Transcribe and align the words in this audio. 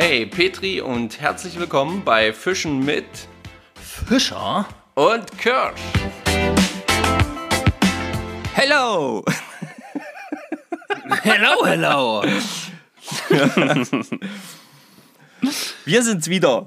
Hey 0.00 0.26
Petri 0.26 0.80
und 0.80 1.20
herzlich 1.20 1.58
willkommen 1.58 2.04
bei 2.04 2.32
Fischen 2.32 2.84
mit 2.84 3.04
Fischer? 3.74 4.64
und 4.94 5.36
Kirsch. 5.38 5.80
Hello! 8.54 9.24
hello, 11.24 11.66
hello! 11.66 12.22
Wir 15.84 16.02
sind's 16.04 16.28
wieder. 16.28 16.66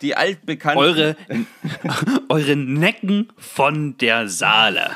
Die 0.00 0.14
altbekannten. 0.14 0.80
Eure, 0.80 1.16
eure 2.28 2.54
Necken 2.54 3.32
von 3.36 3.98
der 3.98 4.28
Saale. 4.28 4.92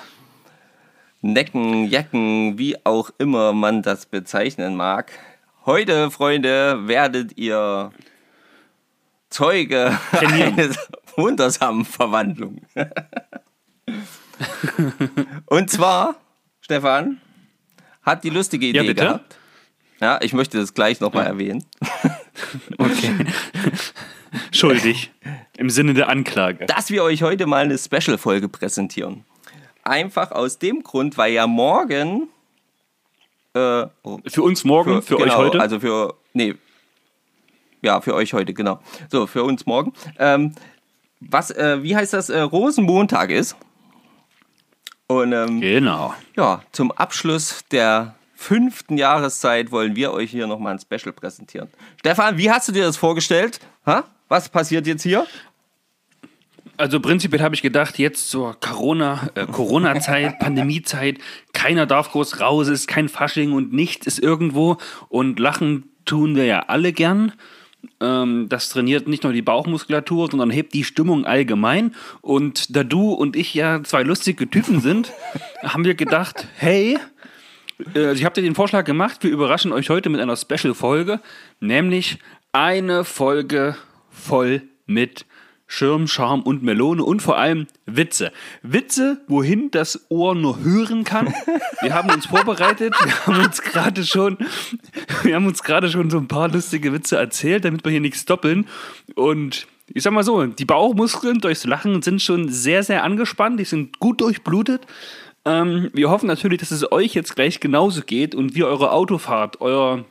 Necken, 1.20 1.88
Jacken, 1.88 2.58
wie 2.58 2.76
auch 2.86 3.10
immer 3.18 3.52
man 3.52 3.82
das 3.82 4.06
bezeichnen 4.06 4.76
mag. 4.76 5.10
Heute, 5.64 6.10
Freunde, 6.10 6.88
werdet 6.88 7.38
ihr 7.38 7.92
Zeuge 9.30 9.96
Trainieren. 10.10 10.58
einer 10.58 10.74
wundersamen 11.16 11.84
Verwandlung. 11.84 12.62
Und 15.46 15.70
zwar, 15.70 16.16
Stefan, 16.60 17.20
hat 18.02 18.24
die 18.24 18.30
lustige 18.30 18.66
Idee 18.66 18.78
Ja, 18.78 18.82
bitte? 18.84 19.02
gehabt. 19.04 19.36
Ja, 20.00 20.18
ich 20.20 20.32
möchte 20.32 20.58
das 20.58 20.74
gleich 20.74 21.00
nochmal 21.00 21.26
erwähnen. 21.26 21.64
Okay. 22.78 23.14
Schuldig. 24.50 25.12
Im 25.56 25.70
Sinne 25.70 25.94
der 25.94 26.08
Anklage. 26.08 26.66
dass 26.66 26.90
wir 26.90 27.04
euch 27.04 27.22
heute 27.22 27.46
mal 27.46 27.62
eine 27.64 27.78
Special-Folge 27.78 28.48
präsentieren. 28.48 29.24
Einfach 29.84 30.32
aus 30.32 30.58
dem 30.58 30.82
Grund, 30.82 31.16
weil 31.18 31.32
ja 31.34 31.46
morgen. 31.46 32.28
Äh, 33.54 33.86
Für 34.28 34.42
uns 34.42 34.64
morgen, 34.64 35.02
für, 35.02 35.16
euch 35.16 35.24
genau, 35.24 35.36
heute. 35.38 35.60
Also 35.60 35.80
für. 35.80 36.14
Nee. 36.32 36.54
Ja, 37.82 38.00
für 38.00 38.14
euch 38.14 38.32
heute, 38.32 38.54
genau. 38.54 38.80
So, 39.10 39.26
für 39.26 39.42
uns 39.42 39.66
morgen. 39.66 39.92
Ähm, 40.18 40.54
was, 41.20 41.50
äh, 41.50 41.82
wie 41.82 41.94
heißt 41.94 42.12
das? 42.12 42.30
Äh, 42.30 42.40
Rosenmontag 42.40 43.30
ist. 43.30 43.56
Und 45.06 45.32
ähm, 45.32 45.60
genau. 45.60 46.14
ja, 46.36 46.62
zum 46.72 46.90
Abschluss 46.92 47.64
der 47.70 48.14
fünften 48.34 48.96
Jahreszeit 48.96 49.70
wollen 49.70 49.94
wir 49.94 50.12
euch 50.12 50.30
hier 50.30 50.46
nochmal 50.46 50.72
ein 50.72 50.80
Special 50.80 51.12
präsentieren. 51.12 51.68
Stefan, 51.98 52.38
wie 52.38 52.50
hast 52.50 52.68
du 52.68 52.72
dir 52.72 52.84
das 52.84 52.96
vorgestellt? 52.96 53.60
Ha? 53.84 54.04
Was 54.28 54.48
passiert 54.48 54.86
jetzt 54.86 55.02
hier? 55.02 55.26
Also 56.82 56.98
prinzipiell 56.98 57.42
habe 57.42 57.54
ich 57.54 57.62
gedacht, 57.62 58.00
jetzt 58.00 58.28
zur 58.28 58.58
Corona, 58.58 59.30
äh, 59.36 59.46
Corona-Zeit, 59.46 60.38
Pandemiezeit, 60.40 61.18
keiner 61.52 61.86
darf 61.86 62.10
groß 62.10 62.40
raus, 62.40 62.66
es 62.66 62.80
ist 62.80 62.86
kein 62.88 63.08
Fasching 63.08 63.52
und 63.52 63.72
nichts 63.72 64.08
ist 64.08 64.18
irgendwo 64.18 64.78
und 65.08 65.38
lachen 65.38 65.84
tun 66.06 66.34
wir 66.34 66.44
ja 66.44 66.64
alle 66.66 66.92
gern. 66.92 67.34
Ähm, 68.00 68.48
das 68.48 68.68
trainiert 68.68 69.06
nicht 69.06 69.22
nur 69.22 69.32
die 69.32 69.42
Bauchmuskulatur, 69.42 70.28
sondern 70.28 70.50
hebt 70.50 70.74
die 70.74 70.82
Stimmung 70.82 71.24
allgemein. 71.24 71.94
Und 72.20 72.74
da 72.74 72.82
du 72.82 73.12
und 73.12 73.36
ich 73.36 73.54
ja 73.54 73.84
zwei 73.84 74.02
lustige 74.02 74.50
Typen 74.50 74.80
sind, 74.80 75.12
haben 75.62 75.84
wir 75.84 75.94
gedacht, 75.94 76.48
hey, 76.56 76.98
äh, 77.94 78.06
also 78.06 78.18
ich 78.18 78.24
habe 78.24 78.34
dir 78.34 78.42
den 78.42 78.56
Vorschlag 78.56 78.84
gemacht, 78.84 79.22
wir 79.22 79.30
überraschen 79.30 79.72
euch 79.72 79.88
heute 79.88 80.10
mit 80.10 80.20
einer 80.20 80.36
Special-Folge, 80.36 81.20
nämlich 81.60 82.18
eine 82.50 83.04
Folge 83.04 83.76
voll 84.10 84.62
mit 84.86 85.26
Schirm, 85.74 86.06
Charme 86.06 86.42
und 86.42 86.62
Melone 86.62 87.02
und 87.02 87.22
vor 87.22 87.38
allem 87.38 87.66
Witze. 87.86 88.30
Witze, 88.60 89.22
wohin 89.26 89.70
das 89.70 90.04
Ohr 90.10 90.34
nur 90.34 90.60
hören 90.60 91.02
kann. 91.02 91.32
Wir 91.80 91.94
haben 91.94 92.10
uns 92.10 92.26
vorbereitet, 92.26 92.94
wir 93.02 93.26
haben 93.26 93.42
uns 93.42 93.62
gerade 93.62 94.04
schon, 94.04 94.36
wir 95.22 95.34
haben 95.34 95.46
uns 95.46 95.62
gerade 95.62 95.88
schon 95.88 96.10
so 96.10 96.18
ein 96.18 96.28
paar 96.28 96.48
lustige 96.48 96.92
Witze 96.92 97.16
erzählt, 97.16 97.64
damit 97.64 97.84
wir 97.84 97.90
hier 97.90 98.02
nichts 98.02 98.26
doppeln. 98.26 98.66
Und 99.14 99.66
ich 99.86 100.02
sag 100.02 100.12
mal 100.12 100.24
so, 100.24 100.44
die 100.44 100.66
Bauchmuskeln 100.66 101.38
durchs 101.38 101.64
Lachen 101.64 102.02
sind 102.02 102.20
schon 102.20 102.50
sehr, 102.50 102.82
sehr 102.82 103.02
angespannt, 103.02 103.58
die 103.58 103.64
sind 103.64 103.98
gut 103.98 104.20
durchblutet. 104.20 104.86
Ähm, 105.46 105.88
wir 105.94 106.10
hoffen 106.10 106.26
natürlich, 106.26 106.60
dass 106.60 106.70
es 106.70 106.92
euch 106.92 107.14
jetzt 107.14 107.34
gleich 107.34 107.60
genauso 107.60 108.02
geht 108.02 108.34
und 108.34 108.54
wie 108.54 108.64
eure 108.64 108.92
Autofahrt, 108.92 109.62
euer, 109.62 110.04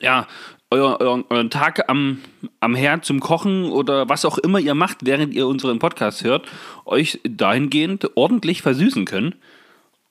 ja, 0.00 0.28
euer, 0.70 1.00
euren, 1.00 1.24
euren 1.28 1.50
Tag 1.50 1.88
am, 1.88 2.20
am 2.60 2.74
Herd 2.74 3.04
zum 3.04 3.20
Kochen 3.20 3.70
oder 3.70 4.08
was 4.08 4.24
auch 4.24 4.38
immer 4.38 4.58
ihr 4.58 4.74
macht, 4.74 4.98
während 5.02 5.34
ihr 5.34 5.46
unseren 5.46 5.78
Podcast 5.78 6.24
hört, 6.24 6.46
euch 6.84 7.20
dahingehend 7.24 8.16
ordentlich 8.16 8.62
versüßen 8.62 9.04
können. 9.04 9.34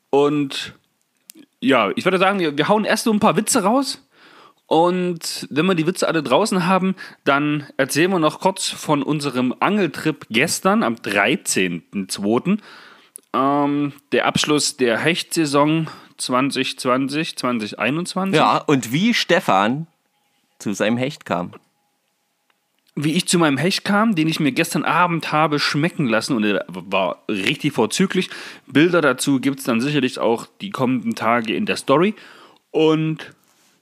Und 0.10 0.74
ja, 1.60 1.92
ich 1.96 2.06
würde 2.06 2.20
sagen, 2.20 2.40
wir, 2.40 2.58
wir 2.58 2.68
hauen 2.68 2.86
erst 2.86 3.06
so 3.06 3.12
ein 3.12 3.20
paar 3.20 3.36
Witze 3.36 3.64
raus. 3.64 4.08
Und 4.68 5.48
wenn 5.50 5.66
wir 5.66 5.76
die 5.76 5.86
Witze 5.88 6.08
alle 6.08 6.24
draußen 6.24 6.66
haben, 6.66 6.96
dann 7.26 7.68
erzählen 7.78 8.12
wir 8.12 8.20
noch 8.20 8.40
kurz 8.40 8.70
von 8.70 9.04
unserem 9.04 9.54
Angeltrip 9.60 10.26
gestern 10.30 10.84
am 10.84 10.96
13.02. 10.96 12.60
Ähm, 13.34 13.94
der 14.12 14.26
Abschluss 14.26 14.78
der 14.78 15.00
Hechtsaison 15.00 15.88
2020, 16.18 17.38
2021. 17.38 18.36
Ja, 18.36 18.58
und 18.58 18.92
wie 18.92 19.14
Stefan 19.14 19.88
zu 20.64 20.74
seinem 20.74 20.98
Hecht 20.98 21.26
kam. 21.26 21.52
Wie 22.96 23.14
ich 23.14 23.28
zu 23.28 23.40
meinem 23.40 23.58
Hecht 23.58 23.84
kam, 23.86 24.16
den 24.16 24.28
ich 24.28 24.40
mir 24.40 24.52
gestern 24.52 24.84
Abend 24.84 25.32
habe 25.32 25.60
schmecken 25.60 26.08
lassen 26.08 26.36
und 26.36 26.44
er 26.44 26.64
war 26.68 27.24
richtig 27.28 27.74
vorzüglich. 27.74 28.30
Bilder 28.68 29.02
dazu 29.02 29.40
gibt 29.40 29.60
es 29.60 29.66
dann 29.66 29.82
sicherlich 29.82 30.20
auch 30.20 30.48
die 30.62 30.70
kommenden 30.70 31.16
Tage 31.16 31.56
in 31.56 31.66
der 31.66 31.78
Story. 31.78 32.14
Und 32.72 33.34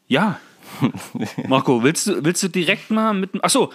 ja, 0.07 0.39
Marco, 1.47 1.83
willst 1.83 2.07
du, 2.07 2.23
willst 2.23 2.43
du 2.43 2.47
direkt 2.47 2.89
mal 2.89 3.13
mit. 3.13 3.43
Achso, 3.43 3.71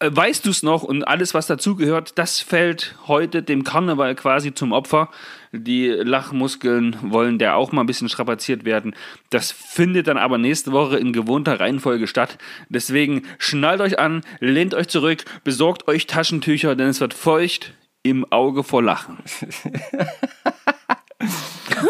weißt 0.00 0.44
du 0.44 0.50
es 0.50 0.62
noch 0.62 0.82
und 0.82 1.04
alles, 1.04 1.32
was 1.32 1.46
dazugehört, 1.46 2.18
das 2.18 2.40
fällt 2.40 2.96
heute 3.06 3.42
dem 3.42 3.64
Karneval 3.64 4.14
quasi 4.14 4.52
zum 4.52 4.72
Opfer. 4.72 5.08
Die 5.52 5.88
Lachmuskeln 5.88 6.96
wollen 7.02 7.38
der 7.38 7.56
auch 7.56 7.72
mal 7.72 7.82
ein 7.82 7.86
bisschen 7.86 8.10
strapaziert 8.10 8.64
werden. 8.66 8.94
Das 9.30 9.52
findet 9.52 10.06
dann 10.06 10.18
aber 10.18 10.36
nächste 10.36 10.72
Woche 10.72 10.98
in 10.98 11.14
gewohnter 11.14 11.60
Reihenfolge 11.60 12.06
statt. 12.06 12.36
Deswegen 12.68 13.22
schnallt 13.38 13.80
euch 13.80 13.98
an, 13.98 14.22
lehnt 14.40 14.74
euch 14.74 14.88
zurück, 14.88 15.24
besorgt 15.44 15.88
euch 15.88 16.06
Taschentücher, 16.06 16.76
denn 16.76 16.88
es 16.88 17.00
wird 17.00 17.14
feucht 17.14 17.72
im 18.02 18.30
Auge 18.30 18.64
vor 18.64 18.82
Lachen. 18.82 19.18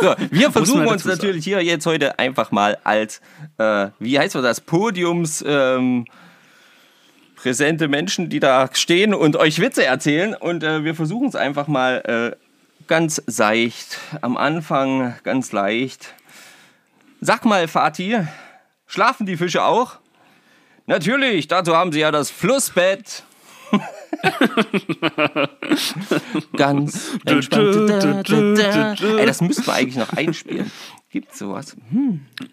So, 0.01 0.15
wir 0.31 0.51
versuchen 0.51 0.87
uns 0.87 1.05
natürlich 1.05 1.45
hier 1.45 1.63
jetzt 1.63 1.87
heute 1.87 2.19
einfach 2.19 2.51
mal 2.51 2.77
als, 2.83 3.21
äh, 3.59 3.89
wie 3.99 4.19
heißt 4.19 4.35
das, 4.35 4.61
Podiums 4.61 5.45
ähm, 5.47 6.07
präsente 7.37 7.87
Menschen, 7.87 8.29
die 8.29 8.41
da 8.41 8.69
stehen 8.73 9.15
und 9.15 9.37
euch 9.37 9.61
Witze 9.61 9.85
erzählen. 9.85 10.35
Und 10.35 10.65
äh, 10.65 10.83
wir 10.83 10.95
versuchen 10.95 11.29
es 11.29 11.37
einfach 11.37 11.69
mal 11.69 12.35
äh, 12.35 12.37
ganz 12.89 13.23
seicht. 13.27 13.99
Am 14.23 14.37
Anfang 14.37 15.15
ganz 15.23 15.53
leicht. 15.53 16.15
Sag 17.21 17.45
mal, 17.45 17.69
Fatih, 17.69 18.27
schlafen 18.87 19.27
die 19.27 19.37
Fische 19.37 19.63
auch? 19.63 19.99
Natürlich, 20.87 21.49
dazu 21.49 21.77
haben 21.77 21.93
sie 21.93 22.01
ja 22.01 22.11
das 22.11 22.31
Flussbett. 22.31 23.25
Ganz 26.57 27.19
entspannt. 27.27 27.91
Ey, 29.03 29.27
das 29.27 29.41
müssten 29.41 29.67
wir 29.67 29.75
eigentlich 29.75 29.97
noch 29.97 30.13
einspielen. 30.13 30.71
Gibt's 31.17 31.39
sowas? 31.39 31.75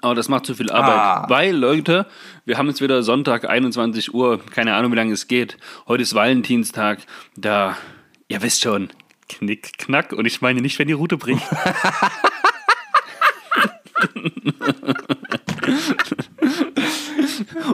Aber 0.01 0.15
das 0.15 0.29
macht 0.29 0.45
zu 0.45 0.55
viel 0.55 0.71
Arbeit. 0.71 0.95
Ah. 0.95 1.25
Weil, 1.27 1.53
Leute, 1.53 2.07
wir 2.45 2.57
haben 2.57 2.69
jetzt 2.69 2.79
wieder 2.79 3.03
Sonntag, 3.03 3.43
21 3.43 4.13
Uhr, 4.13 4.39
keine 4.39 4.73
Ahnung, 4.75 4.93
wie 4.93 4.95
lange 4.95 5.11
es 5.11 5.27
geht. 5.27 5.57
Heute 5.85 6.03
ist 6.03 6.15
Valentinstag. 6.15 6.99
Da, 7.35 7.75
ihr 8.29 8.41
wisst 8.41 8.61
schon, 8.61 8.87
knick, 9.27 9.77
knack. 9.77 10.13
Und 10.13 10.25
ich 10.27 10.39
meine 10.39 10.61
nicht, 10.61 10.79
wenn 10.79 10.87
die 10.87 10.93
Route 10.93 11.17
bricht. 11.17 11.45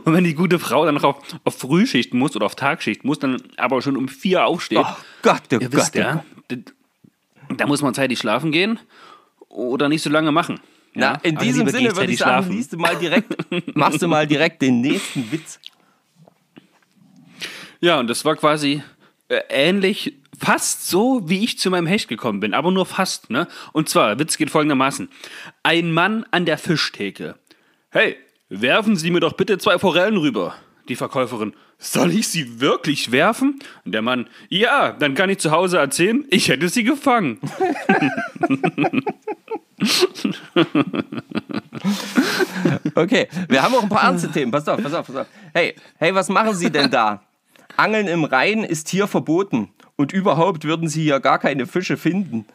Und 0.06 0.14
wenn 0.16 0.24
die 0.24 0.34
gute 0.34 0.58
Frau 0.58 0.88
dann 0.88 0.96
noch 0.96 1.04
auf, 1.04 1.18
auf 1.44 1.56
Frühschicht 1.56 2.16
muss 2.16 2.36
oder 2.36 2.48
auf 2.48 2.56
Tagschicht 2.56 3.04
muss, 3.04 3.20
dann 3.20 3.44
aber 3.58 3.84
schon 3.84 3.96
um 3.96 4.08
vier 4.08 4.48
aufsteht. 4.48 4.80
Oh 4.80 4.96
Gott, 5.22 5.44
oh 5.52 5.54
Ihr 5.54 5.60
Gott. 5.60 5.74
wisst 5.74 5.96
oh 5.96 6.00
ja, 6.00 6.24
da 7.56 7.68
muss 7.68 7.84
man 7.84 7.94
zeitig 7.94 8.18
schlafen 8.18 8.52
gehen 8.52 8.80
oder 9.50 9.88
nicht 9.88 10.02
so 10.02 10.10
lange 10.10 10.32
machen. 10.32 10.60
Na, 10.94 11.14
Ja, 11.14 11.20
in 11.24 11.36
aber 11.36 11.46
diesem 11.46 11.70
Sinne 11.70 11.96
würde 11.96 12.12
ich 12.12 12.20
sagen, 12.20 12.52
liest 12.52 12.74
du 12.74 12.78
mal 12.78 12.96
direkt, 12.96 13.36
machst 13.76 14.02
du 14.02 14.08
mal 14.08 14.26
direkt 14.28 14.62
den 14.62 14.82
nächsten 14.82 15.32
Witz. 15.32 15.60
Ja, 17.82 18.00
und 18.00 18.08
das 18.08 18.26
war 18.26 18.36
quasi 18.36 18.84
äh, 19.30 19.42
ähnlich, 19.50 20.16
fast 20.38 20.88
so, 20.88 21.22
wie 21.26 21.44
ich 21.44 21.60
zu 21.60 21.70
meinem 21.70 21.88
Hecht 21.88 22.08
gekommen 22.08 22.40
bin, 22.40 22.54
aber 22.54 22.72
nur 22.72 22.86
fast, 22.86 23.30
ne? 23.30 23.48
Und 23.74 23.90
zwar, 23.90 24.10
der 24.10 24.20
Witz 24.20 24.38
geht 24.38 24.50
folgendermaßen. 24.50 25.10
Ein 25.64 25.92
Mann 25.92 26.26
an 26.32 26.46
der 26.46 26.58
Fischtheke. 26.58 27.36
Hey, 27.90 28.18
werfen 28.50 28.96
Sie 28.96 29.12
mir 29.12 29.20
doch 29.20 29.34
bitte 29.34 29.58
zwei 29.58 29.80
Forellen 29.80 30.18
rüber. 30.18 30.56
Die 30.88 30.96
Verkäuferin. 30.96 31.54
Soll 31.80 32.12
ich 32.12 32.28
sie 32.28 32.60
wirklich 32.60 33.12
werfen? 33.12 33.60
Und 33.86 33.94
der 33.94 34.02
Mann, 34.02 34.28
ja, 34.50 34.92
dann 34.92 35.16
kann 35.16 35.30
ich 35.30 35.40
zu 35.40 35.52
Hause 35.52 35.80
erzählen, 35.80 36.26
ich 36.30 36.50
hätte 36.50 36.70
sie 36.70 36.84
gefangen. 36.84 37.40
Okay, 42.96 43.30
wir 43.48 43.64
haben 43.64 43.74
auch 43.76 43.84
ein 43.84 43.90
paar 43.90 44.04
ernste 44.04 44.30
Themen. 44.30 44.52
Pass 44.52 44.68
auf, 44.68 44.82
pass 44.84 44.94
auf, 44.94 45.08
pass 45.08 45.16
auf. 45.16 45.28
Hey, 45.54 45.76
hey, 45.98 46.14
was 46.14 46.28
machen 46.28 46.54
Sie 46.54 46.70
denn 46.70 46.92
da? 46.92 47.24
Angeln 47.78 48.08
im 48.08 48.26
Rhein 48.26 48.64
ist 48.64 48.90
hier 48.90 49.08
verboten. 49.08 49.70
Und 49.96 50.12
überhaupt 50.12 50.66
würden 50.66 50.90
Sie 50.90 51.04
hier 51.04 51.20
gar 51.20 51.40
keine 51.40 51.66
Fische 51.66 51.96
finden. 51.98 52.46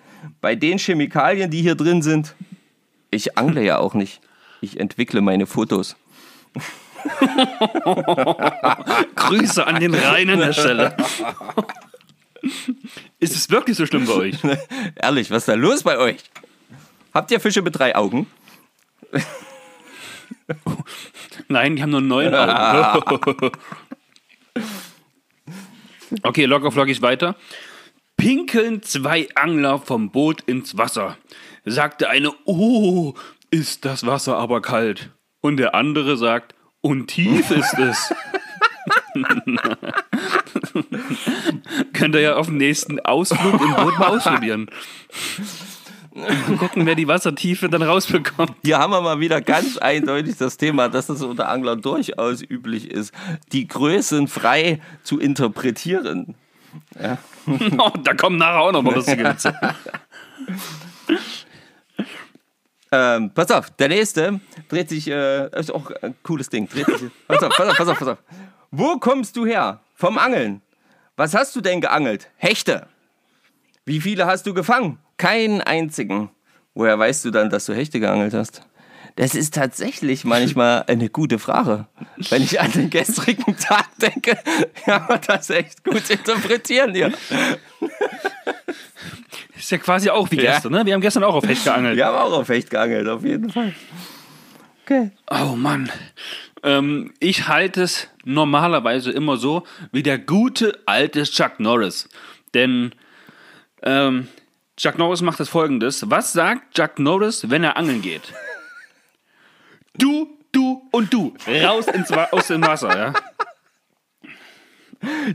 Bei 0.40 0.54
den 0.54 0.78
Chemikalien, 0.78 1.50
die 1.50 1.62
hier 1.62 1.74
drin 1.74 2.02
sind. 2.02 2.34
Ich 3.10 3.38
angle 3.38 3.64
ja 3.64 3.78
auch 3.78 3.94
nicht. 3.94 4.20
Ich 4.60 4.78
entwickle 4.78 5.20
meine 5.20 5.46
Fotos. 5.46 5.96
Grüße 9.14 9.66
an 9.66 9.80
den 9.80 9.94
Rhein 9.94 10.30
an 10.30 10.38
der 10.38 10.52
Stelle. 10.52 10.96
Ist 13.18 13.34
es 13.34 13.50
wirklich 13.50 13.76
so 13.76 13.86
schlimm 13.86 14.06
bei 14.06 14.14
euch? 14.14 14.36
Ehrlich, 14.96 15.30
was 15.30 15.42
ist 15.42 15.48
da 15.48 15.54
los 15.54 15.82
bei 15.82 15.98
euch? 15.98 16.18
Habt 17.12 17.30
ihr 17.30 17.40
Fische 17.40 17.62
mit 17.62 17.78
drei 17.78 17.96
Augen? 17.96 18.26
Nein, 21.48 21.76
die 21.76 21.82
haben 21.82 21.90
nur 21.90 22.00
neun 22.00 22.34
Augen. 22.34 23.34
okay, 26.22 26.44
locker 26.44 26.72
flockig 26.72 27.02
weiter. 27.02 27.36
Pinkeln 28.16 28.82
zwei 28.82 29.28
Angler 29.34 29.78
vom 29.78 30.10
Boot 30.10 30.42
ins 30.42 30.76
Wasser. 30.76 31.16
Sagte 31.64 32.10
eine, 32.10 32.32
oh, 32.44 33.14
ist 33.50 33.84
das 33.84 34.06
Wasser 34.06 34.36
aber 34.36 34.60
kalt. 34.60 35.10
Und 35.40 35.58
der 35.58 35.74
andere 35.74 36.16
sagt, 36.16 36.54
und 36.84 37.06
tief 37.06 37.50
ist 37.50 37.78
es. 37.78 38.14
Könnt 41.94 42.14
ihr 42.14 42.20
ja 42.20 42.36
auf 42.36 42.46
dem 42.46 42.58
nächsten 42.58 43.00
Ausflug 43.00 43.60
im 43.60 43.74
Boot 43.74 43.98
mal 43.98 44.08
ausprobieren. 44.08 44.68
Mal 46.14 46.58
gucken, 46.58 46.84
wer 46.84 46.94
die 46.94 47.08
Wassertiefe 47.08 47.70
dann 47.70 47.82
rausbekommt. 47.82 48.52
Hier 48.62 48.78
haben 48.78 48.92
wir 48.92 49.00
mal 49.00 49.18
wieder 49.18 49.40
ganz 49.40 49.78
eindeutig 49.78 50.36
das 50.36 50.58
Thema, 50.58 50.90
dass 50.90 51.06
das 51.06 51.22
unter 51.22 51.48
Anglern 51.48 51.80
durchaus 51.80 52.42
üblich 52.42 52.90
ist, 52.90 53.14
die 53.52 53.66
Größen 53.66 54.28
frei 54.28 54.80
zu 55.02 55.18
interpretieren. 55.18 56.34
Ja. 57.00 57.18
Oh, 57.78 57.92
da 58.02 58.14
kommen 58.14 58.36
nachher 58.38 58.60
auch 58.60 58.72
noch 58.72 58.82
mal 58.82 58.94
lustige 58.94 59.24
Witze. 59.24 59.54
Ähm, 62.92 63.30
pass 63.34 63.50
auf, 63.50 63.70
der 63.70 63.88
nächste 63.88 64.40
dreht 64.68 64.88
sich, 64.88 65.08
äh, 65.08 65.48
ist 65.58 65.72
auch 65.72 65.90
ein 66.02 66.14
cooles 66.22 66.48
Ding. 66.48 66.68
Dreht 66.68 66.86
sich, 66.86 67.10
pass 67.26 67.42
auf, 67.42 67.56
pass 67.56 67.68
auf, 67.68 67.76
pass 67.76 67.88
auf, 67.88 67.98
pass 67.98 68.08
auf. 68.08 68.18
Wo 68.70 68.98
kommst 68.98 69.36
du 69.36 69.46
her? 69.46 69.80
Vom 69.94 70.18
Angeln. 70.18 70.62
Was 71.16 71.34
hast 71.34 71.54
du 71.54 71.60
denn 71.60 71.80
geangelt? 71.80 72.28
Hechte. 72.36 72.86
Wie 73.84 74.00
viele 74.00 74.26
hast 74.26 74.46
du 74.46 74.54
gefangen? 74.54 74.98
Keinen 75.16 75.60
einzigen. 75.60 76.30
Woher 76.74 76.98
weißt 76.98 77.24
du 77.24 77.30
dann, 77.30 77.50
dass 77.50 77.66
du 77.66 77.74
Hechte 77.74 78.00
geangelt 78.00 78.34
hast? 78.34 78.62
Das 79.16 79.36
ist 79.36 79.54
tatsächlich 79.54 80.24
manchmal 80.24 80.84
eine 80.88 81.08
gute 81.08 81.38
Frage. 81.38 81.86
Wenn 82.30 82.42
ich 82.42 82.60
an 82.60 82.72
den 82.72 82.90
gestrigen 82.90 83.56
Tag 83.58 83.86
denke, 83.98 84.36
man 84.86 85.20
das 85.26 85.50
echt 85.50 85.84
gut 85.84 86.10
interpretieren 86.10 86.92
hier. 86.94 87.12
Ist 89.56 89.70
ja 89.70 89.78
quasi 89.78 90.10
auch 90.10 90.30
wie 90.30 90.36
Ja. 90.40 90.52
gestern, 90.52 90.72
ne? 90.72 90.84
Wir 90.84 90.94
haben 90.94 91.00
gestern 91.00 91.22
auch 91.24 91.34
auf 91.36 91.46
Hecht 91.46 91.64
geangelt. 91.64 91.96
Wir 91.96 92.06
haben 92.06 92.16
auch 92.16 92.32
auf 92.32 92.48
Hecht 92.48 92.70
geangelt, 92.70 93.06
auf 93.08 93.24
jeden 93.24 93.50
Fall. 93.50 93.72
Okay. 94.84 95.10
Oh 95.30 95.54
Mann. 95.56 95.90
Ähm, 96.64 97.12
ich 97.20 97.46
halte 97.46 97.82
es 97.82 98.08
normalerweise 98.24 99.10
immer 99.12 99.36
so 99.36 99.62
wie 99.92 100.02
der 100.02 100.18
gute 100.18 100.78
alte 100.86 101.22
Chuck 101.22 101.60
Norris. 101.60 102.08
Denn 102.52 102.92
ähm, 103.82 104.28
Chuck 104.76 104.98
Norris 104.98 105.22
macht 105.22 105.38
das 105.40 105.48
folgendes. 105.48 106.10
Was 106.10 106.32
sagt 106.32 106.74
Chuck 106.74 106.98
Norris, 106.98 107.48
wenn 107.48 107.62
er 107.62 107.76
angeln 107.76 108.02
geht? 108.02 108.32
Du, 109.98 110.28
du 110.52 110.82
und 110.90 111.12
du. 111.12 111.34
Raus 111.62 111.86
ins 111.88 112.10
Wa 112.10 112.28
aus 112.30 112.48
dem 112.48 112.62
Wasser, 112.62 112.96
ja? 112.96 113.12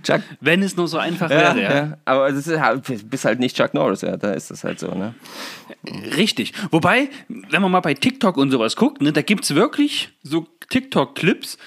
Chuck, 0.01 0.21
Wenn 0.41 0.63
es 0.63 0.75
nur 0.75 0.87
so 0.87 0.97
einfach 0.97 1.29
ja, 1.29 1.37
wäre, 1.55 1.61
ja. 1.61 1.75
ja. 1.75 1.97
aber 2.05 2.29
ist 2.29 2.47
halt, 2.47 2.89
du 2.89 2.97
bist 3.03 3.25
halt 3.25 3.39
nicht 3.39 3.55
Chuck 3.55 3.73
Norris, 3.75 4.01
ja, 4.01 4.17
da 4.17 4.31
ist 4.31 4.49
das 4.49 4.63
halt 4.63 4.79
so, 4.79 4.87
ne? 4.95 5.13
Richtig. 6.15 6.53
Wobei, 6.71 7.09
wenn 7.27 7.61
man 7.61 7.71
mal 7.71 7.79
bei 7.81 7.93
TikTok 7.93 8.37
und 8.37 8.49
sowas 8.49 8.75
guckt, 8.75 9.01
ne, 9.01 9.13
da 9.13 9.21
gibt 9.21 9.43
es 9.43 9.53
wirklich 9.53 10.09
so 10.23 10.47
TikTok-Clips, 10.69 11.57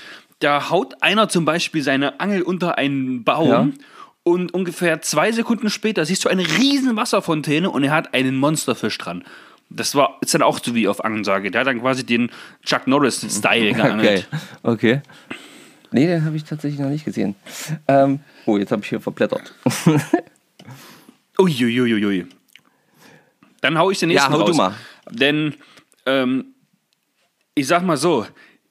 da 0.41 0.71
haut 0.71 1.01
einer 1.01 1.29
zum 1.29 1.45
Beispiel 1.45 1.83
seine 1.83 2.19
Angel 2.19 2.43
unter 2.43 2.77
einen 2.77 3.23
Baum 3.23 3.49
Ja. 3.49 3.69
und 4.25 4.53
ungefähr 4.53 5.01
zwei 5.03 5.31
Sekunden 5.31 5.71
später 5.71 6.05
siehst 6.05 6.25
du 6.25 6.29
eine 6.29 6.43
riesen 6.43 6.97
Wasserfontäne 6.97 7.71
und 7.71 7.85
er 7.85 7.93
hat 7.93 8.15
einen 8.15 8.37
Monsterfisch 8.37 8.99
dran. 8.99 9.23
Das 9.75 9.95
war 9.95 10.19
ist 10.21 10.35
dann 10.35 10.43
auch 10.43 10.59
so 10.63 10.75
wie 10.75 10.87
auf 10.89 11.05
Angelsage. 11.05 11.51
Der 11.51 11.61
hat 11.63 11.67
dann 11.69 11.81
quasi 11.81 12.05
den 12.05 12.31
Chuck 12.65 12.87
Norris-Style 12.87 13.71
Okay, 13.71 13.73
geangelt. 13.75 14.29
okay. 14.63 15.01
Nee, 15.91 16.07
den 16.07 16.25
habe 16.25 16.37
ich 16.37 16.45
tatsächlich 16.45 16.81
noch 16.81 16.89
nicht 16.89 17.05
gesehen. 17.05 17.35
Ähm, 17.89 18.21
oh, 18.47 18.57
jetzt 18.57 18.73
habe 18.73 18.83
ich 18.83 18.89
hier 18.89 19.01
verblättert. 19.01 19.55
Uiuiuiui. 21.39 22.27
Dann 23.61 23.79
hau 23.79 23.91
ich 23.91 23.99
den 23.99 24.09
nächsten 24.09 24.31
Ja, 24.33 24.37
hau 24.39 24.41
raus. 24.43 24.51
du 24.51 24.57
mal. 24.57 24.75
Denn 25.11 25.55
ähm, 26.07 26.47
ich 27.55 27.67
sag 27.67 27.83
mal 27.83 27.97
so, 27.97 28.27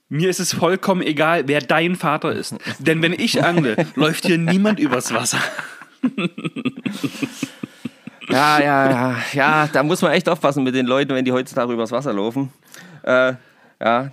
mir 0.09 0.29
ist 0.29 0.39
es 0.39 0.53
vollkommen 0.53 1.01
egal, 1.01 1.47
wer 1.47 1.61
dein 1.61 1.95
Vater 1.95 2.31
ist. 2.33 2.55
Denn 2.79 3.01
wenn 3.01 3.13
ich 3.13 3.43
angle, 3.43 3.85
läuft 3.95 4.25
hier 4.25 4.37
niemand 4.37 4.79
übers 4.79 5.13
Wasser. 5.13 5.39
Ja, 8.31 8.59
ja, 8.59 8.89
ja, 8.89 9.15
ja, 9.33 9.67
da 9.67 9.83
muss 9.83 10.01
man 10.01 10.11
echt 10.11 10.27
aufpassen 10.29 10.63
mit 10.63 10.75
den 10.75 10.85
Leuten, 10.85 11.13
wenn 11.13 11.25
die 11.25 11.31
heutzutage 11.31 11.73
übers 11.73 11.91
Wasser 11.91 12.13
laufen. 12.13 12.51
Äh, 13.03 13.33
ja. 13.79 14.11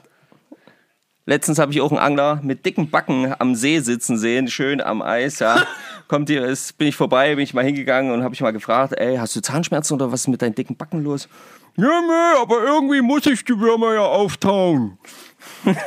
Letztens 1.26 1.58
habe 1.58 1.72
ich 1.72 1.80
auch 1.80 1.90
einen 1.90 2.00
Angler 2.00 2.40
mit 2.42 2.64
dicken 2.64 2.90
Backen 2.90 3.34
am 3.38 3.54
See 3.54 3.80
sitzen 3.80 4.16
sehen, 4.16 4.48
schön 4.48 4.80
am 4.80 5.02
Eis, 5.02 5.40
ja. 5.40 5.62
Kommt 6.08 6.30
hier, 6.30 6.44
ist, 6.46 6.78
bin 6.78 6.88
ich 6.88 6.96
vorbei, 6.96 7.34
bin 7.34 7.44
ich 7.44 7.52
mal 7.52 7.64
hingegangen 7.64 8.12
und 8.12 8.22
habe 8.22 8.34
ich 8.34 8.40
mal 8.40 8.52
gefragt, 8.52 8.94
ey, 8.96 9.16
hast 9.16 9.36
du 9.36 9.42
Zahnschmerzen 9.42 9.94
oder 9.94 10.10
was 10.10 10.22
ist 10.22 10.28
mit 10.28 10.40
deinen 10.40 10.54
dicken 10.54 10.76
Backen 10.76 11.04
los? 11.04 11.28
Ja, 11.76 12.00
nee, 12.00 12.40
aber 12.40 12.64
irgendwie 12.64 13.02
muss 13.02 13.26
ich 13.26 13.44
die 13.44 13.58
Würmer 13.58 13.94
ja 13.94 14.00
auftauen. 14.02 14.98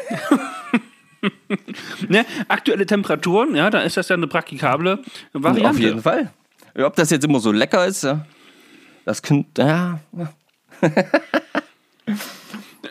Ne? 2.07 2.25
Aktuelle 2.47 2.85
Temperaturen, 2.85 3.55
ja, 3.55 3.69
da 3.69 3.81
ist 3.81 3.97
das 3.97 4.09
ja 4.09 4.15
eine 4.15 4.27
praktikable 4.27 4.99
Variante. 5.33 5.69
Auf 5.69 5.79
jeden 5.79 6.01
Fall. 6.01 6.31
Ob 6.75 6.95
das 6.95 7.09
jetzt 7.09 7.25
immer 7.25 7.39
so 7.39 7.51
lecker 7.51 7.85
ist. 7.85 8.07
Das 9.05 9.21
könnte, 9.21 9.61
ja. 9.61 9.99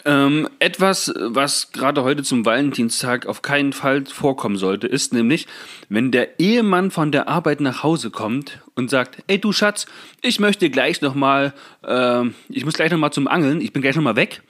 Ähm, 0.05 0.49
etwas, 0.59 1.13
was 1.17 1.73
gerade 1.73 2.03
heute 2.03 2.23
zum 2.23 2.47
Valentinstag 2.47 3.27
auf 3.27 3.43
keinen 3.43 3.73
Fall 3.73 4.07
vorkommen 4.07 4.57
sollte, 4.57 4.87
ist 4.87 5.13
nämlich, 5.13 5.47
wenn 5.89 6.11
der 6.11 6.41
Ehemann 6.41 6.91
von 6.91 7.13
der 7.13 7.29
Arbeit 7.29 7.61
nach 7.61 7.83
Hause 7.83 8.11
kommt 8.11 8.61
und 8.75 8.89
sagt, 8.89 9.23
ey 9.27 9.39
du 9.39 9.53
Schatz, 9.53 9.87
ich 10.23 10.41
möchte 10.41 10.71
gleich 10.71 11.03
noch 11.03 11.15
mal, 11.15 11.53
ähm, 11.87 12.35
ich 12.49 12.65
muss 12.65 12.75
gleich 12.75 12.91
noch 12.91 12.99
mal 12.99 13.11
zum 13.11 13.29
Angeln, 13.29 13.61
ich 13.61 13.73
bin 13.73 13.83
gleich 13.83 13.97
noch 13.97 14.03
mal 14.03 14.17
weg. 14.17 14.43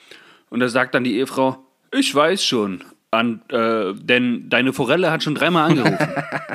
Und 0.51 0.61
da 0.61 0.69
sagt 0.69 0.95
dann 0.95 1.05
die 1.05 1.17
Ehefrau, 1.17 1.59
ich 1.93 2.15
weiß 2.15 2.45
schon, 2.45 2.85
an, 3.11 3.43
äh, 3.49 3.93
denn 3.95 4.49
deine 4.49 4.73
Forelle 4.73 5.11
hat 5.11 5.23
schon 5.23 5.35
dreimal 5.35 5.71
angerufen. 5.71 5.99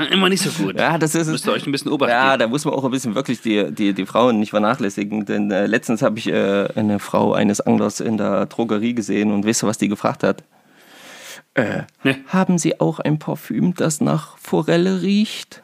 immer 0.10 0.28
nicht 0.28 0.42
so 0.42 0.50
gut. 0.62 0.78
Ja, 0.78 0.98
das 0.98 1.14
ist 1.14 1.28
Müsst 1.28 1.46
ihr 1.46 1.52
euch 1.52 1.66
ein 1.66 1.72
bisschen 1.72 1.90
Obacht 1.90 2.10
Ja, 2.10 2.36
da 2.36 2.46
muss 2.46 2.64
man 2.64 2.74
auch 2.74 2.84
ein 2.84 2.90
bisschen 2.90 3.14
wirklich 3.14 3.40
die, 3.40 3.70
die, 3.72 3.92
die 3.92 4.06
Frauen 4.06 4.38
nicht 4.38 4.50
vernachlässigen. 4.50 5.24
Denn 5.26 5.50
äh, 5.50 5.66
letztens 5.66 6.02
habe 6.02 6.18
ich 6.18 6.28
äh, 6.28 6.68
eine 6.74 6.98
Frau 6.98 7.32
eines 7.34 7.60
Anglers 7.60 8.00
in 8.00 8.16
der 8.16 8.46
Drogerie 8.46 8.94
gesehen 8.94 9.32
und 9.32 9.46
weißt 9.46 9.62
du, 9.62 9.66
was 9.66 9.78
die 9.78 9.88
gefragt 9.88 10.22
hat? 10.22 10.42
Äh, 11.54 11.82
Nee. 12.02 12.16
Haben 12.28 12.58
Sie 12.58 12.80
auch 12.80 13.00
ein 13.00 13.18
Parfüm, 13.18 13.74
das 13.74 14.00
nach 14.00 14.36
Forelle 14.38 15.02
riecht? 15.02 15.62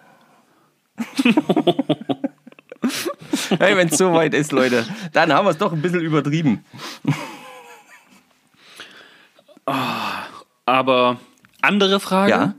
hey, 3.58 3.76
wenn 3.76 3.88
es 3.88 3.98
so 3.98 4.12
weit 4.12 4.34
ist, 4.34 4.52
Leute, 4.52 4.86
dann 5.12 5.32
haben 5.32 5.46
wir 5.46 5.50
es 5.50 5.58
doch 5.58 5.72
ein 5.72 5.82
bisschen 5.82 6.00
übertrieben. 6.00 6.64
Aber 10.64 11.18
andere 11.60 12.00
Frage. 12.00 12.30
Ja? 12.30 12.54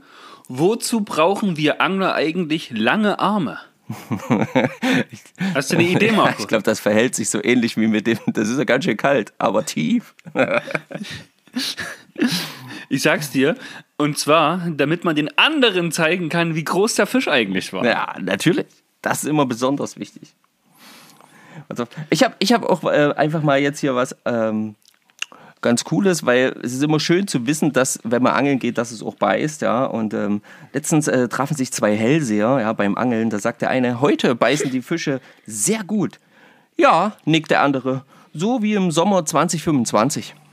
Wozu 0.48 1.02
brauchen 1.02 1.56
wir 1.56 1.80
Angler 1.80 2.14
eigentlich 2.14 2.70
lange 2.70 3.18
Arme? 3.18 3.58
Hast 5.54 5.72
du 5.72 5.76
eine 5.76 5.88
Idee, 5.88 6.12
Marco? 6.16 6.42
Ich 6.42 6.48
glaube, 6.48 6.62
das 6.62 6.80
verhält 6.80 7.14
sich 7.14 7.30
so 7.30 7.42
ähnlich 7.42 7.76
wie 7.76 7.86
mit 7.86 8.06
dem, 8.06 8.18
das 8.26 8.48
ist 8.48 8.58
ja 8.58 8.64
ganz 8.64 8.84
schön 8.84 8.96
kalt, 8.96 9.32
aber 9.38 9.64
tief. 9.64 10.14
Ich 12.90 13.02
sag's 13.02 13.30
dir. 13.30 13.56
Und 13.96 14.18
zwar, 14.18 14.66
damit 14.70 15.04
man 15.04 15.14
den 15.14 15.36
anderen 15.36 15.92
zeigen 15.92 16.28
kann, 16.30 16.54
wie 16.54 16.64
groß 16.64 16.94
der 16.94 17.06
Fisch 17.06 17.28
eigentlich 17.28 17.72
war. 17.72 17.84
Ja, 17.84 18.14
natürlich. 18.18 18.66
Das 19.02 19.22
ist 19.22 19.28
immer 19.28 19.44
besonders 19.46 19.98
wichtig. 19.98 20.34
Also, 21.68 21.86
ich 22.10 22.22
habe 22.22 22.34
ich 22.38 22.52
hab 22.52 22.64
auch 22.64 22.82
äh, 22.84 23.12
einfach 23.14 23.42
mal 23.42 23.60
jetzt 23.60 23.80
hier 23.80 23.94
was 23.94 24.16
ähm, 24.24 24.74
ganz 25.60 25.84
cool 25.90 26.06
ist, 26.06 26.24
weil 26.24 26.54
es 26.62 26.72
ist 26.72 26.82
immer 26.82 27.00
schön 27.00 27.26
zu 27.26 27.46
wissen, 27.46 27.72
dass 27.72 27.98
wenn 28.04 28.22
man 28.22 28.34
angeln 28.34 28.58
geht, 28.58 28.78
dass 28.78 28.90
es 28.90 29.02
auch 29.02 29.14
beißt, 29.14 29.62
ja. 29.62 29.84
Und 29.84 30.14
ähm, 30.14 30.42
letztens 30.72 31.08
äh, 31.08 31.28
trafen 31.28 31.56
sich 31.56 31.72
zwei 31.72 31.96
Hellseher, 31.96 32.58
ja, 32.60 32.72
beim 32.72 32.96
Angeln. 32.96 33.30
Da 33.30 33.38
sagt 33.38 33.62
der 33.62 33.70
eine, 33.70 34.00
heute 34.00 34.34
beißen 34.34 34.70
die 34.70 34.82
Fische 34.82 35.20
sehr 35.46 35.84
gut. 35.84 36.18
Ja, 36.76 37.16
nickt 37.24 37.50
der 37.50 37.62
andere, 37.62 38.04
so 38.32 38.62
wie 38.62 38.74
im 38.74 38.90
Sommer 38.90 39.24
2025. 39.24 40.34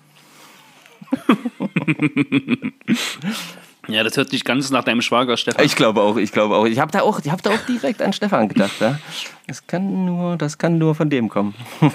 Ja, 3.87 4.03
das 4.03 4.17
hört 4.17 4.29
sich 4.29 4.43
ganz 4.43 4.71
nach 4.71 4.83
deinem 4.83 5.01
Schwager 5.01 5.37
Stefan. 5.37 5.63
Ich 5.63 5.75
glaube 5.75 6.01
auch, 6.01 6.17
ich 6.17 6.31
glaube 6.31 6.55
auch. 6.55 6.65
Ich 6.65 6.79
habe 6.79 6.91
da 6.91 7.01
auch, 7.01 7.19
ich 7.19 7.29
habe 7.29 7.41
da 7.41 7.51
auch 7.51 7.65
direkt 7.67 8.01
an 8.01 8.13
Stefan 8.13 8.49
gedacht. 8.49 8.79
Ja? 8.79 8.99
Das 9.47 9.67
kann 9.67 10.05
nur, 10.05 10.37
das 10.37 10.57
kann 10.57 10.77
nur 10.77 10.95
von 10.95 11.09
dem 11.09 11.29
kommen. 11.29 11.53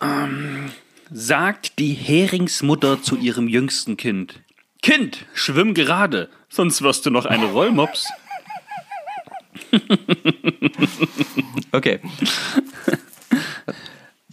ähm, 0.00 0.70
sagt 1.10 1.78
die 1.78 1.94
Heringsmutter 1.94 3.02
zu 3.02 3.16
ihrem 3.16 3.48
jüngsten 3.48 3.96
Kind: 3.96 4.40
Kind, 4.82 5.26
schwimm 5.34 5.74
gerade, 5.74 6.28
sonst 6.48 6.82
wirst 6.82 7.06
du 7.06 7.10
noch 7.10 7.26
eine 7.26 7.46
Rollmops. 7.46 8.08
okay. 11.72 12.00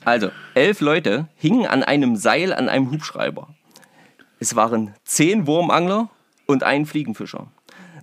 Also, 0.03 0.31
elf 0.53 0.81
Leute 0.81 1.27
hingen 1.35 1.65
an 1.65 1.83
einem 1.83 2.15
Seil 2.15 2.53
an 2.53 2.69
einem 2.69 2.91
Hubschrauber. 2.91 3.49
Es 4.39 4.55
waren 4.55 4.93
zehn 5.03 5.47
Wurmangler 5.47 6.09
und 6.45 6.63
ein 6.63 6.85
Fliegenfischer. 6.85 7.47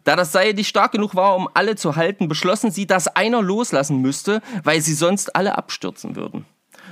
Da 0.05 0.17
das 0.17 0.33
Seil 0.33 0.55
nicht 0.55 0.69
stark 0.69 0.93
genug 0.93 1.15
war, 1.15 1.37
um 1.37 1.49
alle 1.55 1.77
zu 1.77 1.95
halten, 1.95 2.27
beschlossen 2.27 2.73
sie, 2.73 2.87
dass 2.87 3.07
einer 3.07 3.41
loslassen 3.41 4.01
müsste, 4.01 4.43
weil 4.65 4.81
sie 4.81 4.95
sonst 4.95 5.37
alle 5.37 5.57
abstürzen 5.57 6.17
würden. 6.17 6.45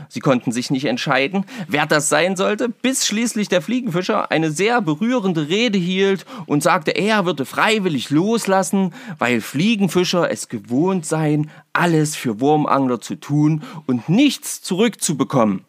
Sie 0.08 0.20
konnten 0.20 0.52
sich 0.52 0.70
nicht 0.70 0.86
entscheiden, 0.86 1.44
wer 1.68 1.86
das 1.86 2.08
sein 2.08 2.36
sollte, 2.36 2.68
bis 2.68 3.06
schließlich 3.06 3.48
der 3.48 3.62
Fliegenfischer 3.62 4.30
eine 4.30 4.50
sehr 4.50 4.80
berührende 4.80 5.48
Rede 5.48 5.78
hielt 5.78 6.26
und 6.46 6.62
sagte, 6.62 6.92
er 6.92 7.26
würde 7.26 7.44
freiwillig 7.44 8.10
loslassen, 8.10 8.94
weil 9.18 9.40
Fliegenfischer 9.40 10.30
es 10.30 10.48
gewohnt 10.48 11.06
seien, 11.06 11.50
alles 11.72 12.16
für 12.16 12.40
Wurmangler 12.40 13.00
zu 13.00 13.16
tun 13.16 13.62
und 13.86 14.08
nichts 14.08 14.62
zurückzubekommen. 14.62 15.64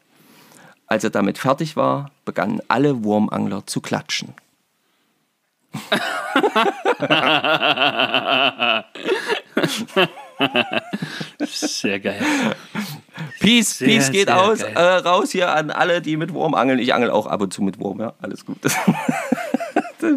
Als 0.88 1.04
er 1.04 1.10
damit 1.10 1.38
fertig 1.38 1.76
war, 1.76 2.12
begannen 2.26 2.62
alle 2.68 3.04
Wurmangler 3.04 3.66
zu 3.66 3.82
klatschen. 3.82 4.34
Sehr 11.40 12.00
geil. 12.00 12.22
Peace, 13.40 13.78
sehr, 13.78 13.88
Peace 13.88 14.12
geht 14.12 14.30
aus, 14.30 14.62
äh, 14.62 14.80
raus 14.80 15.32
hier 15.32 15.54
an 15.54 15.72
alle, 15.72 16.02
die 16.02 16.18
mit 16.18 16.34
Wurm 16.34 16.54
angeln. 16.54 16.80
Ich 16.80 16.94
angel 16.94 17.10
auch 17.10 17.28
ab 17.28 17.42
und 17.42 17.54
zu 17.54 17.62
mit 17.62 17.80
Wurm, 17.80 18.00
ja, 18.00 18.14
alles 18.22 18.46
gut. 18.46 18.58
das 18.64 18.76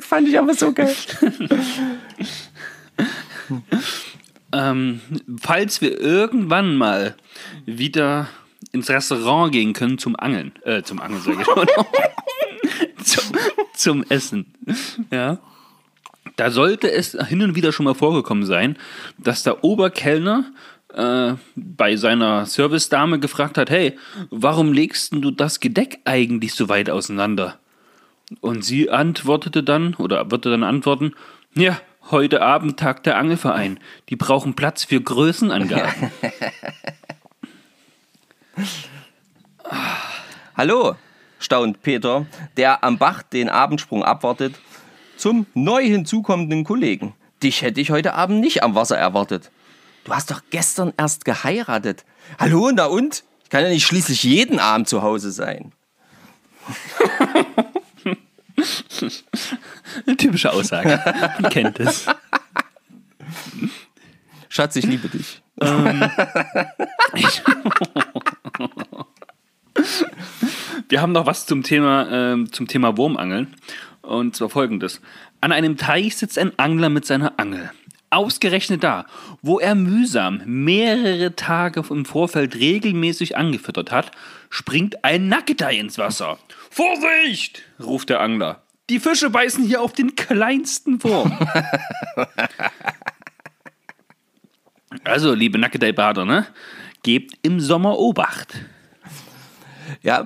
fand 0.01 0.29
ich 0.29 0.39
aber 0.39 0.55
so 0.55 0.73
geil. 0.73 0.95
ähm, 4.53 5.01
falls 5.41 5.81
wir 5.81 6.01
irgendwann 6.01 6.77
mal 6.77 7.17
wieder 7.67 8.29
ins 8.73 8.91
Restaurant 8.91 9.53
gehen 9.53 9.73
können 9.73 9.99
zum 9.99 10.17
Angeln. 10.17 10.53
Äh, 10.65 10.83
zum 10.83 11.01
Angeln, 11.01 11.23
sage 11.23 11.39
ich 11.41 11.47
schon. 11.47 11.67
zum, 13.05 13.39
zum 13.75 14.05
Essen. 14.11 14.55
Ja. 15.11 15.39
Da 16.37 16.51
sollte 16.51 16.91
es 16.91 17.17
hin 17.29 17.43
und 17.43 17.55
wieder 17.55 17.73
schon 17.73 17.85
mal 17.85 17.95
vorgekommen 17.95 18.45
sein, 18.45 18.77
dass 19.19 19.43
der 19.43 19.63
Oberkellner 19.63 20.53
äh, 20.93 21.35
bei 21.55 21.97
seiner 21.97 22.47
Servicedame 22.47 23.19
gefragt 23.21 23.59
hat, 23.59 23.71
hey, 23.71 23.99
warum 24.31 24.73
legst 24.73 25.13
du 25.13 25.31
das 25.31 25.61
Gedeck 25.61 26.01
eigentlich 26.05 26.55
so 26.55 26.69
weit 26.69 26.91
auseinander? 26.91 27.59
Und 28.41 28.65
sie 28.65 28.91
antwortete 28.91 29.63
dann, 29.63 29.95
oder 29.95 30.31
würde 30.31 30.51
dann 30.51 30.65
antworten, 30.65 31.13
ja, 31.55 31.79
heute 32.11 32.43
Abend 32.43 32.79
tagt 32.79 33.07
der 33.07 33.17
Angelverein. 33.17 33.79
Die 34.09 34.17
brauchen 34.17 34.55
Platz 34.55 34.85
für 34.85 35.01
Größenangaben. 35.01 36.11
Hallo, 40.57 40.97
staunt 41.39 41.83
Peter, 41.83 42.27
der 42.57 42.85
am 42.85 42.99
Bach 42.99 43.23
den 43.23 43.49
Abendsprung 43.49 44.05
abwartet, 44.05 44.55
zum 45.17 45.47
neu 45.55 45.83
hinzukommenden 45.85 46.65
Kollegen. 46.65 47.15
Dich 47.43 47.63
hätte 47.63 47.81
ich 47.81 47.91
heute 47.91 48.15
Abend 48.15 48.41
nicht 48.41 48.63
am 48.63 48.75
Wasser 48.75 48.97
erwartet. 48.97 49.51
Du 50.05 50.13
hast 50.13 50.31
doch 50.31 50.43
gestern 50.51 50.93
erst 50.97 51.25
geheiratet. 51.25 52.05
Hallo, 52.39 52.71
na 52.73 52.87
und? 52.87 53.25
Ich 53.43 53.51
kann 53.51 53.63
ja 53.63 53.69
nicht 53.69 53.87
schließlich 53.87 54.23
jeden 54.23 54.59
Abend 54.59 54.89
zu 54.89 55.03
Hause 55.03 55.31
sein. 55.31 55.73
Eine 60.07 60.17
typische 60.17 60.53
Aussage. 60.53 61.01
Man 61.39 61.51
kennt 61.51 61.81
es. 61.81 62.07
Schatz, 64.49 64.77
ich 64.77 64.87
liebe 64.87 65.09
dich. 65.09 65.43
Ähm, 65.61 66.05
Wir 70.89 71.03
haben 71.03 71.13
noch 71.13 71.27
was 71.27 71.47
zum 71.47 71.63
Thema, 71.63 72.35
äh, 72.35 72.45
zum 72.51 72.69
Thema 72.69 72.97
Wurmangeln. 72.97 73.55
Und 74.07 74.37
zwar 74.37 74.51
folgendes. 74.51 75.01
An 75.41 75.53
einem 75.53 75.77
Teich 75.77 76.17
sitzt 76.17 76.39
ein 76.39 76.53
Angler 76.59 76.91
mit 76.91 77.07
seiner 77.07 77.35
Angel. 77.39 77.71
Ausgerechnet 78.11 78.85
da, 78.85 79.07
wo 79.43 79.59
er 79.59 79.75
mühsam 79.75 80.41
mehrere 80.45 81.35
Tage 81.35 81.83
im 81.91 82.05
Vorfeld 82.05 82.55
regelmäßig 82.55 83.37
angefüttert 83.37 83.91
hat, 83.91 84.13
springt 84.51 85.05
ein 85.05 85.29
Nackedei 85.29 85.77
ins 85.79 85.99
Wasser. 85.99 86.39
Vorsicht! 86.71 87.63
ruft 87.83 88.11
der 88.11 88.21
Angler. 88.21 88.63
Die 88.91 89.01
Fische 89.01 89.31
beißen 89.31 89.65
hier 89.65 89.81
auf 89.81 89.95
den 89.95 90.15
kleinsten 90.15 91.03
Wurm. 91.03 91.37
also, 95.05 95.33
liebe 95.33 95.59
Nackedei-Bader, 95.59 96.25
ne? 96.25 96.47
Gebt 97.03 97.35
im 97.43 97.59
Sommer 97.59 97.99
Obacht. 97.99 98.55
Ja, 100.03 100.25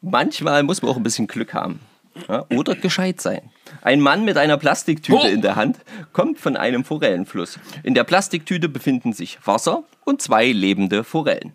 manchmal 0.00 0.62
muss 0.62 0.80
man 0.80 0.92
auch 0.92 0.96
ein 0.96 1.02
bisschen 1.02 1.26
Glück 1.26 1.52
haben. 1.52 1.80
Ja, 2.28 2.44
oder 2.50 2.74
gescheit 2.74 3.20
sein. 3.20 3.50
Ein 3.82 4.00
Mann 4.00 4.24
mit 4.24 4.36
einer 4.36 4.56
Plastiktüte 4.56 5.22
oh. 5.22 5.28
in 5.28 5.42
der 5.42 5.56
Hand 5.56 5.78
kommt 6.12 6.38
von 6.38 6.56
einem 6.56 6.84
Forellenfluss. 6.84 7.58
In 7.82 7.94
der 7.94 8.04
Plastiktüte 8.04 8.68
befinden 8.68 9.12
sich 9.12 9.38
Wasser 9.44 9.84
und 10.04 10.20
zwei 10.20 10.50
lebende 10.50 11.04
Forellen. 11.04 11.52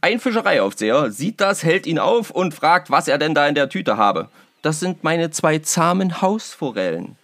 Ein 0.00 0.20
Fischereiaufseher 0.20 1.10
sieht 1.10 1.40
das, 1.40 1.62
hält 1.62 1.86
ihn 1.86 1.98
auf 1.98 2.30
und 2.30 2.54
fragt, 2.54 2.90
was 2.90 3.08
er 3.08 3.18
denn 3.18 3.34
da 3.34 3.46
in 3.46 3.54
der 3.54 3.68
Tüte 3.68 3.96
habe. 3.96 4.28
Das 4.60 4.80
sind 4.80 5.02
meine 5.04 5.30
zwei 5.30 5.58
zahmen 5.58 6.20
Hausforellen. 6.20 7.16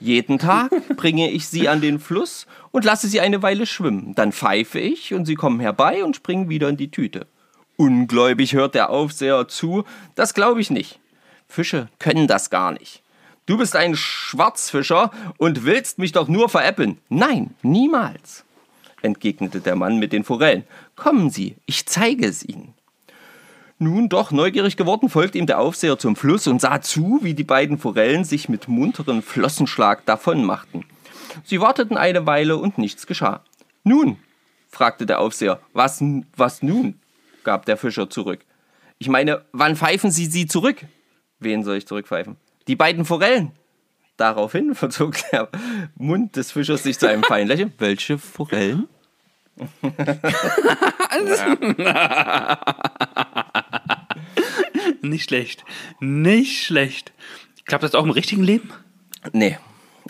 Jeden 0.00 0.38
Tag 0.38 0.70
bringe 0.96 1.30
ich 1.30 1.46
sie 1.46 1.68
an 1.68 1.80
den 1.80 2.00
Fluss 2.00 2.46
und 2.72 2.84
lasse 2.84 3.06
sie 3.06 3.20
eine 3.20 3.42
Weile 3.42 3.66
schwimmen. 3.66 4.14
Dann 4.14 4.32
pfeife 4.32 4.80
ich 4.80 5.14
und 5.14 5.26
sie 5.26 5.36
kommen 5.36 5.60
herbei 5.60 6.02
und 6.04 6.16
springen 6.16 6.48
wieder 6.48 6.68
in 6.68 6.76
die 6.76 6.90
Tüte. 6.90 7.26
Ungläubig 7.76 8.54
hört 8.54 8.74
der 8.74 8.90
Aufseher 8.90 9.48
zu. 9.48 9.84
Das 10.14 10.34
glaube 10.34 10.60
ich 10.60 10.70
nicht. 10.70 10.98
Fische 11.52 11.88
können 11.98 12.26
das 12.26 12.50
gar 12.50 12.72
nicht. 12.72 13.02
Du 13.46 13.58
bist 13.58 13.76
ein 13.76 13.96
Schwarzfischer 13.96 15.10
und 15.36 15.64
willst 15.64 15.98
mich 15.98 16.12
doch 16.12 16.28
nur 16.28 16.48
veräppeln. 16.48 16.98
Nein, 17.08 17.54
niemals, 17.62 18.44
entgegnete 19.02 19.60
der 19.60 19.76
Mann 19.76 19.98
mit 19.98 20.12
den 20.12 20.24
Forellen. 20.24 20.64
Kommen 20.96 21.30
Sie, 21.30 21.56
ich 21.66 21.86
zeige 21.86 22.26
es 22.26 22.44
Ihnen. 22.44 22.74
Nun 23.78 24.08
doch 24.08 24.30
neugierig 24.30 24.76
geworden, 24.76 25.08
folgte 25.08 25.38
ihm 25.38 25.46
der 25.46 25.58
Aufseher 25.58 25.98
zum 25.98 26.14
Fluss 26.14 26.46
und 26.46 26.60
sah 26.60 26.80
zu, 26.80 27.18
wie 27.22 27.34
die 27.34 27.42
beiden 27.42 27.78
Forellen 27.78 28.22
sich 28.22 28.48
mit 28.48 28.68
munterem 28.68 29.22
Flossenschlag 29.22 30.06
davonmachten. 30.06 30.84
Sie 31.42 31.60
warteten 31.60 31.96
eine 31.96 32.24
Weile 32.24 32.58
und 32.58 32.78
nichts 32.78 33.08
geschah. 33.08 33.42
Nun, 33.82 34.18
fragte 34.68 35.04
der 35.04 35.18
Aufseher, 35.18 35.58
was, 35.72 36.02
was 36.36 36.62
nun? 36.62 37.00
gab 37.42 37.66
der 37.66 37.76
Fischer 37.76 38.08
zurück. 38.08 38.44
Ich 38.98 39.08
meine, 39.08 39.44
wann 39.50 39.74
pfeifen 39.74 40.12
Sie 40.12 40.26
sie 40.26 40.46
zurück? 40.46 40.76
Wen 41.42 41.64
soll 41.64 41.76
ich 41.76 41.86
zurückpfeifen? 41.86 42.36
Die 42.68 42.76
beiden 42.76 43.04
Forellen. 43.04 43.52
Daraufhin 44.16 44.74
verzog 44.76 45.16
der 45.32 45.48
Mund 45.96 46.36
des 46.36 46.52
Fischers 46.52 46.82
sich 46.82 46.98
zu 46.98 47.08
einem 47.08 47.22
feinen 47.22 47.48
Lächeln. 47.48 47.72
Welche 47.78 48.18
Forellen? 48.18 48.88
Nicht 55.02 55.24
schlecht. 55.24 55.64
Nicht 56.00 56.64
schlecht. 56.64 57.12
Klappt 57.66 57.84
das 57.84 57.94
auch 57.94 58.04
im 58.04 58.10
richtigen 58.10 58.42
Leben? 58.42 58.72
Nee, 59.32 59.58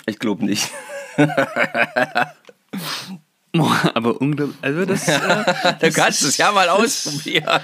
ich 0.06 0.18
glaube 0.18 0.44
nicht. 0.44 0.70
aber 3.94 4.20
unglaublich. 4.20 4.56
Also 4.62 4.84
das, 4.84 5.08
äh, 5.08 5.18
das 5.18 5.78
du 5.80 5.92
kannst 5.92 6.22
es 6.22 6.36
ja 6.36 6.52
mal 6.52 6.68
ausprobieren. 6.68 7.60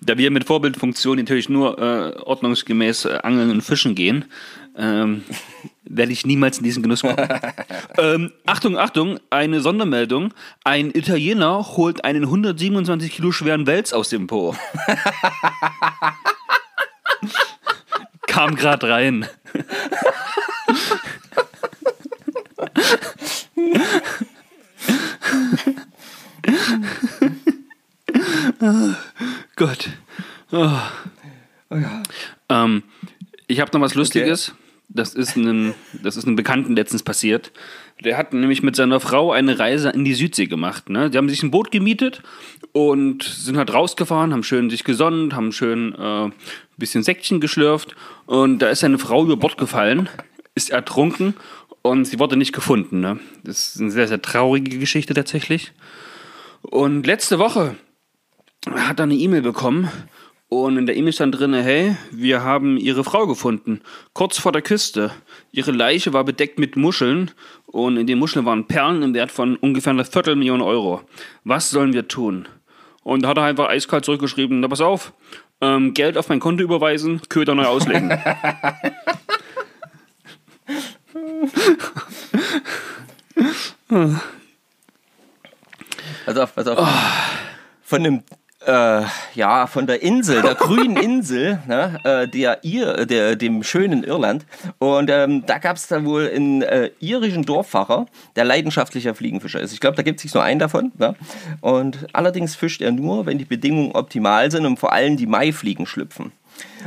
Da 0.00 0.16
wir 0.16 0.30
mit 0.30 0.44
Vorbildfunktion 0.44 1.18
natürlich 1.18 1.48
nur 1.48 1.78
äh, 1.78 2.16
ordnungsgemäß 2.20 3.06
äh, 3.06 3.18
angeln 3.22 3.50
und 3.50 3.62
fischen 3.62 3.94
gehen, 3.94 4.26
ähm, 4.76 5.24
werde 5.84 6.12
ich 6.12 6.24
niemals 6.24 6.58
in 6.58 6.64
diesen 6.64 6.82
Genuss 6.82 7.02
kommen. 7.02 7.16
ähm, 7.98 8.32
Achtung, 8.46 8.78
Achtung, 8.78 9.18
eine 9.30 9.60
Sondermeldung. 9.60 10.32
Ein 10.64 10.90
Italiener 10.90 11.76
holt 11.76 12.04
einen 12.04 12.24
127 12.24 13.12
Kilo 13.12 13.32
schweren 13.32 13.66
Wels 13.66 13.92
aus 13.92 14.08
dem 14.08 14.26
Po. 14.26 14.54
Kam 18.26 18.54
gerade 18.54 18.88
rein. 18.88 19.26
oh 28.60 28.94
Gott. 29.56 29.90
Oh. 30.52 30.70
Oh 31.70 31.76
ja. 31.76 32.02
ähm, 32.48 32.82
ich 33.46 33.60
habe 33.60 33.70
noch 33.72 33.80
was 33.80 33.94
Lustiges. 33.94 34.50
Okay. 34.50 34.56
Das 34.92 35.14
ist, 35.14 35.36
einem, 35.36 35.74
das 36.02 36.16
ist 36.16 36.26
einem 36.26 36.34
Bekannten 36.34 36.74
letztens 36.74 37.04
passiert. 37.04 37.52
Der 38.02 38.16
hat 38.16 38.32
nämlich 38.32 38.64
mit 38.64 38.74
seiner 38.74 38.98
Frau 38.98 39.30
eine 39.30 39.56
Reise 39.56 39.90
in 39.90 40.04
die 40.04 40.14
Südsee 40.14 40.46
gemacht. 40.46 40.88
Ne? 40.88 41.10
Die 41.10 41.16
haben 41.16 41.28
sich 41.28 41.44
ein 41.44 41.52
Boot 41.52 41.70
gemietet 41.70 42.22
und 42.72 43.22
sind 43.22 43.56
halt 43.56 43.72
rausgefahren, 43.72 44.32
haben 44.32 44.42
schön 44.42 44.68
sich 44.68 44.82
gesonnen, 44.82 45.36
haben 45.36 45.52
schön 45.52 45.94
äh, 45.94 46.24
ein 46.24 46.32
bisschen 46.76 47.04
Säckchen 47.04 47.40
geschlürft. 47.40 47.94
Und 48.26 48.58
da 48.58 48.70
ist 48.70 48.80
seine 48.80 48.98
Frau 48.98 49.22
über 49.22 49.36
Bord 49.36 49.58
gefallen, 49.58 50.08
ist 50.56 50.70
ertrunken 50.70 51.34
und 51.82 52.06
sie 52.06 52.18
wurde 52.18 52.36
nicht 52.36 52.52
gefunden. 52.52 52.98
Ne? 52.98 53.20
Das 53.44 53.76
ist 53.76 53.80
eine 53.80 53.92
sehr, 53.92 54.08
sehr 54.08 54.20
traurige 54.20 54.76
Geschichte 54.78 55.14
tatsächlich. 55.14 55.72
Und 56.62 57.06
letzte 57.06 57.38
Woche 57.38 57.76
hat 58.68 59.00
er 59.00 59.04
eine 59.04 59.14
E-Mail 59.14 59.42
bekommen 59.42 59.90
und 60.48 60.76
in 60.76 60.86
der 60.86 60.96
E-Mail 60.96 61.12
stand 61.12 61.38
drin, 61.38 61.54
hey, 61.54 61.96
wir 62.10 62.42
haben 62.42 62.76
ihre 62.76 63.04
Frau 63.04 63.26
gefunden, 63.26 63.80
kurz 64.12 64.38
vor 64.38 64.52
der 64.52 64.62
Küste. 64.62 65.12
Ihre 65.52 65.70
Leiche 65.70 66.12
war 66.12 66.24
bedeckt 66.24 66.58
mit 66.58 66.76
Muscheln 66.76 67.30
und 67.66 67.96
in 67.96 68.06
den 68.06 68.18
Muscheln 68.18 68.44
waren 68.44 68.66
Perlen 68.66 69.02
im 69.02 69.14
Wert 69.14 69.30
von 69.30 69.56
ungefähr 69.56 69.92
einer 69.92 70.04
Viertelmillion 70.04 70.60
Euro. 70.60 71.02
Was 71.44 71.70
sollen 71.70 71.92
wir 71.92 72.08
tun? 72.08 72.48
Und 73.02 73.22
da 73.22 73.28
hat 73.28 73.38
er 73.38 73.44
einfach 73.44 73.68
eiskalt 73.68 74.04
zurückgeschrieben, 74.04 74.60
na 74.60 74.68
pass 74.68 74.80
auf, 74.80 75.12
ähm, 75.60 75.94
Geld 75.94 76.18
auf 76.18 76.28
mein 76.28 76.40
Konto 76.40 76.64
überweisen, 76.64 77.20
Köder 77.28 77.54
neu 77.54 77.66
auslegen. 77.66 78.08
pass 86.26 86.36
auf, 86.36 86.54
pass 86.54 86.66
auf. 86.66 86.78
Oh. 86.80 86.86
Von 87.82 88.06
einem 88.06 88.22
äh, 88.66 89.02
ja, 89.34 89.66
von 89.66 89.86
der 89.86 90.02
Insel, 90.02 90.42
der 90.42 90.54
grünen 90.54 90.96
Insel, 91.02 91.60
ne, 91.66 91.98
äh, 92.04 92.28
der 92.28 92.62
Ir, 92.64 93.06
der, 93.06 93.36
dem 93.36 93.62
schönen 93.62 94.04
Irland. 94.04 94.44
Und 94.78 95.10
ähm, 95.10 95.44
da 95.46 95.58
gab 95.58 95.76
es 95.76 95.86
da 95.86 96.04
wohl 96.04 96.30
einen 96.34 96.62
äh, 96.62 96.90
irischen 97.00 97.44
Dorffacher, 97.44 98.06
der 98.36 98.44
leidenschaftlicher 98.44 99.14
Fliegenfischer 99.14 99.60
ist. 99.60 99.72
Ich 99.72 99.80
glaube, 99.80 99.96
da 99.96 100.02
gibt 100.02 100.18
es 100.18 100.24
nicht 100.24 100.34
nur 100.34 100.44
einen 100.44 100.60
davon. 100.60 100.92
Ne? 100.98 101.14
Und 101.60 102.06
allerdings 102.12 102.54
fischt 102.54 102.82
er 102.82 102.92
nur, 102.92 103.26
wenn 103.26 103.38
die 103.38 103.44
Bedingungen 103.44 103.92
optimal 103.92 104.50
sind 104.50 104.66
und 104.66 104.78
vor 104.78 104.92
allem 104.92 105.16
die 105.16 105.26
Maifliegen 105.26 105.86
schlüpfen. 105.86 106.32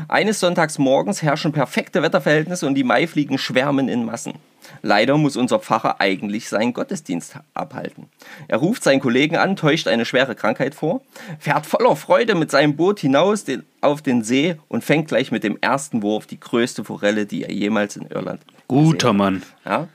Eines 0.07 0.39
Sonntags 0.39 0.77
morgens 0.77 1.21
herrschen 1.21 1.51
perfekte 1.51 2.01
Wetterverhältnisse 2.01 2.67
und 2.67 2.75
die 2.75 2.83
Maifliegen 2.83 3.37
schwärmen 3.37 3.87
in 3.87 4.05
Massen. 4.05 4.33
Leider 4.81 5.17
muss 5.17 5.37
unser 5.37 5.59
Pfarrer 5.59 5.99
eigentlich 5.99 6.49
seinen 6.49 6.73
Gottesdienst 6.73 7.37
abhalten. 7.53 8.07
Er 8.47 8.57
ruft 8.57 8.83
seinen 8.83 8.99
Kollegen 8.99 9.35
an, 9.35 9.55
täuscht 9.55 9.87
eine 9.87 10.05
schwere 10.05 10.35
Krankheit 10.35 10.75
vor, 10.75 11.01
fährt 11.39 11.65
voller 11.65 11.95
Freude 11.95 12.35
mit 12.35 12.51
seinem 12.51 12.75
Boot 12.75 12.99
hinaus 12.99 13.43
den, 13.43 13.63
auf 13.81 14.01
den 14.01 14.23
See 14.23 14.55
und 14.67 14.83
fängt 14.83 15.09
gleich 15.09 15.31
mit 15.31 15.43
dem 15.43 15.57
ersten 15.61 16.01
Wurf 16.01 16.25
die 16.25 16.39
größte 16.39 16.83
Forelle, 16.83 17.25
die 17.25 17.43
er 17.43 17.51
jemals 17.51 17.97
in 17.97 18.07
Irland 18.07 18.41
Guter 18.67 19.09
gesehen. 19.09 19.17
Mann. 19.17 19.43
Ja. 19.65 19.87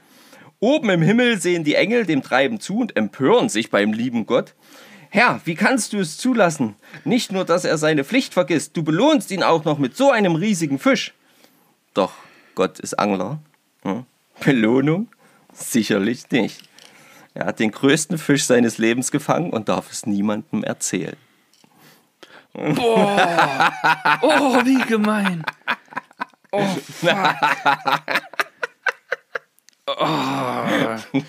Oben 0.61 0.91
im 0.91 1.03
Himmel 1.03 1.41
sehen 1.41 1.65
die 1.65 1.77
Engel 1.77 2.05
dem 2.05 2.23
Treiben 2.23 2.61
zu 2.61 2.79
und 2.79 2.97
empören 2.97 3.49
sich 3.49 3.71
beim 3.71 3.93
lieben 3.93 4.27
Gott. 4.27 4.55
Herr, 5.11 5.41
wie 5.45 5.55
kannst 5.55 5.93
du 5.93 5.99
es 5.99 6.19
zulassen? 6.19 6.77
Nicht 7.05 7.33
nur, 7.33 7.45
dass 7.45 7.65
er 7.65 7.79
seine 7.79 8.05
Pflicht 8.05 8.35
vergisst, 8.35 8.77
du 8.77 8.83
belohnst 8.83 9.31
ihn 9.31 9.43
auch 9.43 9.65
noch 9.65 9.79
mit 9.79 9.97
so 9.97 10.11
einem 10.11 10.35
riesigen 10.35 10.79
Fisch. 10.79 11.15
Doch 11.95 12.12
Gott 12.55 12.79
ist 12.79 12.99
Angler. 12.99 13.38
Hm? 13.83 14.05
Belohnung? 14.45 15.09
Sicherlich 15.53 16.31
nicht. 16.31 16.62
Er 17.35 17.47
hat 17.47 17.59
den 17.61 17.71
größten 17.71 18.19
Fisch 18.19 18.45
seines 18.45 18.79
Lebens 18.79 19.11
gefangen 19.11 19.50
und 19.50 19.69
darf 19.69 19.91
es 19.91 20.07
niemandem 20.07 20.65
erzählen. 20.65 21.17
Boah! 22.53 23.73
Oh, 24.23 24.65
wie 24.65 24.83
gemein! 24.83 25.45
Oh, 26.50 26.64
fuck. 27.01 27.11
Oh. 29.88 31.22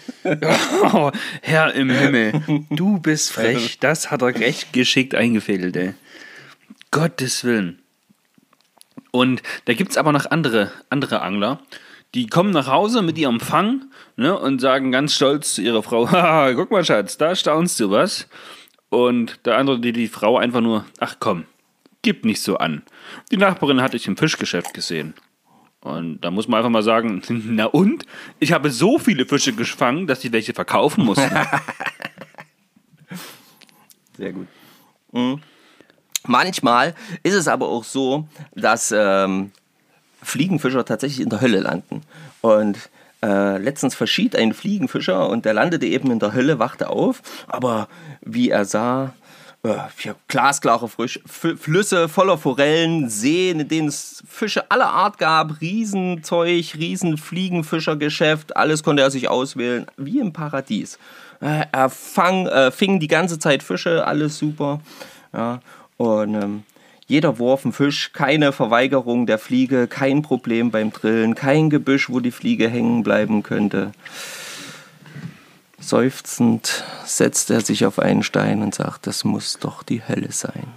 oh, 0.93 1.11
Herr 1.41 1.73
im 1.75 1.89
Himmel, 1.89 2.65
du 2.69 2.99
bist 2.99 3.31
frech. 3.31 3.79
Das 3.79 4.11
hat 4.11 4.21
er 4.21 4.35
recht 4.35 4.73
geschickt 4.73 5.15
eingefädelt, 5.15 5.77
ey. 5.77 5.93
Gottes 6.91 7.45
Willen. 7.45 7.79
Und 9.11 9.41
da 9.65 9.73
gibt 9.73 9.91
es 9.91 9.97
aber 9.97 10.11
noch 10.11 10.29
andere, 10.29 10.71
andere 10.89 11.21
Angler, 11.21 11.61
die 12.15 12.27
kommen 12.27 12.51
nach 12.51 12.67
Hause 12.67 13.01
mit 13.01 13.17
ihrem 13.17 13.39
Fang 13.39 13.85
ne, 14.17 14.37
und 14.37 14.59
sagen 14.59 14.91
ganz 14.91 15.15
stolz 15.15 15.55
zu 15.55 15.61
ihrer 15.61 15.83
Frau: 15.83 16.09
Haha, 16.11 16.53
guck 16.53 16.71
mal, 16.71 16.83
Schatz, 16.83 17.17
da 17.17 17.35
staunst 17.35 17.79
du 17.79 17.91
was. 17.91 18.27
Und 18.89 19.45
der 19.45 19.57
andere, 19.57 19.79
die, 19.79 19.93
die 19.93 20.07
Frau 20.07 20.37
einfach 20.37 20.61
nur: 20.61 20.85
Ach 20.99 21.15
komm, 21.19 21.45
gib 22.01 22.25
nicht 22.25 22.41
so 22.41 22.57
an. 22.57 22.81
Die 23.31 23.37
Nachbarin 23.37 23.81
hatte 23.81 23.95
ich 23.95 24.07
im 24.07 24.17
Fischgeschäft 24.17 24.73
gesehen. 24.73 25.13
Und 25.81 26.21
da 26.21 26.31
muss 26.31 26.47
man 26.47 26.57
einfach 26.57 26.69
mal 26.69 26.83
sagen, 26.83 27.21
na 27.29 27.65
und? 27.65 28.05
Ich 28.39 28.51
habe 28.51 28.69
so 28.69 28.99
viele 28.99 29.25
Fische 29.25 29.53
gefangen, 29.53 30.07
dass 30.07 30.23
ich 30.23 30.31
welche 30.31 30.53
verkaufen 30.53 31.05
mussten. 31.05 31.29
Sehr 34.17 34.33
gut. 34.33 34.47
Mhm. 35.11 35.41
Manchmal 36.27 36.95
ist 37.23 37.33
es 37.33 37.47
aber 37.47 37.69
auch 37.69 37.85
so, 37.85 38.27
dass 38.53 38.93
ähm, 38.95 39.51
Fliegenfischer 40.21 40.83
tatsächlich 40.83 41.21
in 41.21 41.29
der 41.29 41.39
Hölle 41.39 41.61
landen. 41.61 42.01
Und 42.41 42.89
äh, 43.23 43.57
letztens 43.57 43.95
verschied 43.95 44.35
ein 44.35 44.53
Fliegenfischer 44.53 45.29
und 45.29 45.45
der 45.45 45.53
landete 45.53 45.85
eben 45.85 46.11
in 46.11 46.19
der 46.19 46.33
Hölle, 46.33 46.59
wachte 46.59 46.89
auf. 46.89 47.21
Aber 47.47 47.87
wie 48.21 48.49
er 48.49 48.65
sah, 48.65 49.13
äh, 49.63 50.13
glasklare 50.27 50.87
Frisch, 50.87 51.19
Flüsse 51.25 52.07
voller 52.07 52.37
Forellen, 52.37 53.09
Seen, 53.09 53.59
in 53.59 53.67
denen 53.67 53.87
es 53.89 54.23
Fische 54.27 54.69
aller 54.71 54.89
Art 54.89 55.17
gab, 55.17 55.59
Riesenzeug, 55.61 56.75
Riesenfliegenfischergeschäft, 56.75 58.55
alles 58.55 58.83
konnte 58.83 59.03
er 59.03 59.11
sich 59.11 59.27
auswählen, 59.27 59.85
wie 59.97 60.19
im 60.19 60.33
Paradies. 60.33 60.97
Äh, 61.41 61.65
er 61.71 61.89
fang, 61.89 62.47
äh, 62.47 62.71
fing 62.71 62.99
die 62.99 63.07
ganze 63.07 63.39
Zeit 63.39 63.63
Fische, 63.63 64.05
alles 64.05 64.37
super. 64.37 64.79
Ja, 65.33 65.59
und 65.97 66.35
ähm, 66.35 66.63
jeder 67.07 67.39
Wurf 67.39 67.65
ein 67.65 67.73
Fisch, 67.73 68.13
keine 68.13 68.51
Verweigerung 68.51 69.25
der 69.25 69.39
Fliege, 69.39 69.87
kein 69.87 70.21
Problem 70.21 70.71
beim 70.71 70.91
Drillen, 70.91 71.35
kein 71.35 71.69
Gebüsch, 71.69 72.09
wo 72.09 72.19
die 72.19 72.31
Fliege 72.31 72.69
hängen 72.69 73.03
bleiben 73.03 73.43
könnte. 73.43 73.91
Seufzend 75.79 76.83
setzt 77.05 77.49
er 77.49 77.61
sich 77.61 77.85
auf 77.85 77.99
einen 77.99 78.23
Stein 78.23 78.61
und 78.61 78.75
sagt, 78.75 79.07
das 79.07 79.23
muss 79.23 79.59
doch 79.59 79.83
die 79.83 80.05
Hölle 80.07 80.31
sein. 80.31 80.67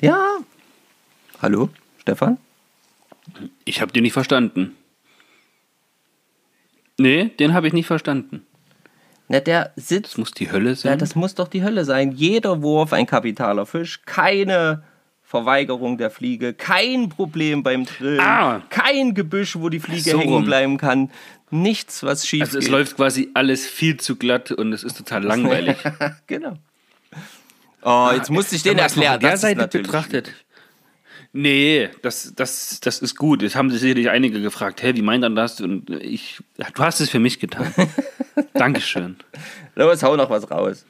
Ja. 0.00 0.38
Hallo, 1.40 1.70
Stefan? 1.98 2.38
Ich 3.64 3.80
habe 3.80 3.92
den 3.92 4.02
nicht 4.02 4.12
verstanden. 4.12 4.76
Nee, 6.98 7.30
den 7.38 7.54
habe 7.54 7.66
ich 7.66 7.72
nicht 7.72 7.86
verstanden. 7.86 8.46
Na, 9.28 9.40
der 9.40 9.72
sitzt. 9.76 10.12
Das 10.12 10.18
muss 10.18 10.32
die 10.32 10.50
Hölle 10.52 10.74
sein. 10.76 10.92
Ja, 10.92 10.96
das 10.96 11.14
muss 11.14 11.34
doch 11.34 11.48
die 11.48 11.62
Hölle 11.62 11.84
sein. 11.84 12.12
Jeder 12.12 12.62
Wurf 12.62 12.92
ein 12.92 13.06
kapitaler 13.06 13.66
Fisch, 13.66 14.02
keine 14.04 14.82
Verweigerung 15.34 15.98
der 15.98 16.10
Fliege, 16.10 16.54
kein 16.54 17.08
Problem 17.08 17.64
beim 17.64 17.86
Drillen, 17.86 18.20
ah. 18.20 18.62
kein 18.70 19.14
Gebüsch, 19.14 19.56
wo 19.56 19.68
die 19.68 19.80
Fliege 19.80 20.12
so 20.12 20.20
hängen 20.20 20.44
bleiben 20.44 20.76
kann, 20.76 21.10
nichts, 21.50 22.04
was 22.04 22.24
schief 22.24 22.42
Also 22.42 22.58
es 22.58 22.66
geht. 22.66 22.72
läuft 22.72 22.96
quasi 22.96 23.30
alles 23.34 23.66
viel 23.66 23.96
zu 23.96 24.14
glatt 24.14 24.52
und 24.52 24.72
es 24.72 24.84
ist 24.84 24.96
total 24.96 25.24
langweilig. 25.32 25.76
genau. 26.28 26.56
Oh, 27.82 28.10
jetzt 28.14 28.30
musste 28.30 28.54
ich 28.54 28.62
den 28.62 28.78
erklären. 28.78 29.14
Von 29.14 29.28
der 29.28 29.36
Seite 29.36 29.66
betrachtet. 29.66 30.32
Nee, 31.32 31.90
das, 32.02 32.32
das, 32.36 32.78
das 32.78 33.00
ist 33.00 33.16
gut. 33.16 33.42
Jetzt 33.42 33.56
haben 33.56 33.72
sich 33.72 33.80
sicherlich 33.80 34.10
einige 34.10 34.40
gefragt, 34.40 34.84
hey, 34.84 34.94
wie 34.94 35.02
meint 35.02 35.24
dann 35.24 35.34
das? 35.34 35.60
Und 35.60 35.90
ich, 35.90 36.38
du 36.56 36.84
hast 36.84 37.00
es 37.00 37.10
für 37.10 37.18
mich 37.18 37.40
getan. 37.40 37.74
Dankeschön. 38.54 39.16
Los, 39.74 40.04
hau 40.04 40.14
noch 40.14 40.30
was 40.30 40.48
raus. 40.48 40.86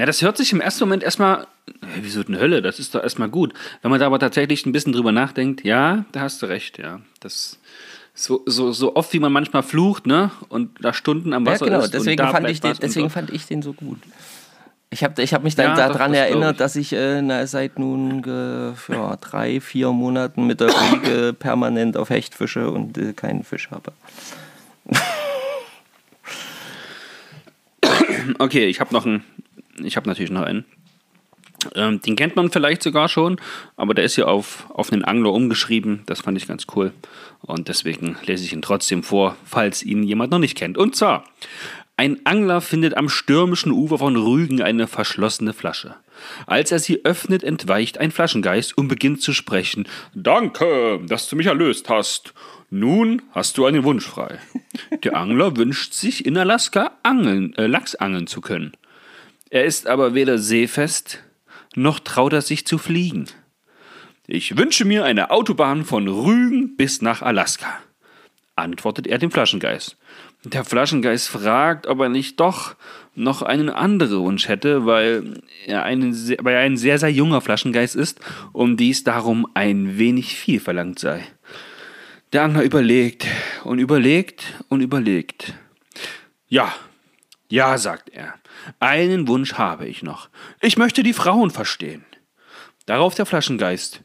Ja, 0.00 0.06
das 0.06 0.22
hört 0.22 0.38
sich 0.38 0.50
im 0.50 0.62
ersten 0.62 0.84
Moment 0.84 1.02
erstmal, 1.02 1.46
hey, 1.82 2.00
wieso 2.00 2.22
denn 2.22 2.38
Hölle? 2.38 2.62
Das 2.62 2.78
ist 2.78 2.94
doch 2.94 3.02
erstmal 3.02 3.28
gut. 3.28 3.52
Wenn 3.82 3.90
man 3.90 4.00
da 4.00 4.06
aber 4.06 4.18
tatsächlich 4.18 4.64
ein 4.64 4.72
bisschen 4.72 4.94
drüber 4.94 5.12
nachdenkt, 5.12 5.62
ja, 5.62 6.06
da 6.12 6.20
hast 6.20 6.40
du 6.40 6.46
recht, 6.46 6.78
ja. 6.78 7.02
Das, 7.20 7.58
so, 8.14 8.42
so, 8.46 8.72
so 8.72 8.96
oft 8.96 9.12
wie 9.12 9.18
man 9.18 9.30
manchmal 9.30 9.62
flucht, 9.62 10.06
ne? 10.06 10.30
Und 10.48 10.82
da 10.82 10.94
Stunden 10.94 11.34
am 11.34 11.44
Wasser 11.44 11.66
ja, 11.66 11.72
genau. 11.72 11.84
ist. 11.84 11.92
Deswegen, 11.92 12.26
fand 12.26 12.48
ich, 12.48 12.62
den, 12.62 12.78
deswegen 12.80 13.10
fand 13.10 13.28
ich 13.28 13.44
den 13.44 13.60
so 13.60 13.74
gut. 13.74 13.98
Ich 14.88 15.04
habe 15.04 15.20
ich 15.22 15.34
hab 15.34 15.44
mich 15.44 15.54
dann 15.54 15.76
Ja, 15.76 15.88
daran 15.88 16.12
das 16.12 16.20
erinnert, 16.22 16.52
ich. 16.52 16.58
dass 16.58 16.76
ich 16.76 16.94
äh, 16.94 17.20
na, 17.20 17.46
seit 17.46 17.78
nun 17.78 18.22
ge, 18.22 18.72
ja, 18.88 19.16
drei, 19.16 19.60
vier 19.60 19.92
Monaten 19.92 20.46
mit 20.46 20.60
der 20.60 20.70
Fliege 20.70 21.34
permanent 21.38 21.98
auf 21.98 22.08
Hecht 22.08 22.34
fische 22.34 22.70
und 22.70 22.96
äh, 22.96 23.12
keinen 23.12 23.44
Fisch 23.44 23.70
habe. 23.70 23.92
Okay, 28.38 28.66
ich 28.66 28.80
habe 28.80 28.92
noch 28.92 29.06
einen. 29.06 29.24
Ich 29.82 29.96
habe 29.96 30.08
natürlich 30.08 30.30
noch 30.30 30.42
einen. 30.42 30.64
Ähm, 31.74 32.00
den 32.00 32.16
kennt 32.16 32.36
man 32.36 32.50
vielleicht 32.50 32.82
sogar 32.82 33.08
schon, 33.08 33.38
aber 33.76 33.92
der 33.92 34.04
ist 34.04 34.14
hier 34.14 34.28
auf, 34.28 34.66
auf 34.70 34.92
einen 34.92 35.04
Angler 35.04 35.32
umgeschrieben. 35.32 36.02
Das 36.06 36.20
fand 36.20 36.38
ich 36.38 36.48
ganz 36.48 36.66
cool. 36.74 36.92
Und 37.42 37.68
deswegen 37.68 38.16
lese 38.24 38.44
ich 38.44 38.52
ihn 38.52 38.62
trotzdem 38.62 39.02
vor, 39.02 39.36
falls 39.44 39.82
ihn 39.82 40.02
jemand 40.02 40.30
noch 40.30 40.38
nicht 40.38 40.56
kennt. 40.56 40.78
Und 40.78 40.96
zwar: 40.96 41.24
Ein 41.96 42.20
Angler 42.24 42.60
findet 42.60 42.96
am 42.96 43.08
stürmischen 43.08 43.72
Ufer 43.72 43.98
von 43.98 44.16
Rügen 44.16 44.62
eine 44.62 44.86
verschlossene 44.86 45.52
Flasche. 45.52 45.96
Als 46.46 46.72
er 46.72 46.78
sie 46.78 47.04
öffnet, 47.04 47.44
entweicht 47.44 47.98
ein 47.98 48.10
Flaschengeist 48.10 48.76
und 48.76 48.88
beginnt 48.88 49.22
zu 49.22 49.32
sprechen. 49.32 49.88
Danke, 50.14 51.00
dass 51.06 51.28
du 51.28 51.36
mich 51.36 51.46
erlöst 51.46 51.88
hast. 51.88 52.34
Nun 52.70 53.22
hast 53.32 53.58
du 53.58 53.66
einen 53.66 53.84
Wunsch 53.84 54.06
frei. 54.06 54.38
Der 55.02 55.16
Angler 55.16 55.56
wünscht 55.56 55.92
sich 55.92 56.24
in 56.24 56.38
Alaska 56.38 56.92
angeln, 57.02 57.54
äh, 57.56 57.66
Lachs 57.66 57.96
angeln 57.96 58.26
zu 58.28 58.40
können. 58.40 58.72
Er 59.50 59.64
ist 59.64 59.88
aber 59.88 60.14
weder 60.14 60.38
seefest, 60.38 61.22
noch 61.74 61.98
traut 61.98 62.32
er 62.32 62.42
sich 62.42 62.66
zu 62.66 62.78
fliegen. 62.78 63.26
Ich 64.28 64.56
wünsche 64.56 64.84
mir 64.84 65.04
eine 65.04 65.30
Autobahn 65.30 65.84
von 65.84 66.06
Rügen 66.06 66.76
bis 66.76 67.02
nach 67.02 67.20
Alaska, 67.20 67.80
antwortet 68.54 69.08
er 69.08 69.18
dem 69.18 69.32
Flaschengeist. 69.32 69.96
Der 70.44 70.64
Flaschengeist 70.64 71.28
fragt, 71.28 71.88
ob 71.88 71.98
er 71.98 72.08
nicht 72.08 72.38
doch 72.38 72.76
noch 73.16 73.42
einen 73.42 73.68
anderen 73.68 74.20
Wunsch 74.20 74.46
hätte, 74.46 74.86
weil 74.86 75.42
er, 75.66 75.82
einen, 75.82 76.14
weil 76.42 76.54
er 76.54 76.60
ein 76.60 76.76
sehr, 76.76 76.98
sehr 77.00 77.10
junger 77.10 77.40
Flaschengeist 77.40 77.96
ist 77.96 78.20
und 78.52 78.76
dies 78.76 79.02
darum 79.02 79.48
ein 79.54 79.98
wenig 79.98 80.36
viel 80.36 80.60
verlangt 80.60 81.00
sei. 81.00 81.24
Der 82.32 82.44
Angler 82.44 82.62
überlegt 82.62 83.26
und 83.64 83.80
überlegt 83.80 84.44
und 84.68 84.80
überlegt. 84.80 85.54
Ja, 86.48 86.72
ja, 87.50 87.76
sagt 87.78 88.10
er. 88.10 88.34
Einen 88.78 89.26
Wunsch 89.26 89.54
habe 89.54 89.86
ich 89.86 90.02
noch. 90.02 90.28
Ich 90.60 90.78
möchte 90.78 91.02
die 91.02 91.12
Frauen 91.12 91.50
verstehen. 91.50 92.04
Darauf 92.86 93.14
der 93.14 93.26
Flaschengeist. 93.26 94.00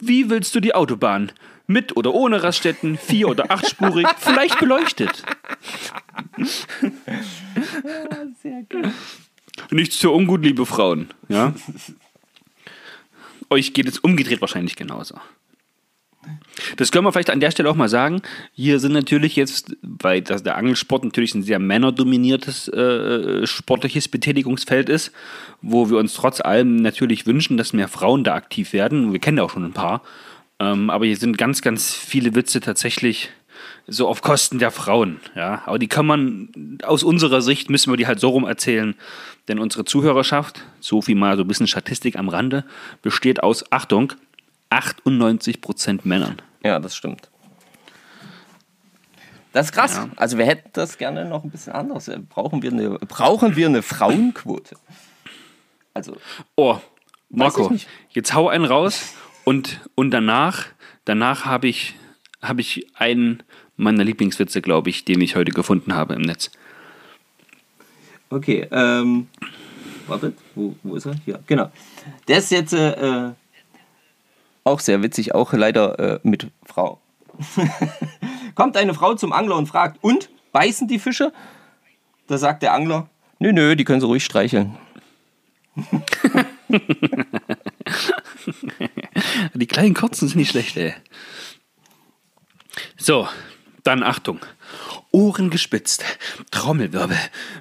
Wie 0.00 0.30
willst 0.30 0.54
du 0.54 0.60
die 0.60 0.74
Autobahn? 0.74 1.32
Mit 1.66 1.96
oder 1.96 2.14
ohne 2.14 2.42
Raststätten, 2.42 2.96
vier- 2.96 3.28
oder 3.28 3.50
achtspurig, 3.50 4.06
vielleicht 4.18 4.58
beleuchtet. 4.58 5.22
Nichts 9.70 9.96
für 9.96 10.10
ungut, 10.10 10.42
liebe 10.42 10.64
Frauen. 10.64 11.10
Ja? 11.28 11.54
Euch 13.50 13.74
geht 13.74 13.88
es 13.88 13.98
umgedreht 13.98 14.40
wahrscheinlich 14.40 14.76
genauso. 14.76 15.20
Das 16.76 16.90
können 16.90 17.04
wir 17.04 17.12
vielleicht 17.12 17.30
an 17.30 17.40
der 17.40 17.50
Stelle 17.50 17.70
auch 17.70 17.76
mal 17.76 17.88
sagen. 17.88 18.22
Hier 18.52 18.80
sind 18.80 18.92
natürlich 18.92 19.36
jetzt, 19.36 19.76
weil 19.82 20.20
das, 20.22 20.42
der 20.42 20.56
Angelsport 20.56 21.04
natürlich 21.04 21.34
ein 21.34 21.42
sehr 21.42 21.58
männerdominiertes 21.58 22.68
äh, 22.68 23.46
sportliches 23.46 24.08
Betätigungsfeld 24.08 24.88
ist, 24.88 25.12
wo 25.62 25.90
wir 25.90 25.98
uns 25.98 26.14
trotz 26.14 26.40
allem 26.40 26.76
natürlich 26.76 27.26
wünschen, 27.26 27.56
dass 27.56 27.72
mehr 27.72 27.88
Frauen 27.88 28.24
da 28.24 28.34
aktiv 28.34 28.72
werden. 28.72 29.12
Wir 29.12 29.20
kennen 29.20 29.38
ja 29.38 29.44
auch 29.44 29.50
schon 29.50 29.64
ein 29.64 29.72
paar. 29.72 30.02
Ähm, 30.60 30.90
aber 30.90 31.06
hier 31.06 31.16
sind 31.16 31.38
ganz, 31.38 31.62
ganz 31.62 31.94
viele 31.94 32.34
Witze 32.34 32.60
tatsächlich 32.60 33.30
so 33.86 34.06
auf 34.06 34.22
Kosten 34.22 34.58
der 34.58 34.70
Frauen. 34.70 35.20
Ja? 35.34 35.62
Aber 35.66 35.78
die 35.78 35.88
kann 35.88 36.06
man, 36.06 36.78
aus 36.82 37.02
unserer 37.02 37.42
Sicht 37.42 37.70
müssen 37.70 37.92
wir 37.92 37.96
die 37.96 38.06
halt 38.06 38.20
so 38.20 38.28
rum 38.30 38.44
erzählen. 38.44 38.94
Denn 39.48 39.58
unsere 39.58 39.84
Zuhörerschaft, 39.84 40.62
so 40.80 41.00
viel 41.00 41.14
mal 41.14 41.36
so 41.36 41.42
ein 41.42 41.48
bisschen 41.48 41.66
Statistik 41.66 42.16
am 42.16 42.28
Rande, 42.28 42.64
besteht 43.02 43.42
aus, 43.42 43.64
Achtung, 43.72 44.12
98% 44.70 46.00
Männern. 46.04 46.36
Ja, 46.62 46.78
das 46.78 46.96
stimmt. 46.96 47.30
Das 49.52 49.66
ist 49.66 49.72
krass. 49.72 49.96
Ja. 49.96 50.08
Also 50.16 50.38
wir 50.38 50.44
hätten 50.46 50.70
das 50.74 50.98
gerne 50.98 51.24
noch 51.24 51.42
ein 51.44 51.50
bisschen 51.50 51.72
anders. 51.72 52.08
Äh, 52.08 52.18
Brauchen 52.18 52.62
wir 52.62 52.70
eine, 52.70 52.90
brauchen 52.98 53.56
wir 53.56 53.66
eine 53.66 53.82
Frauenquote? 53.82 54.76
Also, 55.94 56.16
Oh, 56.54 56.78
Marco, 57.30 57.74
jetzt 58.10 58.34
hau 58.34 58.48
einen 58.48 58.64
raus 58.64 59.14
und, 59.44 59.80
und 59.94 60.10
danach, 60.10 60.66
danach 61.04 61.44
habe 61.44 61.66
ich, 61.68 61.94
hab 62.40 62.58
ich 62.58 62.86
einen 62.94 63.42
meiner 63.76 64.04
Lieblingswitze, 64.04 64.60
glaube 64.62 64.90
ich, 64.90 65.04
den 65.04 65.20
ich 65.20 65.34
heute 65.34 65.52
gefunden 65.52 65.94
habe 65.94 66.14
im 66.14 66.22
Netz. 66.22 66.50
okay. 68.30 68.66
Ähm, 68.70 69.28
wartet, 70.06 70.36
wo, 70.54 70.74
wo 70.82 70.96
ist 70.96 71.06
er? 71.06 71.14
Hier, 71.24 71.40
genau. 71.46 71.70
Der 72.28 72.38
ist 72.38 72.50
jetzt 72.50 72.72
äh, 72.72 73.26
äh, 73.26 73.32
auch 74.68 74.80
sehr 74.80 75.02
witzig, 75.02 75.34
auch 75.34 75.52
leider 75.52 75.98
äh, 75.98 76.20
mit 76.22 76.48
Frau. 76.64 77.00
Kommt 78.54 78.76
eine 78.76 78.94
Frau 78.94 79.14
zum 79.14 79.32
Angler 79.32 79.56
und 79.56 79.66
fragt, 79.66 79.98
und, 80.02 80.30
beißen 80.52 80.86
die 80.88 80.98
Fische? 80.98 81.32
Da 82.26 82.38
sagt 82.38 82.62
der 82.62 82.74
Angler, 82.74 83.08
nö, 83.38 83.52
nö, 83.52 83.74
die 83.76 83.84
können 83.84 84.00
sie 84.00 84.06
ruhig 84.06 84.24
streicheln. 84.24 84.76
Die 89.54 89.66
kleinen 89.66 89.94
Kurzen 89.94 90.28
sind 90.28 90.36
nicht 90.36 90.50
schlecht, 90.50 90.76
ey. 90.76 90.94
So, 92.96 93.28
dann 93.84 94.02
Achtung. 94.02 94.40
Ohren 95.10 95.50
gespitzt, 95.50 96.04
Trommelwirbel, 96.50 97.16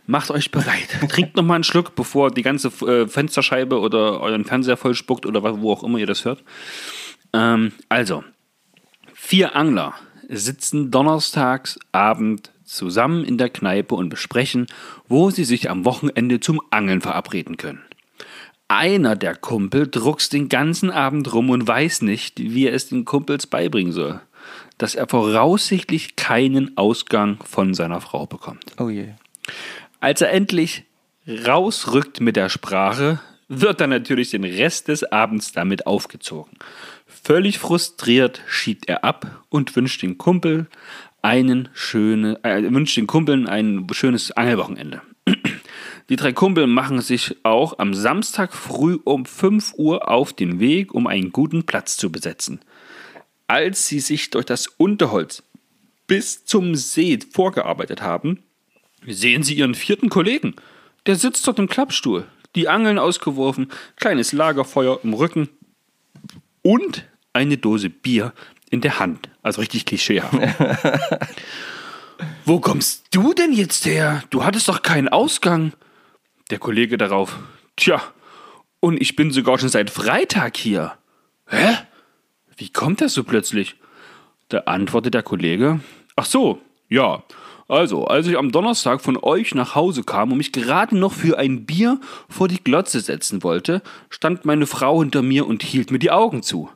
macht 0.06 0.32
euch 0.32 0.52
bereit. 0.52 0.90
Trinkt 1.10 1.36
noch 1.36 1.44
mal 1.44 1.56
einen 1.56 1.64
Schluck, 1.64 1.96
bevor 1.96 2.32
die 2.32 2.42
ganze 2.42 2.68
äh, 2.86 3.08
Fensterscheibe 3.08 3.80
oder 3.80 4.20
euren 4.22 4.46
Fernseher 4.46 4.78
voll 4.78 4.96
spuckt 4.96 5.26
oder 5.26 5.62
wo 5.62 5.72
auch 5.72 5.84
immer 5.84 5.98
ihr 5.98 6.08
das 6.08 6.26
hört. 6.26 6.44
Ähm, 7.34 7.72
also, 7.90 8.24
vier 9.14 9.56
Angler 9.56 9.94
sitzen 10.28 10.92
donnerstags 10.92 11.80
Abend 11.92 12.52
zusammen 12.66 13.24
in 13.24 13.38
der 13.38 13.50
Kneipe 13.50 13.96
und 13.96 14.10
besprechen, 14.10 14.68
wo 15.08 15.30
sie 15.30 15.46
sich 15.46 15.70
am 15.70 15.86
Wochenende 15.86 16.40
zum 16.40 16.62
Angeln 16.70 17.02
verabreden 17.02 17.58
können. 17.58 17.82
Einer 18.68 19.16
der 19.16 19.36
Kumpel 19.36 19.88
druckst 19.88 20.34
den 20.34 20.50
ganzen 20.50 20.92
Abend 20.92 21.34
rum 21.34 21.50
und 21.50 21.66
weiß 21.66 22.02
nicht, 22.02 22.38
wie 22.40 22.68
er 22.68 22.74
es 22.74 22.90
den 22.90 23.06
Kumpels 23.06 23.48
beibringen 23.48 23.94
soll, 23.94 24.20
dass 24.78 24.96
er 24.96 25.08
voraussichtlich 25.08 26.16
keinen 26.16 26.78
Ausgang 26.78 27.40
von 27.44 27.74
seiner 27.74 28.02
Frau 28.02 28.26
bekommt. 28.26 28.64
Oh 28.80 28.90
je. 28.90 29.10
Als 30.00 30.22
er 30.22 30.32
endlich 30.32 30.84
rausrückt 31.28 32.22
mit 32.22 32.36
der 32.36 32.50
Sprache, 32.50 33.20
wird 33.48 33.82
er 33.82 33.88
natürlich 33.88 34.32
den 34.32 34.44
Rest 34.44 34.88
des 34.88 35.04
Abends 35.04 35.52
damit 35.52 35.88
aufgezogen. 35.88 36.58
Völlig 37.06 37.60
frustriert 37.60 38.42
schiebt 38.48 38.88
er 38.88 39.04
ab 39.04 39.44
und 39.50 39.76
wünscht 39.76 40.02
den 40.02 40.18
Kumpel 40.18 40.68
einen 41.22 41.70
schöne, 41.74 42.40
äh, 42.44 42.62
wünscht 42.72 42.98
den 42.98 43.08
Kumpeln 43.08 43.48
ein 43.48 43.88
schönes 43.92 44.32
Angelwochenende. 44.32 45.02
Die 46.10 46.16
drei 46.16 46.32
Kumpel 46.32 46.68
machen 46.68 47.02
sich 47.02 47.36
auch 47.44 47.80
am 47.80 47.94
Samstag 47.94 48.54
früh 48.54 48.98
um 49.04 49.26
5 49.26 49.74
Uhr 49.78 50.10
auf 50.10 50.32
den 50.32 50.60
Weg, 50.60 50.94
um 50.94 51.06
einen 51.06 51.32
guten 51.34 51.66
Platz 51.66 51.98
zu 51.98 52.12
besetzen. 52.12 52.62
Als 53.48 53.88
sie 53.88 54.00
sich 54.00 54.30
durch 54.30 54.46
das 54.46 54.68
Unterholz 54.68 55.44
bis 56.06 56.46
zum 56.46 56.76
See 56.76 57.20
vorgearbeitet 57.32 58.02
haben, 58.02 58.44
sehen 59.06 59.44
sie 59.44 59.56
ihren 59.56 59.76
vierten 59.76 60.10
Kollegen. 60.10 60.56
Der 61.06 61.16
sitzt 61.16 61.48
dort 61.48 61.60
im 61.60 61.70
Klappstuhl, 61.70 62.28
die 62.56 62.68
Angeln 62.68 63.00
ausgeworfen, 63.00 63.72
kleines 63.96 64.34
Lagerfeuer 64.34 65.00
im 65.04 65.14
Rücken 65.14 65.50
und 66.62 67.06
eine 67.34 67.58
Dose 67.58 67.90
Bier 67.90 68.34
in 68.70 68.82
der 68.82 69.00
Hand. 69.00 69.30
Also 69.42 69.62
richtig 69.62 69.86
klischeehaft. 69.86 70.34
Wo 72.46 72.60
kommst 72.60 73.06
du 73.12 73.34
denn 73.34 73.54
jetzt 73.54 73.86
her? 73.86 74.24
Du 74.30 74.44
hattest 74.44 74.68
doch 74.68 74.82
keinen 74.82 75.08
Ausgang. 75.08 75.74
Der 76.50 76.60
Kollege 76.60 76.98
darauf. 76.98 77.38
Tja, 77.76 78.02
und 78.80 79.02
ich 79.02 79.16
bin 79.16 79.32
sogar 79.32 79.60
schon 79.60 79.70
seit 79.70 79.90
Freitag 79.90 80.58
hier. 80.58 80.98
Hä? 81.48 81.78
Wie 82.58 82.70
kommt 82.70 83.02
das 83.02 83.14
so 83.14 83.24
plötzlich? 83.24 83.76
Da 84.50 84.62
antwortet 84.62 85.14
der 85.14 85.22
Kollege. 85.22 85.80
Ach 86.16 86.26
so, 86.26 86.60
ja. 86.90 87.24
Also, 87.68 88.08
als 88.08 88.26
ich 88.28 88.38
am 88.38 88.52
Donnerstag 88.52 89.02
von 89.02 89.18
euch 89.22 89.54
nach 89.54 89.76
Hause 89.76 90.04
kam 90.04 90.32
und 90.32 90.38
mich 90.38 90.54
gerade 90.54 90.98
noch 90.98 91.14
für 91.14 91.38
ein 91.38 91.66
Bier 91.66 92.00
vor 92.30 92.48
die 92.48 92.64
Glotze 92.64 93.00
setzen 93.02 93.44
wollte, 93.44 93.84
stand 94.10 94.46
meine 94.46 94.66
Frau 94.66 95.02
hinter 95.02 95.22
mir 95.22 95.46
und 95.46 95.64
hielt 95.64 95.92
mir 95.92 96.00
die 96.00 96.12
Augen 96.12 96.42
zu. 96.42 96.70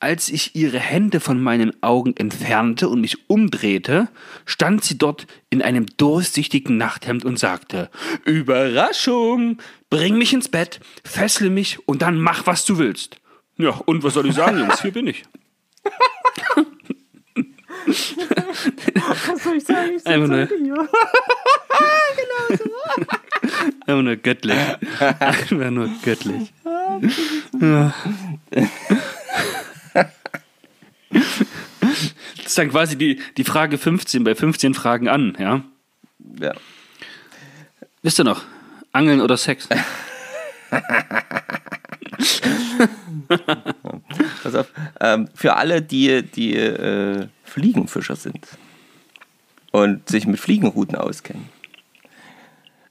Als 0.00 0.28
ich 0.28 0.54
ihre 0.54 0.78
Hände 0.78 1.20
von 1.20 1.42
meinen 1.42 1.82
Augen 1.82 2.16
entfernte 2.16 2.88
und 2.88 3.00
mich 3.00 3.28
umdrehte, 3.28 4.08
stand 4.46 4.84
sie 4.84 4.96
dort 4.96 5.26
in 5.50 5.62
einem 5.62 5.86
durchsichtigen 5.96 6.76
Nachthemd 6.76 7.24
und 7.24 7.38
sagte: 7.38 7.90
Überraschung! 8.24 9.58
Bring 9.90 10.16
mich 10.16 10.32
ins 10.32 10.48
Bett, 10.48 10.80
fessle 11.04 11.50
mich 11.50 11.78
und 11.88 12.02
dann 12.02 12.18
mach, 12.18 12.46
was 12.46 12.64
du 12.64 12.78
willst. 12.78 13.18
Ja, 13.56 13.70
und 13.86 14.02
was 14.02 14.14
soll 14.14 14.26
ich 14.26 14.34
sagen, 14.34 14.58
Jungs? 14.58 14.82
Hier 14.82 14.92
bin 14.92 15.06
ich. 15.06 15.24
Was 19.26 19.44
soll 19.44 19.56
ich 19.56 19.64
sagen? 19.64 19.92
Ich 19.96 20.06
Einfach 20.06 20.28
nur, 20.28 20.46
hier. 20.46 20.88
einfach 23.86 24.02
nur 24.02 24.16
göttlich. 24.16 24.58
Einfach 25.20 25.70
nur 25.70 25.88
göttlich. 26.02 26.52
Ja. 27.60 27.94
Das 32.36 32.46
ist 32.46 32.58
dann 32.58 32.70
quasi 32.70 32.96
die, 32.96 33.20
die 33.36 33.44
Frage 33.44 33.78
15 33.78 34.24
bei 34.24 34.34
15 34.34 34.74
Fragen 34.74 35.08
an, 35.08 35.36
ja? 35.38 35.62
Ja. 36.40 36.54
Wisst 38.02 38.18
ihr 38.18 38.24
noch? 38.24 38.42
Angeln 38.92 39.20
oder 39.20 39.36
Sex? 39.36 39.68
Pass 44.42 44.54
auf. 44.54 44.66
Ähm, 45.00 45.28
für 45.34 45.56
alle, 45.56 45.82
die, 45.82 46.22
die 46.22 46.56
äh, 46.56 47.28
Fliegenfischer 47.44 48.16
sind 48.16 48.46
und 49.72 50.08
sich 50.08 50.26
mit 50.26 50.40
Fliegenrouten 50.40 50.96
auskennen. 50.96 51.48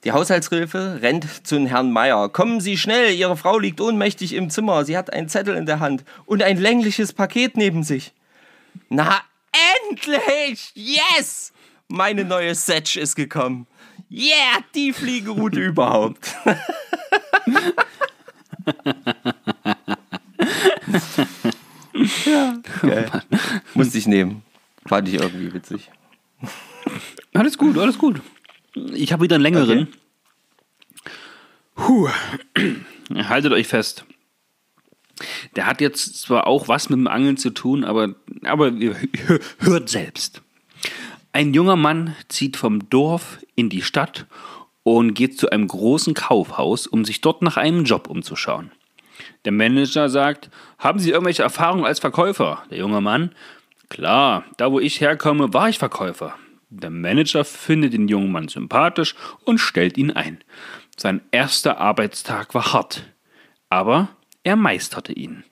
Die 0.03 0.11
Haushaltshilfe 0.11 0.99
rennt 1.01 1.47
zu 1.47 1.65
Herrn 1.65 1.91
Meier. 1.91 2.27
Kommen 2.27 2.59
Sie 2.59 2.77
schnell, 2.77 3.13
Ihre 3.13 3.37
Frau 3.37 3.57
liegt 3.57 3.79
ohnmächtig 3.79 4.33
im 4.33 4.49
Zimmer. 4.49 4.83
Sie 4.83 4.97
hat 4.97 5.13
einen 5.13 5.29
Zettel 5.29 5.55
in 5.55 5.65
der 5.65 5.79
Hand 5.79 6.03
und 6.25 6.43
ein 6.43 6.57
längliches 6.57 7.13
Paket 7.13 7.55
neben 7.55 7.83
sich. 7.83 8.13
Na, 8.89 9.21
endlich! 9.89 10.71
Yes! 10.75 11.53
Meine 11.87 12.25
neue 12.25 12.53
Setch 12.53 12.97
ist 12.97 13.15
gekommen. 13.15 13.65
Yeah, 14.11 14.59
die 14.75 14.91
Fliegeroute 14.91 15.59
überhaupt. 15.65 16.35
ja, 22.25 22.61
geil. 22.81 23.11
Musste 23.73 23.97
ich 23.97 24.07
nehmen. 24.07 24.43
Fand 24.85 25.07
ich 25.07 25.15
irgendwie 25.15 25.53
witzig. 25.53 25.89
Alles 27.33 27.57
gut, 27.57 27.77
alles 27.77 27.97
gut. 27.97 28.21
Ich 28.93 29.13
habe 29.13 29.23
wieder 29.23 29.35
einen 29.35 29.43
längeren. 29.43 29.87
Puh. 31.75 32.09
Haltet 33.13 33.53
euch 33.53 33.67
fest. 33.67 34.05
Der 35.55 35.65
hat 35.65 35.81
jetzt 35.81 36.21
zwar 36.21 36.47
auch 36.47 36.67
was 36.67 36.89
mit 36.89 36.97
dem 36.97 37.07
Angeln 37.07 37.37
zu 37.37 37.51
tun, 37.51 37.83
aber, 37.83 38.15
aber 38.43 38.73
hört 39.59 39.89
selbst. 39.89 40.41
Ein 41.31 41.53
junger 41.53 41.75
Mann 41.75 42.15
zieht 42.29 42.57
vom 42.57 42.89
Dorf 42.89 43.39
in 43.55 43.69
die 43.69 43.81
Stadt 43.81 44.27
und 44.83 45.13
geht 45.13 45.39
zu 45.39 45.49
einem 45.49 45.67
großen 45.67 46.13
Kaufhaus, 46.13 46.87
um 46.87 47.05
sich 47.05 47.21
dort 47.21 47.41
nach 47.41 47.57
einem 47.57 47.85
Job 47.85 48.07
umzuschauen. 48.07 48.71
Der 49.45 49.51
Manager 49.51 50.09
sagt, 50.09 50.49
haben 50.77 50.99
Sie 50.99 51.11
irgendwelche 51.11 51.43
Erfahrungen 51.43 51.85
als 51.85 51.99
Verkäufer? 51.99 52.63
Der 52.69 52.77
junge 52.77 53.01
Mann, 53.01 53.31
klar, 53.89 54.43
da 54.57 54.71
wo 54.71 54.79
ich 54.79 55.01
herkomme, 55.01 55.53
war 55.53 55.69
ich 55.69 55.79
Verkäufer. 55.79 56.35
Der 56.69 56.89
Manager 56.89 57.45
findet 57.45 57.93
den 57.93 58.07
jungen 58.07 58.31
Mann 58.31 58.47
sympathisch 58.47 59.15
und 59.45 59.59
stellt 59.59 59.97
ihn 59.97 60.11
ein. 60.11 60.39
Sein 60.97 61.21
erster 61.31 61.77
Arbeitstag 61.77 62.53
war 62.53 62.73
hart, 62.73 63.03
aber 63.69 64.09
er 64.43 64.55
meisterte 64.55 65.13
ihn. 65.13 65.43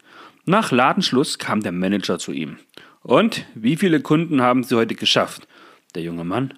Nach 0.45 0.71
Ladenschluss 0.71 1.37
kam 1.37 1.61
der 1.61 1.71
Manager 1.71 2.17
zu 2.17 2.31
ihm. 2.31 2.57
Und 3.03 3.45
wie 3.55 3.75
viele 3.75 4.01
Kunden 4.01 4.41
haben 4.41 4.63
Sie 4.63 4.75
heute 4.75 4.95
geschafft? 4.95 5.47
Der 5.95 6.03
junge 6.03 6.23
Mann, 6.23 6.53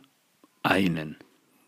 einen. 0.62 1.18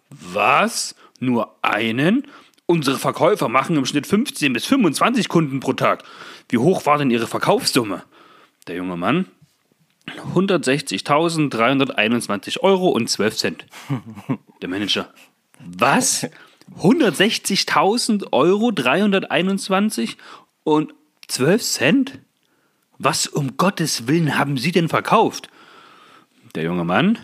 Was? 0.10 0.96
Nur 1.20 1.56
einen? 1.62 2.28
Unsere 2.65 2.98
Verkäufer 2.98 3.48
machen 3.48 3.76
im 3.76 3.86
Schnitt 3.86 4.08
15 4.08 4.54
bis 4.54 4.65
25 4.65 5.30
Kunden 5.30 5.60
pro 5.60 5.74
Tag. 5.74 6.04
Wie 6.50 6.58
hoch 6.58 6.84
war 6.86 6.98
denn 6.98 7.12
Ihre 7.12 7.28
Verkaufssumme? 7.28 8.04
Der 8.68 8.78
junge 8.78 8.98
Mann, 8.98 9.28
160.321 10.34 12.62
Euro 12.62 12.89
und 12.89 13.08
12 13.10 13.36
Cent. 13.36 13.65
Der 14.62 14.70
Manager, 14.70 15.12
was? 15.60 16.28
160.000 16.82 18.32
Euro 18.32 18.72
321 18.72 20.18
und 20.63 20.94
12 21.28 21.62
Cent? 21.62 22.18
Was 22.98 23.28
um 23.28 23.58
Gottes 23.58 24.08
Willen 24.08 24.38
haben 24.38 24.58
Sie 24.58 24.72
denn 24.72 24.88
verkauft? 24.89 25.50
Der 26.56 26.63
junge 26.63 26.86
Mann, 26.86 27.20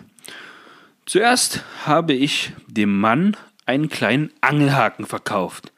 zuerst 1.06 1.62
habe 1.84 2.12
ich 2.12 2.52
dem 2.66 3.00
Mann 3.00 3.36
einen 3.66 3.88
kleinen 3.88 4.32
Angelhaken 4.40 5.06
verkauft. 5.06 5.72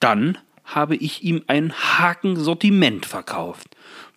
Dann 0.00 0.38
habe 0.64 0.96
ich 0.96 1.22
ihm 1.22 1.42
ein 1.46 1.72
Hakensortiment 1.72 3.06
verkauft. 3.06 3.68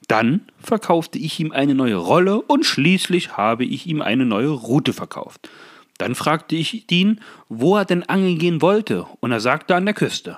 Dann 0.08 0.48
verkaufte 0.60 1.20
ich 1.20 1.39
ihm 1.39 1.52
eine 1.52 1.76
neue 1.76 1.98
Rolle 1.98 2.41
und 2.41 2.65
schließlich 2.65 3.36
habe 3.36 3.65
ich 3.65 3.88
ihm 3.88 4.02
eine 4.02 4.26
neue 4.26 4.50
Route 4.50 4.93
verkauft. 4.93 5.50
Dann 5.98 6.15
fragte 6.15 6.56
ich 6.56 6.89
ihn, 6.91 7.20
wo 7.50 7.76
er 7.76 7.86
denn 7.86 8.04
angeln 8.04 8.38
gehen 8.38 8.62
wollte, 8.62 9.06
und 9.20 9.32
er 9.32 9.39
sagte 9.39 9.76
an 9.76 9.86
der 9.86 9.96
Küste. 9.96 10.38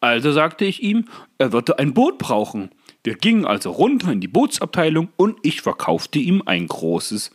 Also 0.00 0.32
sagte 0.32 0.64
ich 0.64 0.82
ihm, 0.82 1.06
er 1.38 1.52
würde 1.52 1.78
ein 1.78 1.94
Boot 1.94 2.18
brauchen. 2.18 2.70
Wir 3.02 3.14
gingen 3.14 3.46
also 3.46 3.70
runter 3.70 4.12
in 4.12 4.20
die 4.20 4.28
Bootsabteilung 4.28 5.08
und 5.16 5.38
ich 5.42 5.62
verkaufte 5.62 6.18
ihm 6.18 6.42
ein 6.44 6.66
großes 6.66 7.30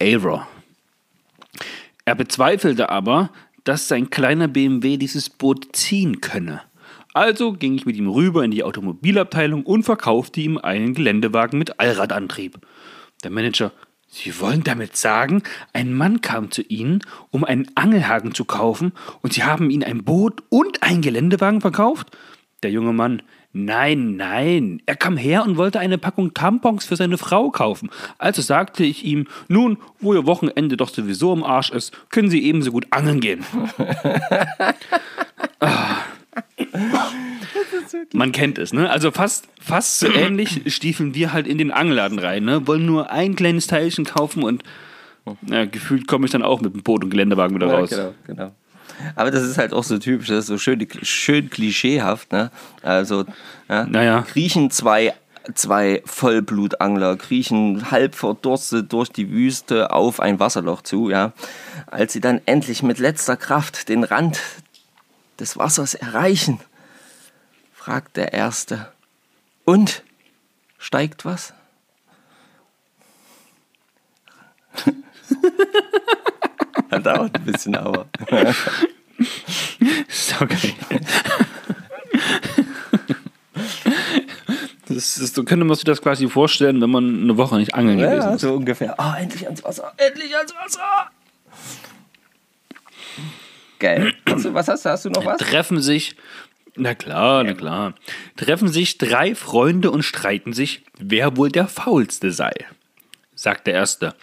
Aero. 0.00 0.42
Er 2.04 2.14
bezweifelte 2.14 2.88
aber, 2.88 3.30
dass 3.64 3.88
sein 3.88 4.10
kleiner 4.10 4.48
BMW 4.48 4.96
dieses 4.96 5.30
Boot 5.30 5.74
ziehen 5.74 6.20
könne. 6.20 6.62
Also 7.14 7.52
ging 7.52 7.74
ich 7.74 7.86
mit 7.86 7.96
ihm 7.96 8.08
rüber 8.08 8.44
in 8.44 8.50
die 8.50 8.64
Automobilabteilung 8.64 9.64
und 9.64 9.84
verkaufte 9.84 10.40
ihm 10.40 10.58
einen 10.58 10.94
Geländewagen 10.94 11.58
mit 11.58 11.78
Allradantrieb. 11.78 12.58
Der 13.22 13.30
Manager, 13.30 13.72
Sie 14.08 14.38
wollen 14.40 14.62
damit 14.62 14.96
sagen, 14.96 15.42
ein 15.72 15.94
Mann 15.94 16.20
kam 16.20 16.50
zu 16.50 16.62
Ihnen, 16.62 17.00
um 17.30 17.44
einen 17.44 17.68
Angelhaken 17.74 18.34
zu 18.34 18.44
kaufen, 18.44 18.92
und 19.22 19.32
Sie 19.32 19.42
haben 19.42 19.70
ihm 19.70 19.82
ein 19.82 20.04
Boot 20.04 20.42
und 20.50 20.82
einen 20.82 21.00
Geländewagen 21.00 21.62
verkauft? 21.62 22.16
Der 22.62 22.70
junge 22.70 22.92
Mann, 22.92 23.22
nein, 23.52 24.16
nein, 24.16 24.82
er 24.86 24.96
kam 24.96 25.16
her 25.16 25.44
und 25.44 25.56
wollte 25.56 25.78
eine 25.80 25.98
Packung 25.98 26.34
Tampons 26.34 26.84
für 26.84 26.96
seine 26.96 27.18
Frau 27.18 27.50
kaufen. 27.50 27.90
Also 28.18 28.42
sagte 28.42 28.84
ich 28.84 29.04
ihm, 29.04 29.26
nun, 29.48 29.78
wo 30.00 30.14
Ihr 30.14 30.26
Wochenende 30.26 30.76
doch 30.76 30.88
sowieso 30.88 31.32
im 31.32 31.44
Arsch 31.44 31.70
ist, 31.70 31.92
können 32.10 32.30
Sie 32.30 32.42
ebenso 32.44 32.72
gut 32.72 32.86
angeln 32.90 33.20
gehen. 33.20 33.44
ah. 35.60 35.96
Man 38.14 38.32
kennt 38.32 38.58
es, 38.58 38.72
ne? 38.72 38.88
Also 38.90 39.10
fast, 39.10 39.48
fast 39.60 39.98
so 40.00 40.08
ähnlich 40.08 40.62
stiefeln 40.74 41.14
wir 41.14 41.32
halt 41.32 41.46
in 41.46 41.58
den 41.58 41.70
Angelladen 41.70 42.18
rein, 42.18 42.44
ne? 42.44 42.66
Wollen 42.66 42.86
nur 42.86 43.10
ein 43.10 43.36
kleines 43.36 43.66
Teilchen 43.66 44.04
kaufen 44.04 44.42
und 44.42 44.62
ja, 45.46 45.66
gefühlt 45.66 46.08
komme 46.08 46.24
ich 46.26 46.32
dann 46.32 46.42
auch 46.42 46.60
mit 46.60 46.74
dem 46.74 46.82
Boot 46.82 47.04
und 47.04 47.10
Geländewagen 47.10 47.54
wieder 47.54 47.68
Ja, 47.68 47.74
raus. 47.78 47.90
genau, 47.90 48.14
genau. 48.26 48.54
Aber 49.14 49.30
das 49.30 49.42
ist 49.42 49.58
halt 49.58 49.72
auch 49.72 49.84
so 49.84 49.98
typisch, 49.98 50.28
das 50.28 50.40
ist 50.40 50.46
so 50.46 50.58
schön, 50.58 50.86
schön 51.02 51.50
klischeehaft. 51.50 52.32
Ne? 52.32 52.50
Also, 52.82 53.24
ja, 53.68 53.84
Naja. 53.84 54.22
kriechen 54.22 54.70
zwei, 54.70 55.14
zwei 55.54 56.02
Vollblutangler, 56.04 57.16
kriechen 57.16 57.90
halb 57.90 58.14
verdurstet 58.14 58.92
durch 58.92 59.08
die 59.10 59.30
Wüste 59.30 59.90
auf 59.92 60.20
ein 60.20 60.38
Wasserloch 60.40 60.82
zu. 60.82 61.10
Ja? 61.10 61.32
Als 61.86 62.12
sie 62.12 62.20
dann 62.20 62.40
endlich 62.46 62.82
mit 62.82 62.98
letzter 62.98 63.36
Kraft 63.36 63.88
den 63.88 64.04
Rand 64.04 64.40
des 65.38 65.56
Wassers 65.56 65.94
erreichen, 65.94 66.60
fragt 67.74 68.16
der 68.16 68.32
Erste, 68.32 68.88
und? 69.64 70.02
Steigt 70.78 71.24
was? 71.24 71.54
Dauert 77.02 77.34
ein 77.36 77.44
bisschen, 77.44 77.74
aber. 77.76 78.06
Ist 80.08 80.32
doch 80.32 80.48
geil. 80.48 80.74
Das 84.88 85.16
ist, 85.18 85.34
so 85.34 85.44
könnte 85.44 85.64
man 85.64 85.74
sich 85.74 85.84
das 85.84 86.02
quasi 86.02 86.28
vorstellen, 86.28 86.80
wenn 86.82 86.90
man 86.90 87.22
eine 87.22 87.36
Woche 87.36 87.56
nicht 87.56 87.74
angeln 87.74 87.98
gewesen 87.98 88.20
Ja, 88.22 88.34
ist. 88.34 88.40
so 88.42 88.54
ungefähr. 88.54 88.98
Ah, 89.00 89.16
endlich 89.18 89.46
ans 89.46 89.64
Wasser, 89.64 89.92
endlich 89.96 90.36
ans 90.36 90.54
Wasser. 90.54 91.10
Geil. 93.78 94.12
Hast 94.28 94.44
du, 94.44 94.54
was 94.54 94.68
hast 94.68 94.84
du? 94.84 94.90
Hast 94.90 95.04
du 95.06 95.10
noch 95.10 95.24
was? 95.24 95.38
Treffen 95.38 95.80
sich, 95.80 96.16
na 96.76 96.94
klar, 96.94 97.42
na 97.42 97.54
klar, 97.54 97.94
treffen 98.36 98.68
sich 98.68 98.98
drei 98.98 99.34
Freunde 99.34 99.90
und 99.90 100.02
streiten 100.02 100.52
sich, 100.52 100.82
wer 100.98 101.36
wohl 101.36 101.50
der 101.50 101.68
Faulste 101.68 102.30
sei. 102.30 102.52
Sagt 103.34 103.66
der 103.66 103.74
Erste. 103.74 104.14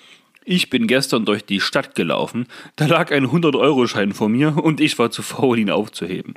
Ich 0.51 0.71
bin 0.71 0.87
gestern 0.87 1.25
durch 1.25 1.45
die 1.45 1.59
Stadt 1.59 1.93
gelaufen, 1.93 2.47
da 2.75 2.87
lag 2.87 3.11
ein 3.11 3.27
100-Euro-Schein 3.27 4.13
vor 4.13 4.29
mir 4.29 4.57
und 4.57 4.81
ich 4.81 4.97
war 4.97 5.11
zu 5.11 5.21
faul, 5.21 5.59
ihn 5.59 5.69
aufzuheben. 5.69 6.33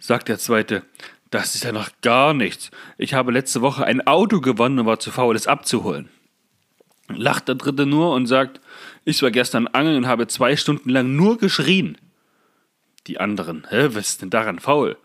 Sagt 0.00 0.28
der 0.28 0.40
Zweite. 0.40 0.82
Das 1.30 1.54
ist 1.54 1.62
ja 1.62 1.70
noch 1.70 1.90
gar 2.02 2.34
nichts. 2.34 2.72
Ich 2.98 3.14
habe 3.14 3.30
letzte 3.30 3.60
Woche 3.60 3.84
ein 3.84 4.04
Auto 4.04 4.40
gewonnen 4.40 4.80
und 4.80 4.86
war 4.86 4.98
zu 4.98 5.12
faul, 5.12 5.36
es 5.36 5.46
abzuholen. 5.46 6.08
Lacht 7.06 7.46
der 7.46 7.54
Dritte 7.54 7.86
nur 7.86 8.14
und 8.14 8.26
sagt, 8.26 8.60
ich 9.04 9.22
war 9.22 9.30
gestern 9.30 9.68
angeln 9.68 9.98
und 9.98 10.08
habe 10.08 10.26
zwei 10.26 10.56
Stunden 10.56 10.90
lang 10.90 11.14
nur 11.14 11.38
geschrien. 11.38 11.98
Die 13.06 13.20
anderen, 13.20 13.64
hä, 13.70 13.90
was 13.92 14.08
ist 14.08 14.22
denn 14.22 14.30
daran 14.30 14.58
faul? 14.58 14.96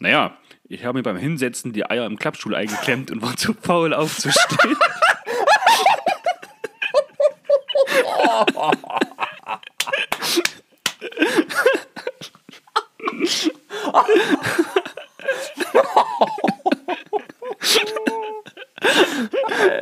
Naja, 0.00 0.36
ich 0.64 0.84
habe 0.84 0.98
mir 0.98 1.04
beim 1.04 1.16
Hinsetzen 1.16 1.72
die 1.72 1.88
Eier 1.88 2.06
im 2.06 2.18
Klappstuhl 2.18 2.56
eingeklemmt 2.56 3.12
und 3.12 3.22
war 3.22 3.36
zu 3.36 3.54
faul 3.54 3.94
aufzustehen. 3.94 4.76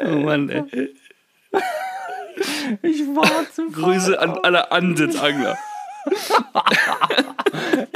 Oh 0.05 0.09
Mann, 0.09 0.49
ey. 0.49 0.95
Ich 2.83 3.01
war 3.15 3.51
zu 3.53 3.71
Grüße 3.71 4.19
an 4.19 4.39
alle 4.43 4.71
Ansitzangler. 4.73 5.59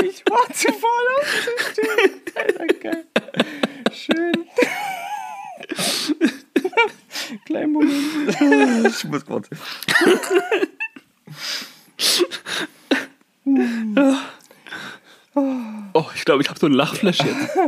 Ich 0.02 0.24
war 0.26 0.52
zu 0.52 0.72
voll 0.72 1.06
aufzustehen. 1.20 2.20
Geil. 2.80 3.04
Schön. 3.92 4.46
Kleinen 7.46 7.72
Moment. 7.72 8.86
Ich 8.88 9.04
muss 9.04 9.24
kurz. 9.24 9.48
Oh, 15.92 16.06
ich 16.14 16.24
glaube, 16.24 16.42
ich 16.42 16.48
habe 16.48 16.58
so 16.58 16.66
ein 16.66 16.72
Lachflash 16.72 17.18
jetzt. 17.18 17.58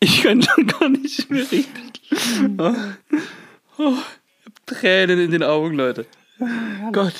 Ich 0.00 0.22
kann 0.22 0.42
schon 0.42 0.66
gar 0.66 0.88
nicht 0.88 1.30
mehr 1.30 1.50
richtig. 1.50 1.68
Oh, 2.58 2.74
ich 3.78 4.46
hab 4.46 4.66
Tränen 4.66 5.18
in 5.18 5.30
den 5.30 5.42
Augen, 5.42 5.74
Leute. 5.74 6.06
Gott. 6.92 7.14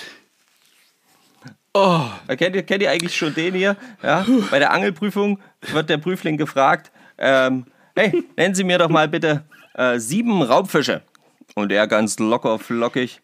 Oh, 1.75 2.07
Kennt 2.37 2.57
ihr, 2.57 2.63
kennt 2.63 2.83
ihr 2.83 2.91
eigentlich 2.91 3.17
schon 3.17 3.35
den 3.35 3.55
hier? 3.55 3.77
Ja? 4.03 4.27
Bei 4.51 4.59
der 4.59 4.73
Angelprüfung 4.73 5.41
wird 5.73 5.91
der 5.91 5.99
Prüfling 5.99 6.37
gefragt, 6.37 6.91
ähm, 7.19 7.67
hey, 7.97 8.25
nennen 8.37 8.55
Sie 8.55 8.65
mir 8.65 8.79
doch 8.79 8.89
mal 8.89 9.09
bitte 9.09 9.45
äh, 9.75 9.99
sieben 9.99 10.43
Raubfische. 10.43 11.03
Und 11.55 11.73
er 11.73 11.87
ganz 11.87 12.19
locker 12.19 12.59
flockig, 12.59 13.21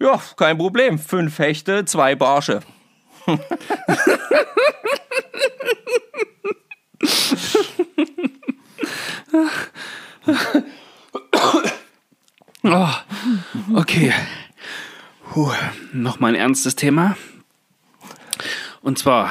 ja, 0.00 0.20
kein 0.36 0.58
Problem, 0.58 0.98
fünf 0.98 1.38
Hechte, 1.38 1.84
zwei 1.84 2.14
Barsche. 2.14 2.60
oh. 12.62 12.88
okay. 13.74 14.12
Puh. 15.32 15.52
Nochmal 15.92 16.32
ein 16.32 16.40
ernstes 16.40 16.76
Thema. 16.76 17.16
Und 18.84 18.98
zwar, 18.98 19.30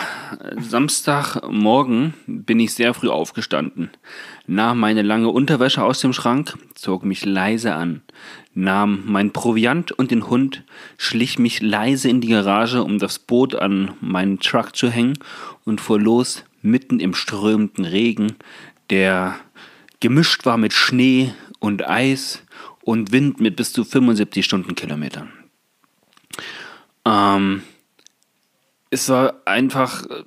Samstagmorgen 0.57 2.15
bin 2.25 2.59
ich 2.59 2.73
sehr 2.73 2.95
früh 2.95 3.09
aufgestanden, 3.09 3.91
nahm 4.47 4.79
meine 4.79 5.03
lange 5.03 5.29
Unterwäsche 5.29 5.83
aus 5.83 5.99
dem 5.99 6.11
Schrank, 6.11 6.57
zog 6.73 7.05
mich 7.05 7.23
leise 7.23 7.75
an, 7.75 8.01
nahm 8.55 9.03
mein 9.05 9.31
Proviant 9.31 9.91
und 9.91 10.09
den 10.09 10.27
Hund, 10.27 10.63
schlich 10.97 11.37
mich 11.37 11.61
leise 11.61 12.09
in 12.09 12.19
die 12.19 12.29
Garage, 12.29 12.83
um 12.83 12.97
das 12.97 13.19
Boot 13.19 13.53
an 13.53 13.91
meinen 14.01 14.39
Truck 14.39 14.75
zu 14.75 14.89
hängen 14.89 15.19
und 15.65 15.81
fuhr 15.81 15.99
los 15.99 16.45
mitten 16.63 16.99
im 16.99 17.13
strömenden 17.13 17.85
Regen, 17.85 18.37
der 18.89 19.35
gemischt 19.99 20.47
war 20.47 20.57
mit 20.57 20.73
Schnee 20.73 21.31
und 21.59 21.87
Eis 21.87 22.43
und 22.81 23.11
Wind 23.11 23.39
mit 23.39 23.55
bis 23.55 23.71
zu 23.71 23.83
75 23.83 24.43
Stundenkilometern. 24.43 25.31
Ähm, 27.05 27.61
es 28.93 29.09
war 29.09 29.41
einfach, 29.45 30.05
äh, 30.05 30.23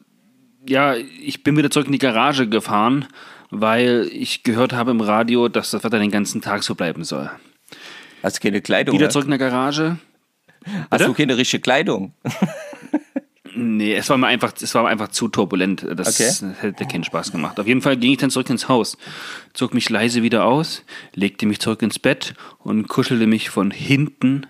ja, 0.69 0.95
ich 0.95 1.43
bin 1.43 1.57
wieder 1.57 1.71
zurück 1.71 1.87
in 1.87 1.93
die 1.93 1.99
Garage 1.99 2.49
gefahren, 2.49 3.07
weil 3.51 4.09
ich 4.13 4.43
gehört 4.43 4.73
habe 4.73 4.91
im 4.91 5.01
Radio, 5.01 5.49
dass 5.49 5.71
das 5.71 5.85
Wetter 5.85 5.99
den 5.99 6.11
ganzen 6.11 6.41
Tag 6.43 6.63
so 6.65 6.75
bleiben 6.75 7.05
soll. 7.05 7.31
Hast 8.23 8.39
du 8.39 8.43
keine 8.43 8.61
Kleidung? 8.61 8.95
Wieder 8.95 9.07
ne? 9.07 9.11
zurück 9.11 9.27
in 9.27 9.31
der 9.31 9.39
Garage. 9.39 9.99
Hast 10.91 11.05
du 11.05 11.09
Bitte? 11.09 11.15
keine 11.15 11.37
richtige 11.39 11.61
Kleidung? 11.61 12.13
Nee, 13.59 13.95
es 13.95 14.11
war 14.11 14.19
mir 14.19 14.27
einfach, 14.27 14.53
es 14.61 14.75
war 14.75 14.83
mir 14.83 14.91
einfach 14.91 15.09
zu 15.09 15.29
turbulent. 15.29 15.87
Das 15.97 16.21
Okay. 16.21 16.53
hätte 16.61 16.85
keinen 16.85 17.05
Spaß 17.05 17.33
gemacht. 17.33 17.59
Auf 17.59 17.67
jeden 17.67 17.81
Fall 17.81 17.97
ging 17.97 18.13
ich 18.13 18.19
dann 18.19 18.29
zurück 18.29 18.51
ins 18.51 18.69
Haus, 18.69 18.99
zog 19.55 19.73
mich 19.73 19.89
leise 19.89 20.23
wieder 20.23 20.45
aus, 20.45 20.83
legte 21.15 21.47
mich 21.47 21.59
zurück 21.59 21.81
ins 21.81 21.99
Bett 21.99 22.35
und 22.59 22.87
kuschelte 22.87 23.27
mich 23.27 23.49
von 23.49 23.71
hinten 23.71 24.47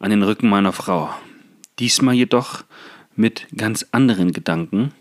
an 0.00 0.10
den 0.10 0.24
Rücken 0.24 0.48
meiner 0.48 0.72
Frau. 0.72 1.14
Diesmal 1.78 2.16
jedoch 2.16 2.64
mit 3.16 3.46
ganz 3.56 3.86
anderen 3.92 4.32
Gedanken 4.32 4.92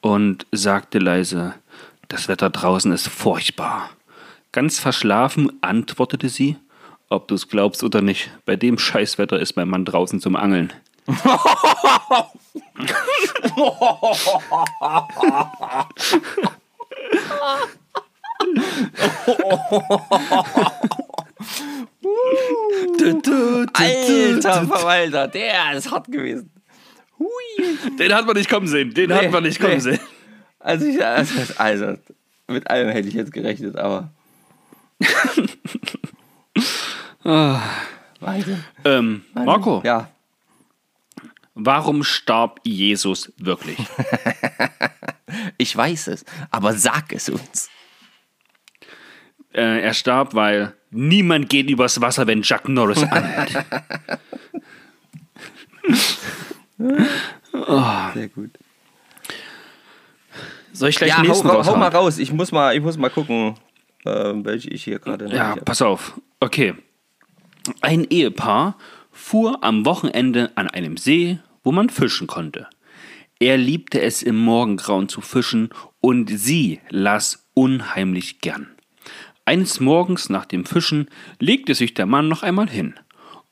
und 0.00 0.46
sagte 0.52 0.98
leise, 0.98 1.54
das 2.08 2.28
Wetter 2.28 2.50
draußen 2.50 2.92
ist 2.92 3.08
furchtbar. 3.08 3.90
Ganz 4.52 4.78
verschlafen 4.78 5.52
antwortete 5.60 6.28
sie, 6.28 6.56
ob 7.08 7.28
du 7.28 7.34
es 7.34 7.48
glaubst 7.48 7.84
oder 7.84 8.02
nicht, 8.02 8.30
bei 8.44 8.56
dem 8.56 8.78
Scheißwetter 8.78 9.38
ist 9.38 9.56
mein 9.56 9.68
Mann 9.68 9.84
draußen 9.84 10.20
zum 10.20 10.36
Angeln. 10.36 10.72
Alter 23.72 24.66
Verwalter, 24.66 25.28
der 25.28 25.72
ist 25.72 25.90
hart 25.90 26.06
gewesen. 26.06 26.50
Hui. 27.20 27.96
Den 27.98 28.14
hat 28.14 28.26
man 28.26 28.36
nicht 28.36 28.48
kommen 28.50 28.66
sehen. 28.66 28.92
Den 28.94 29.12
hat 29.14 29.22
Nee, 29.22 29.28
man 29.28 29.42
nicht 29.44 29.60
kommen 29.60 29.74
nee. 29.74 29.78
sehen. 29.80 30.00
Also, 30.58 30.86
ich, 30.86 31.04
also, 31.04 31.34
also, 31.58 31.96
mit 32.48 32.68
allem 32.68 32.88
hätte 32.88 33.08
ich 33.08 33.14
jetzt 33.14 33.32
gerechnet, 33.32 33.76
aber. 33.76 34.10
Wahnsinn. 38.20 38.64
Ähm, 38.84 39.22
Marco, 39.34 39.82
Ja. 39.84 40.10
warum 41.54 42.02
starb 42.04 42.60
Jesus 42.64 43.32
wirklich? 43.38 43.78
Ich 45.58 45.76
weiß 45.76 46.08
es, 46.08 46.24
aber 46.50 46.72
sag 46.74 47.12
es 47.12 47.28
uns. 47.28 47.68
äh, 49.54 49.80
er 49.80 49.94
starb, 49.94 50.34
weil 50.34 50.74
niemand 50.90 51.48
geht 51.48 51.70
übers 51.70 52.00
Wasser, 52.00 52.26
wenn 52.26 52.42
Chuck 52.42 52.68
Norris 52.68 53.02
anhält. 53.04 53.64
Sehr 58.14 58.28
gut. 58.28 58.50
Soll 60.72 60.88
ich 60.88 60.96
gleich 60.96 61.10
Ja, 61.10 61.22
nächsten 61.22 61.48
hau, 61.48 61.64
hau 61.64 61.76
mal 61.76 61.88
raus. 61.88 62.18
Ich 62.18 62.32
muss 62.32 62.52
mal, 62.52 62.76
ich 62.76 62.82
muss 62.82 62.96
mal 62.96 63.10
gucken, 63.10 63.54
ähm, 64.06 64.44
welche 64.44 64.70
ich 64.70 64.84
hier 64.84 64.98
gerade 64.98 65.28
Ja, 65.34 65.56
pass 65.56 65.82
auf. 65.82 66.20
Okay. 66.38 66.74
Ein 67.82 68.04
Ehepaar 68.08 68.78
fuhr 69.10 69.62
am 69.62 69.84
Wochenende 69.84 70.50
an 70.54 70.68
einem 70.68 70.96
See, 70.96 71.38
wo 71.62 71.72
man 71.72 71.90
fischen 71.90 72.26
konnte. 72.26 72.66
Er 73.38 73.56
liebte 73.56 74.00
es 74.00 74.22
im 74.22 74.36
Morgengrauen 74.36 75.08
zu 75.08 75.20
fischen 75.20 75.70
und 76.00 76.28
sie 76.28 76.80
las 76.88 77.48
unheimlich 77.54 78.40
gern. 78.40 78.68
Eines 79.44 79.80
Morgens 79.80 80.28
nach 80.28 80.44
dem 80.44 80.64
Fischen 80.64 81.08
legte 81.38 81.74
sich 81.74 81.94
der 81.94 82.06
Mann 82.06 82.28
noch 82.28 82.42
einmal 82.42 82.68
hin. 82.68 82.94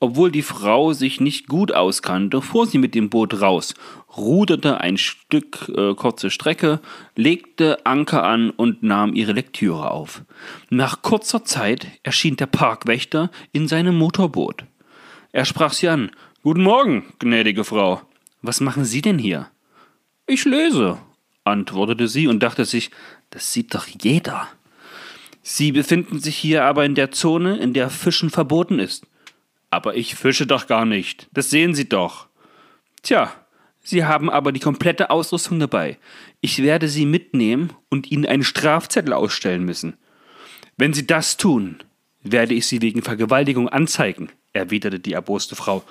Obwohl 0.01 0.31
die 0.31 0.43
Frau 0.43 0.93
sich 0.93 1.21
nicht 1.21 1.49
gut 1.49 1.73
auskannte, 1.73 2.41
fuhr 2.41 2.67
sie 2.67 2.79
mit 2.79 2.95
dem 2.95 3.11
Boot 3.11 3.41
raus, 3.41 3.75
ruderte 4.17 4.81
ein 4.81 4.97
Stück 4.97 5.69
äh, 5.77 5.95
kurze 5.95 6.31
Strecke, 6.31 6.81
legte 7.17 7.85
Anker 7.85 8.23
an 8.23 8.51
und 8.51 8.85
nahm 8.85 9.13
ihre 9.15 9.33
Lektüre 9.33 9.91
auf. 9.91 10.23
Nach 10.71 11.03
kurzer 11.03 11.45
Zeit 11.45 11.89
erschien 12.05 12.37
der 12.37 12.47
Parkwächter 12.47 13.33
in 13.51 13.67
seinem 13.67 13.99
Motorboot. 13.99 14.65
Er 15.33 15.45
sprach 15.45 15.73
sie 15.73 15.89
an. 15.89 16.13
Guten 16.45 16.63
Morgen, 16.63 17.05
gnädige 17.19 17.65
Frau. 17.65 18.01
Was 18.41 18.61
machen 18.61 18.85
Sie 18.85 19.03
denn 19.03 19.19
hier? 19.19 19.49
Ich 20.29 20.45
lese, 20.45 20.99
antwortete 21.43 22.07
sie 22.07 22.29
und 22.29 22.41
dachte 22.41 22.65
sich, 22.65 22.91
das 23.31 23.53
sieht 23.53 23.75
doch 23.75 23.87
jeder. 23.87 24.47
Sie 25.43 25.73
befinden 25.73 26.21
sich 26.21 26.37
hier 26.37 26.65
aber 26.65 26.85
in 26.85 26.95
der 26.95 27.11
Zone, 27.11 27.57
in 27.57 27.73
der 27.73 27.91
Fischen 27.91 28.31
verboten 28.31 28.79
ist. 28.79 29.07
Aber 29.71 29.97
ich 29.97 30.15
fische 30.15 30.47
doch 30.47 30.67
gar 30.67 30.85
nicht. 30.85 31.29
Das 31.33 31.51
sehen 31.51 31.75
Sie 31.75 31.89
doch. 31.89 32.29
Tja, 33.03 33.33
Sie 33.83 34.05
haben 34.05 34.31
aber 34.31 34.53
die 34.53 34.61
komplette 34.61 35.11
Ausrüstung 35.11 35.59
dabei. 35.59 35.99
Ich 36.41 36.63
werde 36.63 36.89
Sie 36.89 37.07
mitnehmen 37.07 37.73
und 37.89 38.11
Ihnen 38.11 38.27
einen 38.27 38.45
Strafzettel 38.45 39.13
ausstellen 39.13 39.65
müssen. 39.65 39.97
Wenn 40.77 40.93
Sie 40.93 41.07
das 41.07 41.37
tun, 41.37 41.83
werde 42.23 42.55
ich 42.55 42.67
Sie 42.67 42.83
wegen 42.83 43.03
Vergewaltigung 43.03 43.69
anzeigen, 43.69 44.31
erwiderte 44.53 45.01
die 45.01 45.13
erboste 45.13 45.57
Frau. 45.57 45.83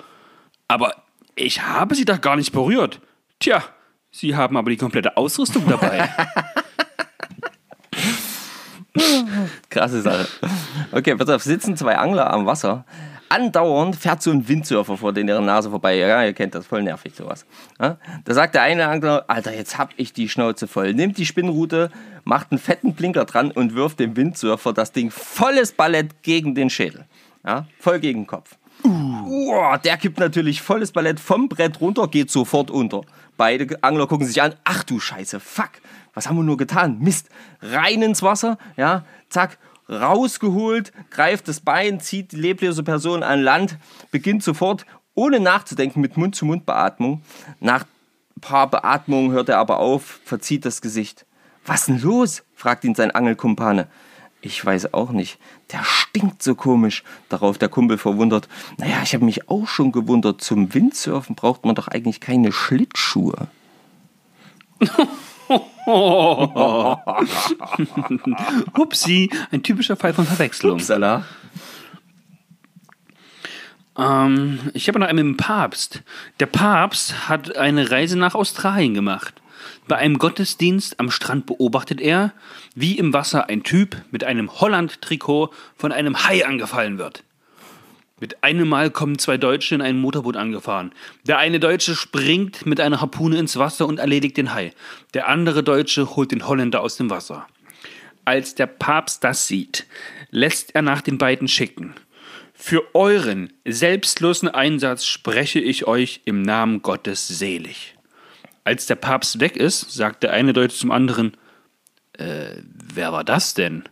Aber 0.66 1.02
ich 1.34 1.62
habe 1.62 1.94
Sie 1.94 2.04
doch 2.04 2.20
gar 2.20 2.36
nicht 2.36 2.52
berührt. 2.52 3.00
Tja, 3.38 3.64
Sie 4.10 4.34
haben 4.34 4.56
aber 4.56 4.70
die 4.70 4.76
komplette 4.76 5.16
Ausrüstung 5.16 5.68
dabei. 5.68 6.08
Krasse 9.70 10.02
Sache. 10.02 10.28
Okay, 10.92 11.14
pass 11.16 11.28
auf, 11.28 11.42
sitzen 11.42 11.76
zwei 11.76 11.96
Angler 11.96 12.30
am 12.32 12.46
Wasser. 12.46 12.84
Andauernd 13.28 13.96
fährt 13.96 14.22
so 14.22 14.30
ein 14.30 14.48
Windsurfer 14.48 14.96
vor 14.96 15.12
deren 15.12 15.44
Nase 15.44 15.70
vorbei. 15.70 15.96
Ja, 15.96 16.24
ihr 16.24 16.32
kennt 16.32 16.54
das, 16.54 16.66
voll 16.66 16.82
nervig 16.82 17.14
sowas. 17.14 17.46
Ja? 17.80 17.98
Da 18.24 18.34
sagt 18.34 18.54
der 18.54 18.62
eine 18.62 18.88
Angler, 18.88 19.24
Alter, 19.28 19.54
jetzt 19.54 19.78
hab 19.78 19.90
ich 19.96 20.12
die 20.12 20.28
Schnauze 20.28 20.66
voll. 20.66 20.94
Nimmt 20.94 21.18
die 21.18 21.26
Spinnrute, 21.26 21.90
macht 22.24 22.50
einen 22.50 22.58
fetten 22.58 22.94
Blinker 22.94 23.24
dran 23.24 23.50
und 23.50 23.74
wirft 23.74 24.00
dem 24.00 24.16
Windsurfer 24.16 24.72
das 24.72 24.92
Ding 24.92 25.10
volles 25.10 25.72
Ballett 25.72 26.22
gegen 26.22 26.54
den 26.54 26.70
Schädel. 26.70 27.04
Ja? 27.44 27.66
Voll 27.78 28.00
gegen 28.00 28.20
den 28.20 28.26
Kopf. 28.26 28.56
Uh. 28.84 29.76
der 29.82 29.96
kippt 29.96 30.20
natürlich 30.20 30.62
volles 30.62 30.92
Ballett 30.92 31.18
vom 31.18 31.48
Brett 31.48 31.80
runter, 31.80 32.06
geht 32.08 32.30
sofort 32.30 32.70
unter. 32.70 33.02
Beide 33.36 33.82
Angler 33.82 34.06
gucken 34.06 34.26
sich 34.26 34.40
an. 34.40 34.54
Ach 34.64 34.84
du 34.84 35.00
Scheiße, 35.00 35.40
fuck. 35.40 35.70
Was 36.14 36.28
haben 36.28 36.36
wir 36.36 36.44
nur 36.44 36.56
getan? 36.56 36.98
Mist. 37.00 37.28
Rein 37.60 38.02
ins 38.02 38.22
Wasser, 38.22 38.58
ja, 38.76 39.04
zack, 39.28 39.58
rausgeholt, 39.88 40.92
greift 41.10 41.48
das 41.48 41.60
Bein, 41.60 42.00
zieht 42.00 42.32
die 42.32 42.36
leblose 42.36 42.82
Person 42.82 43.22
an 43.22 43.42
Land, 43.42 43.78
beginnt 44.10 44.42
sofort, 44.42 44.86
ohne 45.14 45.40
nachzudenken, 45.40 46.00
mit 46.00 46.16
Mund-zu-Mund-Beatmung. 46.16 47.22
Nach 47.60 47.84
ein 48.36 48.40
paar 48.40 48.70
Beatmungen 48.70 49.32
hört 49.32 49.48
er 49.48 49.58
aber 49.58 49.80
auf, 49.80 50.20
verzieht 50.24 50.64
das 50.64 50.80
Gesicht. 50.80 51.26
Was 51.66 51.86
denn 51.86 52.00
los? 52.00 52.44
fragt 52.54 52.84
ihn 52.84 52.94
sein 52.94 53.10
Angelkumpane. 53.10 53.88
Ich 54.40 54.64
weiß 54.64 54.94
auch 54.94 55.10
nicht. 55.10 55.38
Der 55.72 55.82
stinkt 55.82 56.42
so 56.42 56.54
komisch. 56.54 57.02
Darauf 57.28 57.58
der 57.58 57.68
Kumpel 57.68 57.98
verwundert. 57.98 58.48
Naja, 58.76 59.00
ich 59.02 59.14
habe 59.14 59.24
mich 59.24 59.48
auch 59.48 59.66
schon 59.66 59.90
gewundert. 59.90 60.40
Zum 60.40 60.72
Windsurfen 60.72 61.34
braucht 61.34 61.64
man 61.64 61.74
doch 61.74 61.88
eigentlich 61.88 62.20
keine 62.20 62.52
Schlittschuhe. 62.52 63.48
Upsi, 68.76 69.30
ein 69.50 69.62
typischer 69.62 69.96
Fall 69.96 70.12
von 70.12 70.26
Verwechslung. 70.26 70.74
Upsala. 70.74 71.24
Ähm, 73.96 74.58
ich 74.74 74.88
habe 74.88 74.98
noch 74.98 75.08
einen 75.08 75.28
mit 75.28 75.36
dem 75.36 75.36
Papst. 75.36 76.02
Der 76.40 76.46
Papst 76.46 77.28
hat 77.28 77.56
eine 77.56 77.90
Reise 77.90 78.18
nach 78.18 78.34
Australien 78.34 78.94
gemacht. 78.94 79.40
Bei 79.88 79.96
einem 79.96 80.18
Gottesdienst 80.18 81.00
am 81.00 81.10
Strand 81.10 81.46
beobachtet 81.46 82.00
er, 82.00 82.32
wie 82.74 82.98
im 82.98 83.12
Wasser 83.12 83.48
ein 83.48 83.62
Typ 83.62 83.96
mit 84.10 84.24
einem 84.24 84.60
Holland-Trikot 84.60 85.50
von 85.76 85.92
einem 85.92 86.26
Hai 86.26 86.46
angefallen 86.46 86.98
wird. 86.98 87.24
Mit 88.20 88.42
einem 88.42 88.68
Mal 88.68 88.90
kommen 88.90 89.18
zwei 89.18 89.36
Deutsche 89.36 89.74
in 89.74 89.80
ein 89.80 89.98
Motorboot 89.98 90.36
angefahren. 90.36 90.92
Der 91.26 91.38
eine 91.38 91.60
Deutsche 91.60 91.94
springt 91.94 92.66
mit 92.66 92.80
einer 92.80 93.00
Harpune 93.00 93.38
ins 93.38 93.56
Wasser 93.56 93.86
und 93.86 93.98
erledigt 93.98 94.36
den 94.36 94.52
Hai. 94.52 94.72
Der 95.14 95.28
andere 95.28 95.62
Deutsche 95.62 96.16
holt 96.16 96.32
den 96.32 96.46
Holländer 96.48 96.80
aus 96.80 96.96
dem 96.96 97.10
Wasser. 97.10 97.46
Als 98.24 98.54
der 98.54 98.66
Papst 98.66 99.24
das 99.24 99.46
sieht, 99.46 99.86
lässt 100.30 100.74
er 100.74 100.82
nach 100.82 101.00
den 101.00 101.16
beiden 101.16 101.48
schicken. 101.48 101.94
Für 102.52 102.94
euren 102.94 103.52
selbstlosen 103.64 104.48
Einsatz 104.48 105.06
spreche 105.06 105.60
ich 105.60 105.86
euch 105.86 106.22
im 106.24 106.42
Namen 106.42 106.82
Gottes 106.82 107.28
selig. 107.28 107.94
Als 108.64 108.86
der 108.86 108.96
Papst 108.96 109.40
weg 109.40 109.56
ist, 109.56 109.92
sagt 109.92 110.24
der 110.24 110.32
eine 110.32 110.52
Deutsche 110.52 110.76
zum 110.76 110.90
anderen, 110.90 111.36
äh, 112.14 112.56
wer 112.92 113.12
war 113.12 113.22
das 113.22 113.54
denn? 113.54 113.84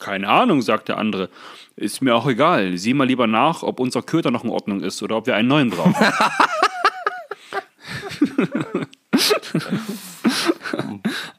Keine 0.00 0.28
Ahnung, 0.28 0.62
sagt 0.62 0.88
der 0.88 0.98
andere. 0.98 1.28
Ist 1.76 2.02
mir 2.02 2.14
auch 2.16 2.26
egal. 2.26 2.76
Sieh 2.76 2.94
mal 2.94 3.06
lieber 3.06 3.26
nach, 3.26 3.62
ob 3.62 3.78
unser 3.80 4.02
Köter 4.02 4.30
noch 4.30 4.44
in 4.44 4.50
Ordnung 4.50 4.80
ist 4.82 5.02
oder 5.02 5.16
ob 5.16 5.26
wir 5.26 5.36
einen 5.36 5.48
neuen 5.48 5.70
brauchen. 5.70 5.94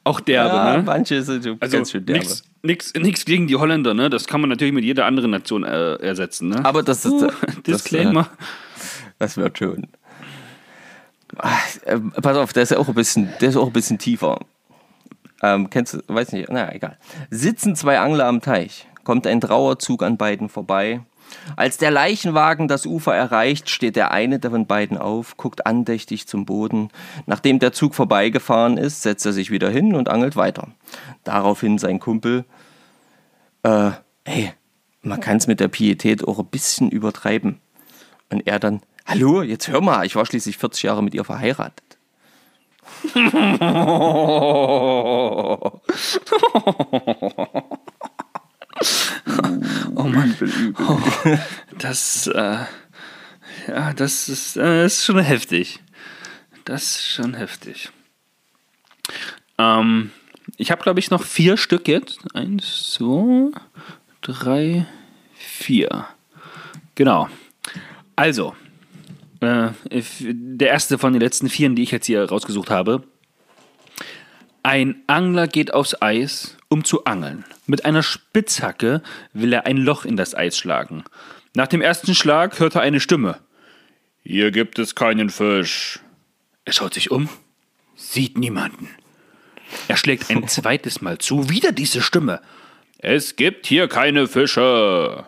auch 0.03 0.19
derbe, 0.19 0.55
Ja, 0.55 0.77
ne? 0.77 0.83
manche 0.83 1.21
sind 1.21 1.43
so 1.43 1.55
Also 1.59 1.77
ganz 1.77 1.91
schön 1.91 2.05
derbe. 2.05 2.19
nix, 2.21 2.43
nix, 2.63 2.93
nix 2.93 3.25
gegen 3.25 3.47
die 3.47 3.55
Holländer, 3.55 3.93
ne? 3.93 4.09
Das 4.09 4.25
kann 4.27 4.41
man 4.41 4.49
natürlich 4.49 4.73
mit 4.73 4.83
jeder 4.83 5.05
anderen 5.05 5.31
Nation 5.31 5.63
äh, 5.63 5.95
ersetzen, 5.95 6.49
ne? 6.49 6.63
Aber 6.65 6.83
das 6.83 7.05
ist. 7.05 7.11
Uh, 7.13 7.27
das, 7.45 7.61
Disclaimer. 7.63 8.21
äh, 8.21 8.25
Das 9.19 9.37
wird 9.37 9.57
schon. 9.57 9.87
Ach, 11.37 11.59
äh, 11.85 11.99
pass 12.21 12.37
auf, 12.37 12.53
der 12.53 12.63
ist 12.63 12.71
ja 12.71 12.77
auch 12.77 12.87
ein 12.87 12.93
bisschen, 12.93 13.29
der 13.39 13.49
ist 13.49 13.55
auch 13.57 13.67
ein 13.67 13.73
bisschen 13.73 13.97
tiefer. 13.99 14.39
Ähm, 15.41 15.69
kennst 15.69 15.93
du, 15.93 15.99
weiß 16.07 16.31
nicht, 16.33 16.49
naja, 16.49 16.71
egal. 16.71 16.97
Sitzen 17.29 17.75
zwei 17.75 17.99
Angler 17.99 18.25
am 18.25 18.41
Teich, 18.41 18.87
kommt 19.03 19.25
ein 19.27 19.41
Trauerzug 19.41 20.03
an 20.03 20.17
beiden 20.17 20.49
vorbei. 20.49 21.01
Als 21.55 21.77
der 21.77 21.91
Leichenwagen 21.91 22.67
das 22.67 22.85
Ufer 22.85 23.15
erreicht, 23.15 23.69
steht 23.69 23.95
der 23.95 24.11
eine 24.11 24.39
von 24.41 24.67
beiden 24.67 24.97
auf, 24.97 25.37
guckt 25.37 25.65
andächtig 25.65 26.27
zum 26.27 26.45
Boden. 26.45 26.89
Nachdem 27.25 27.59
der 27.59 27.71
Zug 27.71 27.95
vorbeigefahren 27.95 28.77
ist, 28.77 29.01
setzt 29.01 29.25
er 29.25 29.33
sich 29.33 29.49
wieder 29.51 29.69
hin 29.69 29.95
und 29.95 30.09
angelt 30.09 30.35
weiter. 30.35 30.67
Daraufhin 31.23 31.77
sein 31.77 31.99
Kumpel, 31.99 32.45
äh, 33.63 33.91
hey, 34.25 34.53
man 35.01 35.19
kann 35.19 35.37
es 35.37 35.47
mit 35.47 35.59
der 35.59 35.67
Pietät 35.67 36.27
auch 36.27 36.39
ein 36.39 36.47
bisschen 36.47 36.89
übertreiben. 36.89 37.59
Und 38.29 38.45
er 38.47 38.59
dann, 38.59 38.81
hallo, 39.05 39.41
jetzt 39.41 39.67
hör 39.67 39.81
mal, 39.81 40.05
ich 40.05 40.15
war 40.15 40.25
schließlich 40.25 40.57
40 40.57 40.83
Jahre 40.83 41.03
mit 41.03 41.13
ihr 41.13 41.23
verheiratet. 41.23 41.90
Oh 49.95 50.03
Mann. 50.03 50.35
Oh, 50.79 50.99
das, 51.77 52.27
äh, 52.27 52.65
ja, 53.67 53.93
das 53.93 54.29
ist, 54.29 54.57
äh, 54.57 54.85
ist 54.85 55.03
schon 55.05 55.19
heftig. 55.19 55.79
Das 56.65 56.83
ist 56.83 57.07
schon 57.07 57.33
heftig. 57.33 57.89
Ähm, 59.57 60.11
ich 60.57 60.71
habe, 60.71 60.81
glaube 60.83 60.99
ich, 60.99 61.11
noch 61.11 61.23
vier 61.23 61.57
Stück 61.57 61.87
jetzt. 61.87 62.19
Eins, 62.33 62.93
zwei, 62.93 63.51
drei, 64.21 64.85
vier. 65.35 66.07
Genau. 66.95 67.27
Also, 68.15 68.55
äh, 69.41 69.69
der 69.89 70.69
erste 70.69 70.97
von 70.97 71.13
den 71.13 71.21
letzten 71.21 71.49
vier, 71.49 71.69
die 71.69 71.83
ich 71.83 71.91
jetzt 71.91 72.05
hier 72.05 72.23
rausgesucht 72.23 72.69
habe. 72.69 73.03
Ein 74.63 75.01
Angler 75.07 75.47
geht 75.47 75.73
aufs 75.73 75.99
Eis, 76.01 76.57
um 76.69 76.83
zu 76.83 77.05
angeln. 77.05 77.43
Mit 77.65 77.83
einer 77.83 78.03
Spitzhacke 78.03 79.01
will 79.33 79.53
er 79.53 79.65
ein 79.65 79.77
Loch 79.77 80.05
in 80.05 80.15
das 80.15 80.35
Eis 80.35 80.57
schlagen. 80.57 81.03
Nach 81.55 81.67
dem 81.67 81.81
ersten 81.81 82.13
Schlag 82.13 82.59
hört 82.59 82.75
er 82.75 82.81
eine 82.81 82.99
Stimme. 82.99 83.39
Hier 84.23 84.51
gibt 84.51 84.77
es 84.77 84.93
keinen 84.93 85.31
Fisch. 85.31 85.99
Er 86.63 86.73
schaut 86.73 86.93
sich 86.93 87.09
um, 87.09 87.27
sieht 87.95 88.37
niemanden. 88.37 88.87
Er 89.87 89.97
schlägt 89.97 90.29
ein 90.29 90.47
zweites 90.47 91.01
Mal 91.01 91.17
zu, 91.17 91.49
wieder 91.49 91.71
diese 91.71 92.01
Stimme. 92.01 92.39
Es 92.99 93.35
gibt 93.35 93.65
hier 93.65 93.87
keine 93.87 94.27
Fische. 94.27 95.25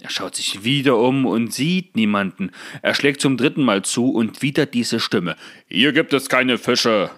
Er 0.00 0.10
schaut 0.10 0.36
sich 0.36 0.62
wieder 0.62 0.96
um 0.96 1.26
und 1.26 1.52
sieht 1.52 1.96
niemanden. 1.96 2.52
Er 2.82 2.94
schlägt 2.94 3.20
zum 3.20 3.36
dritten 3.36 3.64
Mal 3.64 3.82
zu 3.82 4.12
und 4.12 4.42
wieder 4.42 4.64
diese 4.64 5.00
Stimme. 5.00 5.34
Hier 5.66 5.92
gibt 5.92 6.12
es 6.12 6.28
keine 6.28 6.56
Fische. 6.56 7.10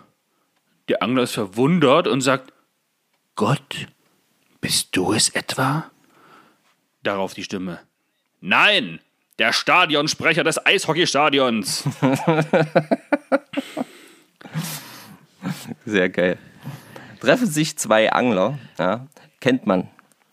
Der 0.88 1.02
Angler 1.02 1.24
ist 1.24 1.34
verwundert 1.34 2.08
und 2.08 2.22
sagt, 2.22 2.54
Gott, 3.36 3.86
bist 4.60 4.96
du 4.96 5.12
es 5.12 5.28
etwa? 5.28 5.90
Darauf 7.02 7.34
die 7.34 7.44
Stimme. 7.44 7.80
Nein, 8.40 9.00
der 9.38 9.52
Stadionsprecher 9.52 10.42
des 10.42 10.64
Eishockeystadions. 10.64 11.84
Sehr 15.84 16.08
geil. 16.08 16.38
Treffen 17.20 17.46
sich 17.46 17.76
zwei 17.76 18.10
Angler, 18.10 18.58
ja, 18.78 19.06
kennt 19.40 19.66
man. 19.66 19.90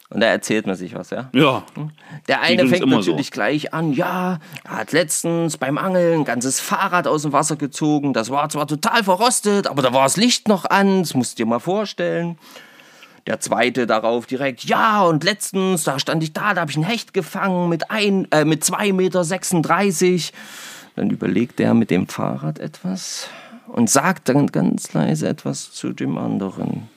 Und 0.09 0.21
da 0.21 0.27
erzählt 0.27 0.65
man 0.65 0.75
sich 0.75 0.95
was, 0.95 1.09
ja. 1.09 1.29
Ja, 1.33 1.63
Der 2.29 2.41
eine 2.41 2.65
fängt 2.67 2.87
natürlich 2.87 3.27
so. 3.27 3.31
gleich 3.31 3.73
an, 3.73 3.91
ja, 3.91 4.39
er 4.63 4.77
hat 4.77 4.93
letztens 4.93 5.57
beim 5.57 5.77
Angeln 5.77 6.21
ein 6.21 6.25
ganzes 6.25 6.61
Fahrrad 6.61 7.07
aus 7.07 7.23
dem 7.23 7.33
Wasser 7.33 7.57
gezogen. 7.57 8.13
Das 8.13 8.29
war 8.29 8.47
zwar 8.47 8.67
total 8.67 9.03
verrostet, 9.03 9.67
aber 9.67 9.81
da 9.81 9.91
war 9.91 10.03
das 10.03 10.15
Licht 10.15 10.47
noch 10.47 10.63
an, 10.63 11.01
das 11.01 11.13
musst 11.13 11.37
du 11.37 11.43
dir 11.43 11.49
mal 11.49 11.59
vorstellen. 11.59 12.37
Der 13.25 13.41
zweite 13.41 13.85
darauf 13.85 14.25
direkt, 14.25 14.63
ja, 14.63 15.01
und 15.03 15.25
letztens, 15.25 15.83
da 15.83 15.99
stand 15.99 16.23
ich 16.23 16.31
da, 16.31 16.53
da 16.53 16.61
habe 16.61 16.71
ich 16.71 16.77
einen 16.77 16.85
Hecht 16.85 17.13
gefangen 17.13 17.67
mit, 17.67 17.91
ein, 17.91 18.31
äh, 18.31 18.45
mit 18.45 18.63
2,36 18.63 18.93
Meter. 18.93 20.37
Dann 20.95 21.09
überlegt 21.09 21.59
er 21.59 21.73
mit 21.73 21.91
dem 21.91 22.07
Fahrrad 22.07 22.59
etwas 22.59 23.27
und 23.67 23.89
sagt 23.89 24.29
dann 24.29 24.47
ganz 24.47 24.93
leise 24.93 25.27
etwas 25.27 25.73
zu 25.73 25.91
dem 25.91 26.17
anderen. 26.17 26.87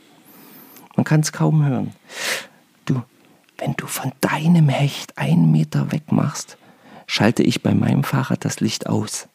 Man 0.95 1.03
kann 1.05 1.21
es 1.21 1.33
kaum 1.33 1.67
hören. 1.67 1.93
Wenn 3.61 3.75
du 3.75 3.87
von 3.87 4.13
deinem 4.23 4.71
Hecht 4.71 5.19
einen 5.19 5.53
Meter 5.53 5.93
weg 5.93 6.13
machst, 6.13 6.57
schalte 7.07 7.43
ich 7.43 7.63
bei 7.63 7.75
meinem 7.75 8.05
Fahrrad 8.05 8.47
das 8.47 8.61
Licht 8.61 8.87
aus. 8.87 9.29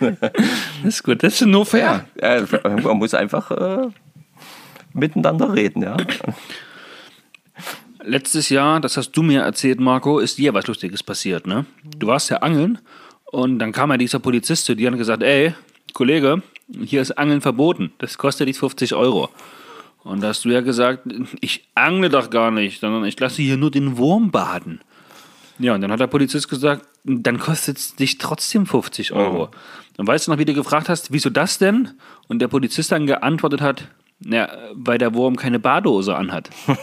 das 0.00 0.16
ist 0.84 1.02
gut. 1.02 1.22
Das 1.22 1.34
ist 1.34 1.46
nur 1.46 1.66
fair. 1.66 2.06
Ja, 2.22 2.46
man 2.82 2.96
muss 2.96 3.12
einfach 3.12 3.50
äh, 3.50 3.88
miteinander 4.94 5.52
reden, 5.52 5.82
ja. 5.82 5.98
Letztes 8.02 8.48
Jahr, 8.48 8.80
das 8.80 8.96
hast 8.96 9.10
du 9.10 9.22
mir 9.22 9.42
erzählt, 9.42 9.78
Marco, 9.78 10.20
ist 10.20 10.38
dir 10.38 10.54
was 10.54 10.66
Lustiges 10.68 11.02
passiert, 11.02 11.46
ne? 11.46 11.66
Du 11.84 12.06
warst 12.06 12.30
ja 12.30 12.38
angeln 12.38 12.78
und 13.32 13.58
dann 13.58 13.72
kam 13.72 13.90
ja 13.90 13.96
dieser 13.96 14.18
Polizist 14.18 14.66
zu 14.66 14.74
dir 14.74 14.88
und 14.88 14.94
hat 14.94 14.98
gesagt, 14.98 15.22
ey, 15.22 15.54
Kollege, 15.92 16.42
hier 16.84 17.00
ist 17.00 17.12
Angeln 17.12 17.40
verboten. 17.40 17.92
Das 17.98 18.18
kostet 18.18 18.48
dich 18.48 18.58
50 18.58 18.94
Euro. 18.94 19.30
Und 20.02 20.22
da 20.22 20.28
hast 20.28 20.44
du 20.44 20.50
ja 20.50 20.60
gesagt, 20.60 21.08
ich 21.40 21.68
angle 21.74 22.10
doch 22.10 22.30
gar 22.30 22.50
nicht, 22.50 22.80
sondern 22.80 23.04
ich 23.04 23.18
lasse 23.18 23.42
hier 23.42 23.56
nur 23.56 23.70
den 23.70 23.96
Wurm 23.96 24.30
baden. 24.30 24.80
Ja, 25.58 25.74
und 25.74 25.80
dann 25.80 25.90
hat 25.90 26.00
der 26.00 26.06
Polizist 26.06 26.48
gesagt, 26.48 26.86
dann 27.04 27.38
kostet 27.38 27.78
es 27.78 27.96
dich 27.96 28.18
trotzdem 28.18 28.66
50 28.66 29.12
Euro. 29.12 29.50
Und 29.96 30.06
weißt 30.06 30.26
du 30.26 30.30
noch, 30.32 30.38
wie 30.38 30.44
du 30.44 30.54
gefragt 30.54 30.88
hast, 30.88 31.12
wieso 31.12 31.30
das 31.30 31.58
denn? 31.58 31.92
Und 32.28 32.40
der 32.40 32.48
Polizist 32.48 32.92
dann 32.92 33.06
geantwortet 33.06 33.60
hat, 33.60 33.88
Ja, 34.20 34.48
weil 34.74 34.98
der 34.98 35.14
Wurm 35.14 35.36
keine 35.36 35.58
Badehose 35.58 36.14
anhat. 36.14 36.50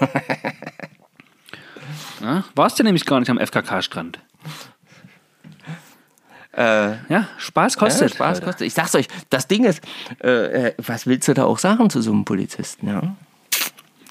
ja, 2.21 2.43
warst 2.55 2.79
du 2.79 2.83
nämlich 2.83 3.05
gar 3.05 3.19
nicht 3.19 3.29
am 3.29 3.39
FKK-Strand. 3.39 4.19
Äh, 6.55 6.95
Ja, 7.09 7.27
Spaß 7.37 7.77
kostet. 7.77 8.11
Ja, 8.11 8.15
Spaß 8.15 8.41
kostet. 8.41 8.67
Ich 8.67 8.73
sag's 8.73 8.93
euch, 8.95 9.07
das 9.29 9.47
Ding 9.47 9.63
ist, 9.65 9.81
äh, 10.23 10.67
äh, 10.67 10.73
was 10.77 11.07
willst 11.07 11.27
du 11.27 11.33
da 11.33 11.45
auch 11.45 11.57
sagen 11.57 11.89
zu 11.89 12.01
so 12.01 12.11
einem 12.11 12.25
Polizisten, 12.25 12.87
ja? 12.87 13.15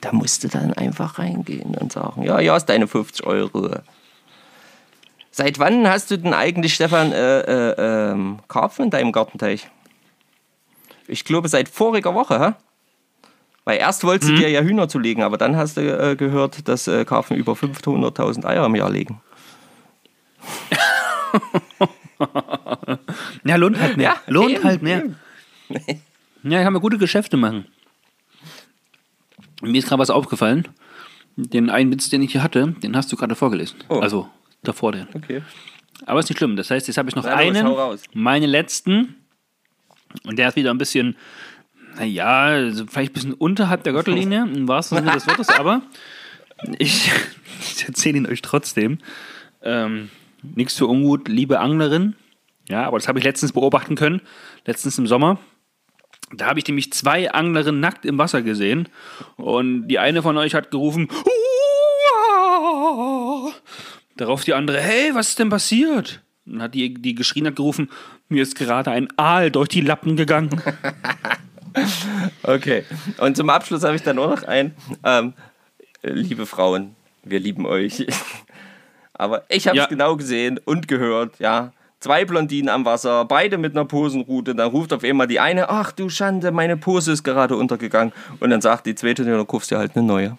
Da 0.00 0.12
musst 0.12 0.42
du 0.42 0.48
dann 0.48 0.72
einfach 0.72 1.18
reingehen 1.20 1.76
und 1.76 1.92
sagen, 1.92 2.22
ja, 2.24 2.40
ja, 2.40 2.56
ist 2.56 2.66
deine 2.66 2.88
50 2.88 3.24
Euro. 3.24 3.70
Seit 5.30 5.60
wann 5.60 5.86
hast 5.88 6.10
du 6.10 6.18
denn 6.18 6.34
eigentlich, 6.34 6.74
Stefan, 6.74 7.12
äh, 7.12 7.40
äh, 7.40 8.10
ähm, 8.10 8.40
Karpfen 8.48 8.86
in 8.86 8.90
deinem 8.90 9.12
Gartenteich? 9.12 9.68
Ich 11.06 11.24
glaube, 11.24 11.48
seit 11.48 11.68
voriger 11.68 12.14
Woche, 12.14 12.40
hä? 12.40 12.52
Weil 13.64 13.78
erst 13.78 14.02
wolltest 14.02 14.32
du 14.32 14.34
dir 14.36 14.50
ja 14.50 14.60
Hühner 14.62 14.88
zu 14.88 14.98
legen, 14.98 15.22
aber 15.22 15.38
dann 15.38 15.56
hast 15.56 15.76
du 15.76 15.80
äh, 15.82 16.16
gehört, 16.16 16.66
dass 16.66 16.90
Karpfen 17.06 17.36
über 17.36 17.52
500.000 17.52 18.44
Eier 18.44 18.66
im 18.66 18.74
Jahr 18.74 18.90
legen. 18.90 19.20
Ja, 23.44 23.56
lohnt 23.56 23.78
halt 23.80 23.96
mehr. 23.96 24.16
lohnt 24.26 24.52
eben, 24.52 24.64
halt 24.64 24.82
mehr. 24.82 25.04
eben. 25.04 25.16
Ja, 26.42 26.58
ich 26.58 26.64
kann 26.64 26.72
mir 26.72 26.80
gute 26.80 26.98
Geschäfte 26.98 27.36
machen. 27.36 27.66
Mir 29.62 29.78
ist 29.78 29.88
gerade 29.88 30.00
was 30.00 30.10
aufgefallen. 30.10 30.68
Den 31.36 31.70
einen 31.70 31.92
Witz, 31.92 32.10
den 32.10 32.22
ich 32.22 32.32
hier 32.32 32.42
hatte, 32.42 32.74
den 32.82 32.96
hast 32.96 33.10
du 33.12 33.16
gerade 33.16 33.34
vorgelesen. 33.34 33.78
Oh. 33.88 34.00
Also 34.00 34.28
davor 34.62 34.92
den. 34.92 35.06
Okay. 35.14 35.42
Aber 36.06 36.20
ist 36.20 36.28
nicht 36.28 36.38
schlimm. 36.38 36.56
Das 36.56 36.70
heißt, 36.70 36.88
jetzt 36.88 36.98
habe 36.98 37.08
ich 37.08 37.14
noch 37.14 37.24
Na 37.24 37.36
einen, 37.36 37.66
meine 38.12 38.46
letzten. 38.46 39.16
Und 40.24 40.38
der 40.38 40.48
ist 40.48 40.56
wieder 40.56 40.70
ein 40.72 40.78
bisschen, 40.78 41.16
naja, 41.96 42.44
also 42.44 42.86
vielleicht 42.86 43.12
ein 43.12 43.14
bisschen 43.14 43.34
unterhalb 43.34 43.82
der 43.84 43.92
Gürtellinie, 43.92 44.42
im 44.54 44.68
wahrsten 44.68 44.98
Sinne 44.98 45.12
des 45.12 45.26
Wortes, 45.26 45.48
aber 45.48 45.82
ich, 46.78 47.10
ich 47.60 47.84
erzähle 47.86 48.18
ihn 48.18 48.26
euch 48.26 48.42
trotzdem. 48.42 48.98
Ähm, 49.62 50.10
Nichts 50.42 50.76
für 50.76 50.86
ungut, 50.86 51.28
liebe 51.28 51.60
Anglerin. 51.60 52.16
Ja, 52.68 52.84
aber 52.84 52.98
das 52.98 53.08
habe 53.08 53.18
ich 53.18 53.24
letztens 53.24 53.52
beobachten 53.52 53.96
können, 53.96 54.20
letztens 54.64 54.98
im 54.98 55.06
Sommer. 55.06 55.38
Da 56.34 56.46
habe 56.46 56.58
ich 56.58 56.66
nämlich 56.66 56.92
zwei 56.92 57.30
Anglerinnen 57.30 57.80
nackt 57.80 58.06
im 58.06 58.18
Wasser 58.18 58.42
gesehen. 58.42 58.88
Und 59.36 59.88
die 59.88 59.98
eine 59.98 60.22
von 60.22 60.36
euch 60.38 60.54
hat 60.54 60.70
gerufen, 60.70 61.08
"Uah!" 62.54 63.52
Darauf 64.16 64.44
die 64.44 64.54
andere, 64.54 64.80
hey, 64.80 65.14
was 65.14 65.30
ist 65.30 65.38
denn 65.38 65.50
passiert? 65.50 66.22
Und 66.46 66.62
hat 66.62 66.74
die, 66.74 66.94
die 66.94 67.14
geschrien 67.14 67.46
hat, 67.46 67.56
gerufen, 67.56 67.90
mir 68.28 68.42
ist 68.42 68.56
gerade 68.56 68.90
ein 68.90 69.08
Aal 69.16 69.50
durch 69.50 69.68
die 69.68 69.80
Lappen 69.80 70.16
gegangen. 70.16 70.60
Okay. 72.42 72.84
Und 73.18 73.36
zum 73.36 73.48
Abschluss 73.50 73.82
habe 73.82 73.96
ich 73.96 74.02
dann 74.02 74.16
nur 74.16 74.28
noch 74.28 74.42
ein. 74.42 74.74
Ähm, 75.04 75.32
liebe 76.02 76.46
Frauen, 76.46 76.96
wir 77.24 77.40
lieben 77.40 77.66
euch. 77.66 78.06
Aber 79.22 79.44
ich 79.48 79.68
habe 79.68 79.78
es 79.78 79.84
Ja. 79.84 79.88
genau 79.88 80.16
gesehen 80.16 80.58
und 80.64 80.88
gehört, 80.88 81.38
ja. 81.38 81.72
Zwei 82.00 82.24
Blondinen 82.24 82.68
am 82.68 82.84
Wasser, 82.84 83.24
beide 83.24 83.56
mit 83.58 83.76
einer 83.76 83.84
Posenrute. 83.84 84.56
Dann 84.56 84.70
ruft 84.70 84.92
auf 84.92 85.04
einmal 85.04 85.28
die 85.28 85.38
eine, 85.38 85.68
ach 85.68 85.92
du 85.92 86.08
Schande, 86.08 86.50
meine 86.50 86.76
Pose 86.76 87.12
ist 87.12 87.22
gerade 87.22 87.54
untergegangen. 87.56 88.12
Und 88.40 88.50
dann 88.50 88.60
sagt 88.60 88.86
die 88.86 88.96
zweite, 88.96 89.22
ja, 89.22 89.36
dann 89.36 89.46
kaufst 89.46 89.70
du 89.70 89.76
halt 89.76 89.94
eine 89.96 90.04
neue. 90.04 90.36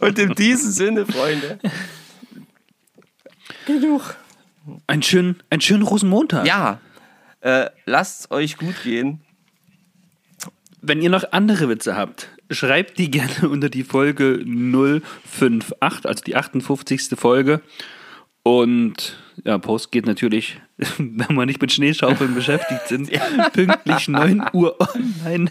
und 0.00 0.18
in 0.18 0.34
diesem 0.34 0.70
Sinne, 0.70 1.06
Freunde. 1.06 1.58
Genug. 3.66 4.16
Ein 4.86 5.02
schönen, 5.02 5.42
einen 5.50 5.60
schönen 5.60 5.82
Rosenmontag. 5.82 6.46
Ja, 6.46 6.78
äh, 7.40 7.66
lasst 7.86 8.30
euch 8.30 8.56
gut 8.56 8.82
gehen. 8.82 9.20
Wenn 10.82 11.02
ihr 11.02 11.10
noch 11.10 11.24
andere 11.32 11.68
Witze 11.68 11.96
habt, 11.96 12.28
schreibt 12.50 12.98
die 12.98 13.10
gerne 13.10 13.48
unter 13.48 13.68
die 13.68 13.84
Folge 13.84 14.44
058, 14.44 16.06
also 16.06 16.24
die 16.24 16.36
58. 16.36 17.18
Folge. 17.18 17.60
Und 18.42 19.18
ja, 19.44 19.58
Post 19.58 19.92
geht 19.92 20.06
natürlich, 20.06 20.60
wenn 20.98 21.34
wir 21.34 21.46
nicht 21.46 21.60
mit 21.60 21.72
Schneeschaufeln 21.72 22.34
beschäftigt 22.34 22.88
sind, 22.88 23.10
pünktlich 23.52 24.08
9 24.08 24.44
Uhr 24.52 24.76
online. 24.80 25.50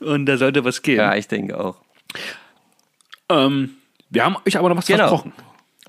Und 0.00 0.26
da 0.26 0.36
sollte 0.36 0.64
was 0.64 0.82
gehen. 0.82 0.98
Ja, 0.98 1.14
ich 1.14 1.28
denke 1.28 1.58
auch. 1.58 1.76
Ähm, 3.28 3.70
wir 4.10 4.24
haben 4.24 4.36
euch 4.46 4.56
aber 4.56 4.68
noch 4.68 4.76
was 4.76 4.86
Genau. 4.86 5.08
versprochen. 5.08 5.32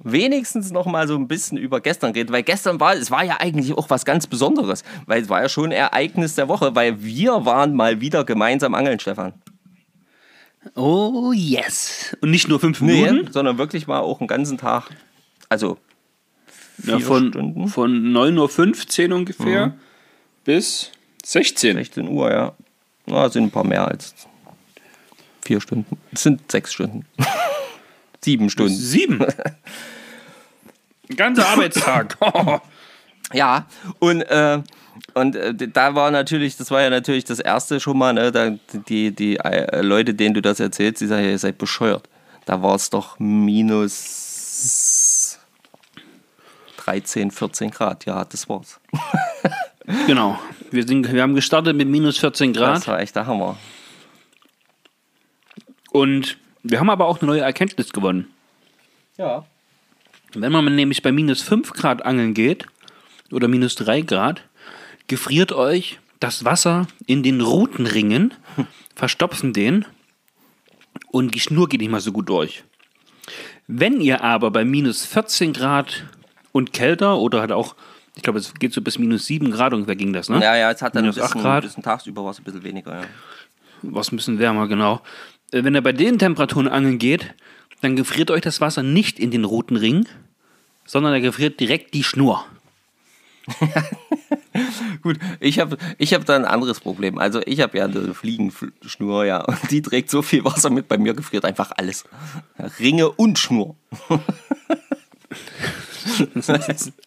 Wenigstens 0.03 0.71
noch 0.71 0.85
mal 0.85 1.07
so 1.07 1.15
ein 1.15 1.27
bisschen 1.27 1.57
über 1.57 1.81
gestern 1.81 2.11
reden, 2.11 2.31
weil 2.31 2.43
gestern 2.43 2.79
war, 2.79 2.93
es 2.93 3.09
war 3.09 3.23
ja 3.23 3.37
eigentlich 3.39 3.73
auch 3.73 3.89
was 3.89 4.05
ganz 4.05 4.27
Besonderes, 4.27 4.83
weil 5.07 5.23
es 5.23 5.29
war 5.29 5.41
ja 5.41 5.49
schon 5.49 5.65
ein 5.65 5.71
Ereignis 5.71 6.35
der 6.35 6.47
Woche, 6.47 6.75
weil 6.75 7.03
wir 7.03 7.45
waren 7.45 7.73
mal 7.73 7.99
wieder 7.99 8.23
gemeinsam 8.23 8.75
angeln, 8.75 8.99
Stefan. 8.99 9.33
Oh 10.75 11.31
yes. 11.33 12.15
Und 12.21 12.31
nicht 12.31 12.47
nur 12.47 12.59
fünf 12.59 12.81
Nee, 12.81 13.03
Minuten, 13.03 13.31
sondern 13.31 13.57
wirklich 13.57 13.87
mal 13.87 13.99
auch 13.99 14.19
einen 14.19 14.27
ganzen 14.27 14.57
Tag. 14.57 14.89
Also 15.49 15.77
ja, 16.83 16.99
von, 16.99 17.29
Stunden. 17.29 17.67
von 17.67 18.13
9.15 18.13 19.09
Uhr 19.09 19.15
ungefähr 19.15 19.73
bis 20.43 20.91
16. 21.23 21.77
16 21.77 22.07
Uhr, 22.07 22.31
ja. 22.31 22.53
Na, 23.05 23.29
sind 23.29 23.45
ein 23.45 23.51
paar 23.51 23.65
mehr 23.65 23.87
als 23.87 24.13
vier 25.43 25.61
Stunden. 25.61 25.97
Es 26.11 26.23
sind 26.23 26.51
sechs 26.51 26.73
Stunden. 26.73 27.05
Sieben 28.21 28.49
Stunden. 28.49 28.75
Sieben. 28.75 29.23
Ein 31.09 31.15
ganzer 31.15 31.47
Arbeitstag. 31.47 32.17
Ja, 33.33 33.67
und, 33.99 34.21
äh, 34.21 34.61
und 35.13 35.35
äh, 35.35 35.53
da 35.67 35.95
war 35.95 36.11
natürlich, 36.11 36.57
das 36.57 36.71
war 36.71 36.81
ja 36.81 36.89
natürlich 36.89 37.23
das 37.25 37.39
erste 37.39 37.79
schon 37.79 37.97
mal, 37.97 38.13
ne, 38.13 38.31
da, 38.31 38.57
die, 38.87 39.11
die 39.11 39.37
äh, 39.37 39.81
Leute, 39.81 40.13
denen 40.13 40.33
du 40.33 40.41
das 40.41 40.59
erzählst, 40.59 41.01
die 41.01 41.07
sagen, 41.07 41.23
ja, 41.23 41.31
ihr 41.31 41.39
seid 41.39 41.57
bescheuert. 41.57 42.07
Da 42.45 42.61
war 42.61 42.75
es 42.75 42.89
doch 42.89 43.19
minus 43.19 44.37
13, 46.77 47.31
14 47.31 47.71
Grad. 47.71 48.05
Ja, 48.05 48.23
das 48.23 48.47
war's. 48.47 48.79
genau. 50.07 50.39
Wir, 50.71 50.87
sind, 50.87 51.11
wir 51.11 51.21
haben 51.21 51.35
gestartet 51.35 51.75
mit 51.75 51.89
minus 51.89 52.17
14 52.17 52.53
Das 52.53 52.61
Grad. 52.61 52.87
war 52.87 52.99
echt 53.01 53.15
der 53.15 53.25
Hammer. 53.25 53.57
Und 55.91 56.37
wir 56.63 56.79
haben 56.79 56.89
aber 56.89 57.05
auch 57.07 57.21
eine 57.21 57.27
neue 57.27 57.41
Erkenntnis 57.41 57.91
gewonnen. 57.91 58.27
Ja. 59.17 59.45
Wenn 60.33 60.51
man 60.51 60.73
nämlich 60.75 61.01
bei 61.01 61.11
minus 61.11 61.41
5 61.41 61.71
Grad 61.73 62.05
angeln 62.05 62.33
geht 62.33 62.65
oder 63.31 63.47
minus 63.47 63.75
3 63.75 64.01
Grad, 64.01 64.43
gefriert 65.07 65.51
euch 65.51 65.99
das 66.19 66.45
Wasser 66.45 66.87
in 67.05 67.23
den 67.23 67.41
Rutenringen, 67.41 68.33
verstopfen 68.95 69.53
den 69.53 69.85
und 71.11 71.35
die 71.35 71.39
Schnur 71.39 71.69
geht 71.69 71.81
nicht 71.81 71.91
mal 71.91 72.01
so 72.01 72.11
gut 72.11 72.29
durch. 72.29 72.63
Wenn 73.67 73.99
ihr 74.01 74.23
aber 74.23 74.51
bei 74.51 74.63
minus 74.65 75.05
14 75.05 75.53
Grad 75.53 76.05
und 76.51 76.73
kälter 76.73 77.17
oder 77.17 77.41
halt 77.41 77.51
auch, 77.51 77.75
ich 78.15 78.23
glaube, 78.23 78.39
es 78.39 78.53
geht 78.55 78.73
so 78.73 78.81
bis 78.81 78.97
minus 78.97 79.25
7 79.25 79.51
Grad 79.51 79.73
ungefähr 79.73 79.95
ging 79.95 80.13
das, 80.13 80.29
ne? 80.29 80.41
Ja, 80.41 80.55
ja, 80.55 80.71
es 80.71 80.81
hat 80.81 80.95
dann 80.95 81.03
ein 81.03 81.09
Minus 81.09 81.19
acht 81.19 81.33
bisschen, 81.33 81.41
Grad. 81.41 81.63
bisschen 81.63 81.83
tagsüber 81.83 82.23
war 82.23 82.31
es 82.31 82.39
ein 82.39 82.43
bisschen 82.43 82.63
weniger. 82.63 83.01
Ja. 83.01 83.07
was 83.83 84.11
ein 84.11 84.15
bisschen 84.15 84.39
wärmer, 84.39 84.67
genau. 84.67 85.01
Äh, 85.51 85.63
Wenn 85.63 85.75
er 85.75 85.81
bei 85.81 85.91
den 85.93 86.17
Temperaturen 86.17 86.67
angeln 86.67 86.97
geht, 86.97 87.33
dann 87.81 87.95
gefriert 87.95 88.31
euch 88.31 88.41
das 88.41 88.59
Wasser 88.61 88.81
nicht 88.81 89.19
in 89.19 89.29
den 89.29 89.43
roten 89.43 89.75
Ring, 89.75 90.07
sondern 90.85 91.13
er 91.13 91.21
gefriert 91.21 91.59
direkt 91.59 91.93
die 91.93 92.03
Schnur. 92.03 92.43
Gut, 95.01 95.17
ich 95.39 95.59
habe 95.59 95.77
ich 95.97 96.13
hab 96.13 96.25
da 96.25 96.35
ein 96.35 96.45
anderes 96.45 96.79
Problem. 96.79 97.17
Also 97.17 97.41
ich 97.45 97.61
habe 97.61 97.77
ja 97.77 97.85
eine 97.85 98.13
Fliegenschnur, 98.13 99.25
ja, 99.25 99.41
und 99.41 99.71
die 99.71 99.81
trägt 99.81 100.09
so 100.09 100.21
viel 100.21 100.43
Wasser 100.43 100.69
mit, 100.69 100.87
bei 100.87 100.97
mir 100.97 101.13
gefriert 101.13 101.45
einfach 101.45 101.71
alles. 101.77 102.05
Ringe 102.79 103.09
und 103.09 103.39
Schnur. 103.39 103.75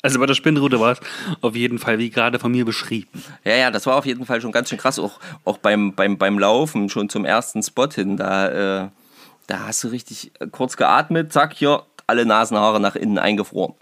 Also 0.03 0.19
bei 0.21 0.27
der 0.27 0.35
Spinnrute 0.35 0.79
war 0.79 0.93
es 0.93 1.01
auf 1.41 1.57
jeden 1.57 1.79
Fall 1.79 1.99
wie 1.99 2.11
gerade 2.11 2.39
von 2.39 2.53
mir 2.53 2.65
beschrieben. 2.65 3.09
Ja, 3.45 3.55
ja, 3.55 3.71
das 3.71 3.87
war 3.87 3.97
auf 3.97 4.07
jeden 4.07 4.27
Fall 4.27 4.41
schon 4.41 4.53
ganz 4.53 4.69
schön 4.69 4.79
krass. 4.79 4.99
Auch, 4.99 5.19
auch 5.45 5.59
beim, 5.59 5.95
beim, 5.95 6.19
beim 6.19 6.39
Laufen, 6.39 6.89
schon 6.89 7.09
zum 7.09 7.25
ersten 7.25 7.63
Spot 7.63 7.89
hin, 7.89 8.17
da, 8.17 8.85
äh, 8.85 8.89
da 9.47 9.67
hast 9.67 9.85
du 9.85 9.89
richtig 9.89 10.33
äh, 10.39 10.47
kurz 10.49 10.77
geatmet, 10.77 11.33
zack, 11.33 11.55
hier, 11.55 11.83
alle 12.07 12.27
Nasenhaare 12.27 12.79
nach 12.79 12.95
innen 12.95 13.19
eingefroren. 13.19 13.75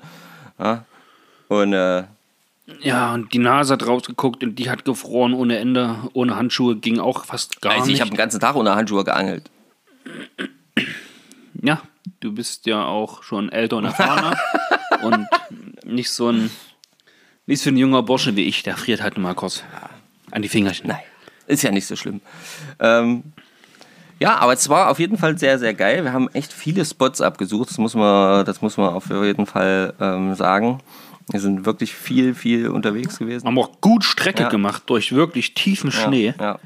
Ja? 0.58 0.84
Und 1.48 1.72
äh, 1.72 2.04
Ja, 2.80 3.14
und 3.14 3.32
die 3.32 3.38
Nase 3.38 3.74
hat 3.74 3.86
rausgeguckt 3.86 4.42
und 4.42 4.56
die 4.56 4.70
hat 4.70 4.84
gefroren 4.84 5.32
ohne 5.32 5.58
Ende, 5.58 5.96
ohne 6.12 6.36
Handschuhe, 6.36 6.76
ging 6.76 7.00
auch 7.00 7.24
fast 7.24 7.60
gar 7.62 7.72
also 7.72 7.84
ich 7.84 7.92
nicht. 7.92 8.00
habe 8.00 8.10
den 8.10 8.16
ganzen 8.16 8.40
Tag 8.40 8.56
ohne 8.56 8.74
Handschuhe 8.74 9.04
geangelt. 9.04 9.50
Ja, 11.62 11.80
du 12.20 12.32
bist 12.32 12.66
ja 12.66 12.84
auch 12.84 13.22
schon 13.22 13.50
älter 13.50 13.78
und 13.78 13.86
erfahrener 13.86 14.36
und 15.02 15.26
nicht 15.84 16.10
so 16.10 16.30
ein, 16.30 16.50
nicht 17.46 17.62
so 17.62 17.70
ein 17.70 17.76
junger 17.76 18.02
Bursche 18.02 18.36
wie 18.36 18.44
ich, 18.44 18.62
der 18.62 18.76
friert 18.76 19.02
halt 19.02 19.16
mal 19.16 19.34
kurz 19.34 19.64
an 20.30 20.42
die 20.42 20.48
Fingerchen. 20.48 20.88
Nein, 20.88 21.02
ist 21.46 21.62
ja 21.62 21.70
nicht 21.70 21.86
so 21.86 21.96
schlimm. 21.96 22.20
Ähm, 22.80 23.24
ja, 24.20 24.36
aber 24.38 24.52
es 24.52 24.68
war 24.68 24.90
auf 24.90 24.98
jeden 24.98 25.16
Fall 25.16 25.38
sehr, 25.38 25.58
sehr 25.58 25.74
geil. 25.74 26.04
Wir 26.04 26.12
haben 26.12 26.28
echt 26.32 26.52
viele 26.52 26.84
Spots 26.84 27.20
abgesucht, 27.20 27.70
das 27.70 27.78
muss 27.78 27.94
man, 27.94 28.44
das 28.44 28.60
muss 28.60 28.76
man 28.76 28.90
auf 28.90 29.08
jeden 29.08 29.46
Fall 29.46 29.94
ähm, 30.00 30.34
sagen. 30.34 30.80
Wir 31.30 31.40
sind 31.40 31.66
wirklich 31.66 31.94
viel, 31.94 32.34
viel 32.34 32.68
unterwegs 32.68 33.18
gewesen. 33.18 33.46
Haben 33.46 33.58
auch 33.58 33.80
gut 33.80 34.04
Strecke 34.04 34.44
Ja. 34.44 34.48
gemacht 34.48 34.84
durch 34.86 35.12
wirklich 35.12 35.54
tiefen 35.54 35.90
Schnee. 35.92 36.34
Ja, 36.38 36.44
ja. 36.44 36.58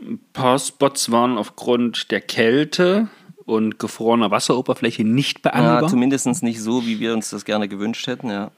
Ein 0.00 0.20
paar 0.32 0.58
Spots 0.58 1.10
waren 1.10 1.38
aufgrund 1.38 2.10
der 2.10 2.20
Kälte 2.20 3.08
und 3.44 3.78
gefrorener 3.78 4.30
Wasseroberfläche 4.30 5.04
nicht 5.04 5.44
Ja, 5.44 5.50
beangelbar. 5.52 5.88
zumindest 5.90 6.42
nicht 6.42 6.60
so, 6.60 6.84
wie 6.86 7.00
wir 7.00 7.14
uns 7.14 7.30
das 7.30 7.44
gerne 7.44 7.68
gewünscht 7.68 8.06
hätten, 8.06 8.30
ja. 8.30 8.50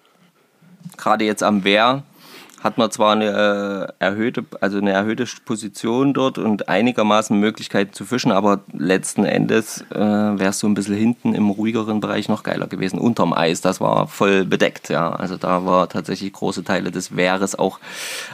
Gerade 0.97 1.25
jetzt 1.25 1.43
am 1.43 1.65
Wehr 1.65 2.03
hat 2.65 2.79
man 2.79 2.91
zwar 2.91 3.13
eine 3.13 3.93
äh, 4.01 4.05
erhöhte, 4.05 4.47
also 4.63 4.79
eine 4.79 4.93
erhöhte 4.93 5.27
Position 5.45 6.15
dort 6.15 6.39
und 6.39 6.71
einigermaßen 6.71 7.39
Möglichkeiten 7.39 7.93
zu 7.93 8.07
fischen, 8.07 8.33
aber 8.33 8.65
letzten 8.73 9.27
Endes 9.27 9.83
äh, 9.91 9.99
wäre 9.99 10.49
es 10.49 10.61
so 10.61 10.67
ein 10.67 10.73
bisschen 10.73 10.95
hinten 10.95 11.35
im 11.35 11.51
ruhigeren 11.51 12.01
Bereich 12.01 12.31
noch 12.31 12.43
geiler 12.43 12.67
gewesen. 12.67 12.99
Unterm 12.99 13.35
Eis, 13.35 13.61
das 13.61 13.83
war 13.83 14.09
voll 14.09 14.47
bedeckt, 14.47 14.89
ja. 14.89 15.13
Also 15.13 15.37
da 15.37 15.67
war 15.67 15.91
tatsächlich 15.91 16.33
große 16.33 16.65
Teile 16.65 16.91
des 16.91 17.15
Wehres 17.15 17.55
auch 17.55 17.81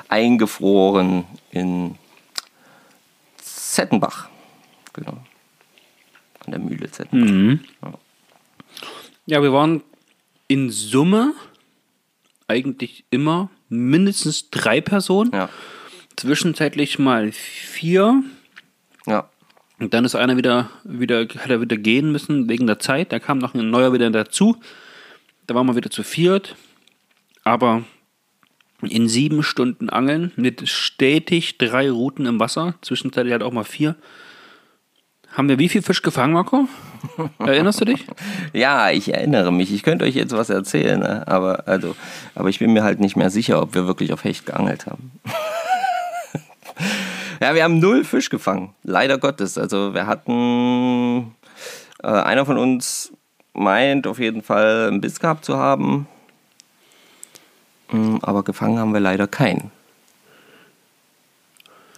eingefroren 0.09 1.24
in 1.51 1.97
Zettenbach. 3.39 4.28
Genau. 4.93 5.18
An 6.47 6.53
der 6.53 6.61
Mühle 6.61 6.89
Zettenbach. 6.89 7.99
Ja, 9.26 9.43
wir 9.43 9.53
waren 9.53 9.83
in 10.47 10.70
Summe 10.70 11.35
eigentlich 12.47 13.05
immer 13.11 13.51
mindestens 13.71 14.51
drei 14.51 14.81
Personen. 14.83 15.31
Ja. 15.33 15.49
Zwischenzeitlich 16.16 16.99
mal 16.99 17.33
vier. 17.33 18.23
Ja. 19.07 19.31
Und 19.79 19.95
dann 19.95 20.05
ist 20.05 20.14
einer 20.14 20.37
wieder, 20.37 20.68
wieder, 20.85 21.21
hat 21.21 21.49
er 21.49 21.62
wieder 21.62 21.79
gehen 21.79 22.12
müssen 22.12 22.51
wegen 22.51 22.66
der 22.66 22.79
Zeit. 22.79 23.12
Da 23.12 23.18
kam 23.18 23.39
noch 23.39 23.55
ein 23.55 23.71
neuer 23.71 23.95
wieder 23.95 24.11
dazu. 24.11 24.61
Da 25.47 25.55
waren 25.55 25.66
wir 25.66 25.77
wieder 25.77 25.91
zu 25.91 26.03
viert. 26.03 26.55
Aber 27.45 27.85
in 28.83 29.09
sieben 29.09 29.43
Stunden 29.43 29.89
Angeln 29.89 30.33
mit 30.37 30.68
stetig 30.68 31.57
drei 31.59 31.91
Routen 31.91 32.27
im 32.27 32.39
Wasser, 32.41 32.75
zwischenzeitlich 32.83 33.33
halt 33.33 33.43
auch 33.43 33.53
mal 33.53 33.64
vier. 33.64 33.97
Haben 35.33 35.49
wir 35.49 35.59
wie 35.59 35.68
viel 35.68 35.83
Fisch 35.83 36.03
gefangen, 36.03 36.33
Marco? 36.33 36.66
Erinnerst 37.39 37.81
du 37.81 37.85
dich? 37.85 38.07
Ja, 38.53 38.91
ich 38.91 39.14
erinnere 39.14 39.53
mich. 39.53 39.72
Ich 39.72 39.83
könnte 39.83 40.05
euch 40.05 40.14
jetzt 40.14 40.33
was 40.33 40.51
erzählen, 40.51 40.99
ne? 40.99 41.26
aber, 41.28 41.68
also, 41.68 41.95
aber 42.35 42.49
ich 42.49 42.59
bin 42.59 42.72
mir 42.72 42.83
halt 42.83 42.99
nicht 42.99 43.16
mehr 43.16 43.31
sicher, 43.31 43.62
ob 43.62 43.74
wir 43.74 43.87
wirklich 43.87 44.12
auf 44.12 44.24
Hecht 44.24 44.47
geangelt 44.47 44.87
haben. 44.87 45.12
ja, 47.41 47.55
wir 47.55 47.62
haben 47.62 47.78
null 47.78 48.05
Fisch 48.05 48.28
gefangen. 48.28 48.74
Leider 48.83 49.18
Gottes. 49.18 49.57
Also 49.57 49.95
wir 49.95 50.07
hatten, 50.07 51.35
äh, 52.03 52.09
einer 52.09 52.45
von 52.45 52.59
uns 52.59 53.12
meint 53.53 54.07
auf 54.07 54.18
jeden 54.18 54.43
Fall 54.43 54.89
einen 54.89 55.01
Biss 55.01 55.20
gehabt 55.20 55.45
zu 55.45 55.57
haben, 55.57 56.09
Mm, 57.93 58.18
aber 58.22 58.43
gefangen 58.43 58.78
haben 58.78 58.93
wir 58.93 59.01
leider 59.01 59.26
keinen. 59.26 59.70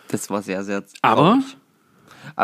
Das 0.08 0.30
war 0.30 0.42
sehr, 0.42 0.64
sehr 0.64 0.86
traurig. 0.86 0.98
Aber 1.02 1.38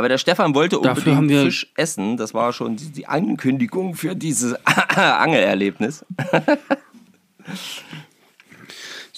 der 0.08 0.18
Stefan 0.18 0.54
wollte 0.54 0.78
unbedingt 0.78 1.30
Fisch 1.30 1.72
essen. 1.76 2.16
Das 2.16 2.34
war 2.34 2.52
schon 2.52 2.76
die, 2.76 2.90
die 2.90 3.06
Ankündigung 3.06 3.94
für 3.94 4.14
dieses 4.14 4.54
Angelerlebnis. 4.64 6.04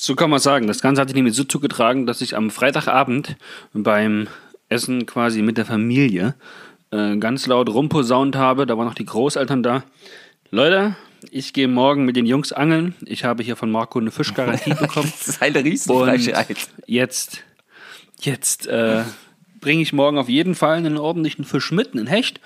So 0.02 0.14
kann 0.14 0.30
man 0.30 0.38
sagen. 0.38 0.66
Das 0.66 0.80
Ganze 0.80 1.02
hat 1.02 1.08
sich 1.08 1.14
nämlich 1.14 1.34
so 1.34 1.44
zugetragen, 1.44 2.06
dass 2.06 2.22
ich 2.22 2.34
am 2.34 2.48
Freitagabend 2.50 3.36
beim 3.74 4.28
Essen 4.70 5.04
quasi 5.04 5.42
mit 5.42 5.58
der 5.58 5.66
Familie 5.66 6.34
äh, 6.90 7.18
ganz 7.18 7.46
laut 7.46 7.68
rumposaunt 7.68 8.34
habe. 8.34 8.64
Da 8.64 8.78
waren 8.78 8.86
noch 8.86 8.94
die 8.94 9.04
Großeltern 9.04 9.62
da. 9.62 9.84
Leute, 10.50 10.96
ich 11.30 11.52
gehe 11.52 11.68
morgen 11.68 12.06
mit 12.06 12.16
den 12.16 12.24
Jungs 12.24 12.50
angeln. 12.50 12.94
Ich 13.04 13.24
habe 13.24 13.42
hier 13.42 13.56
von 13.56 13.70
Marco 13.70 13.98
eine 13.98 14.10
Fischgarantie 14.10 14.72
bekommen. 14.80 15.12
Das 15.18 15.28
ist 15.28 15.42
eine 15.42 15.62
Riesenfreiheit. 15.62 16.56
jetzt, 16.86 17.44
jetzt 18.20 18.68
äh, 18.68 19.02
bringe 19.60 19.82
ich 19.82 19.92
morgen 19.92 20.18
auf 20.18 20.28
jeden 20.28 20.54
Fall 20.54 20.76
einen 20.76 20.96
ordentlichen 20.96 21.44
Fisch 21.44 21.72
mit, 21.72 21.92
einen 21.92 22.06
Hecht. 22.06 22.40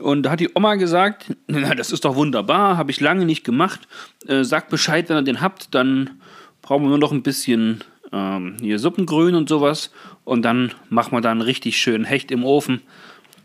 Und 0.00 0.22
da 0.22 0.30
hat 0.30 0.40
die 0.40 0.50
Oma 0.54 0.76
gesagt, 0.76 1.34
na, 1.46 1.74
das 1.74 1.92
ist 1.92 2.04
doch 2.04 2.14
wunderbar, 2.14 2.76
habe 2.76 2.90
ich 2.90 3.00
lange 3.00 3.24
nicht 3.24 3.44
gemacht. 3.44 3.80
Äh, 4.26 4.44
sagt 4.44 4.70
Bescheid, 4.70 5.08
wenn 5.08 5.16
ihr 5.18 5.22
den 5.22 5.40
habt, 5.40 5.74
dann 5.74 6.20
brauchen 6.62 6.84
wir 6.84 6.88
nur 6.88 6.98
noch 6.98 7.12
ein 7.12 7.22
bisschen 7.22 7.82
ähm, 8.12 8.56
hier 8.60 8.78
Suppengrün 8.78 9.34
und 9.34 9.48
sowas. 9.48 9.90
Und 10.24 10.42
dann 10.42 10.72
machen 10.88 11.12
wir 11.12 11.20
da 11.20 11.30
einen 11.30 11.42
richtig 11.42 11.78
schönen 11.78 12.04
Hecht 12.04 12.30
im 12.30 12.44
Ofen. 12.44 12.82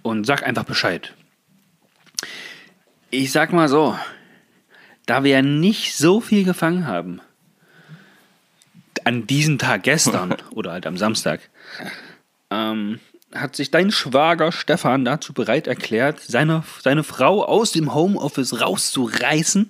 Und 0.01 0.25
sag 0.25 0.45
einfach 0.45 0.65
Bescheid. 0.65 1.13
Ich 3.09 3.31
sag 3.31 3.53
mal 3.53 3.67
so, 3.67 3.97
da 5.05 5.23
wir 5.23 5.31
ja 5.31 5.41
nicht 5.41 5.95
so 5.95 6.21
viel 6.21 6.43
gefangen 6.43 6.85
haben, 6.85 7.21
an 9.03 9.27
diesem 9.27 9.57
Tag 9.57 9.83
gestern 9.83 10.35
oder 10.51 10.71
halt 10.71 10.85
am 10.87 10.97
Samstag, 10.97 11.41
ähm, 12.51 12.99
hat 13.33 13.55
sich 13.55 13.71
dein 13.71 13.91
Schwager 13.91 14.51
Stefan 14.51 15.05
dazu 15.05 15.33
bereit 15.33 15.67
erklärt, 15.67 16.19
seine, 16.21 16.63
seine 16.81 17.03
Frau 17.03 17.43
aus 17.43 17.71
dem 17.71 17.93
Homeoffice 17.93 18.61
rauszureißen, 18.61 19.69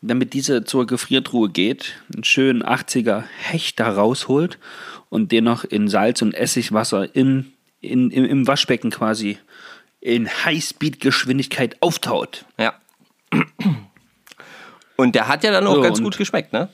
damit 0.00 0.32
diese 0.32 0.64
zur 0.64 0.86
Gefriertruhe 0.86 1.48
geht, 1.48 1.96
einen 2.14 2.24
schönen 2.24 2.62
80er 2.62 3.24
Hecht 3.38 3.80
da 3.80 3.90
rausholt 3.90 4.58
und 5.08 5.32
den 5.32 5.44
noch 5.44 5.64
in 5.64 5.88
Salz 5.88 6.22
und 6.22 6.34
Essigwasser 6.34 7.14
in, 7.14 7.52
in, 7.80 8.10
im, 8.10 8.24
im 8.24 8.46
Waschbecken 8.46 8.90
quasi 8.90 9.38
in 10.00 10.28
Highspeed-Geschwindigkeit 10.28 11.76
auftaut. 11.80 12.44
Ja. 12.58 12.74
Und 14.96 15.14
der 15.14 15.28
hat 15.28 15.44
ja 15.44 15.50
dann 15.50 15.66
auch 15.66 15.76
So, 15.76 15.80
ganz 15.82 16.02
gut 16.02 16.16
geschmeckt, 16.16 16.52
ne? 16.52 16.68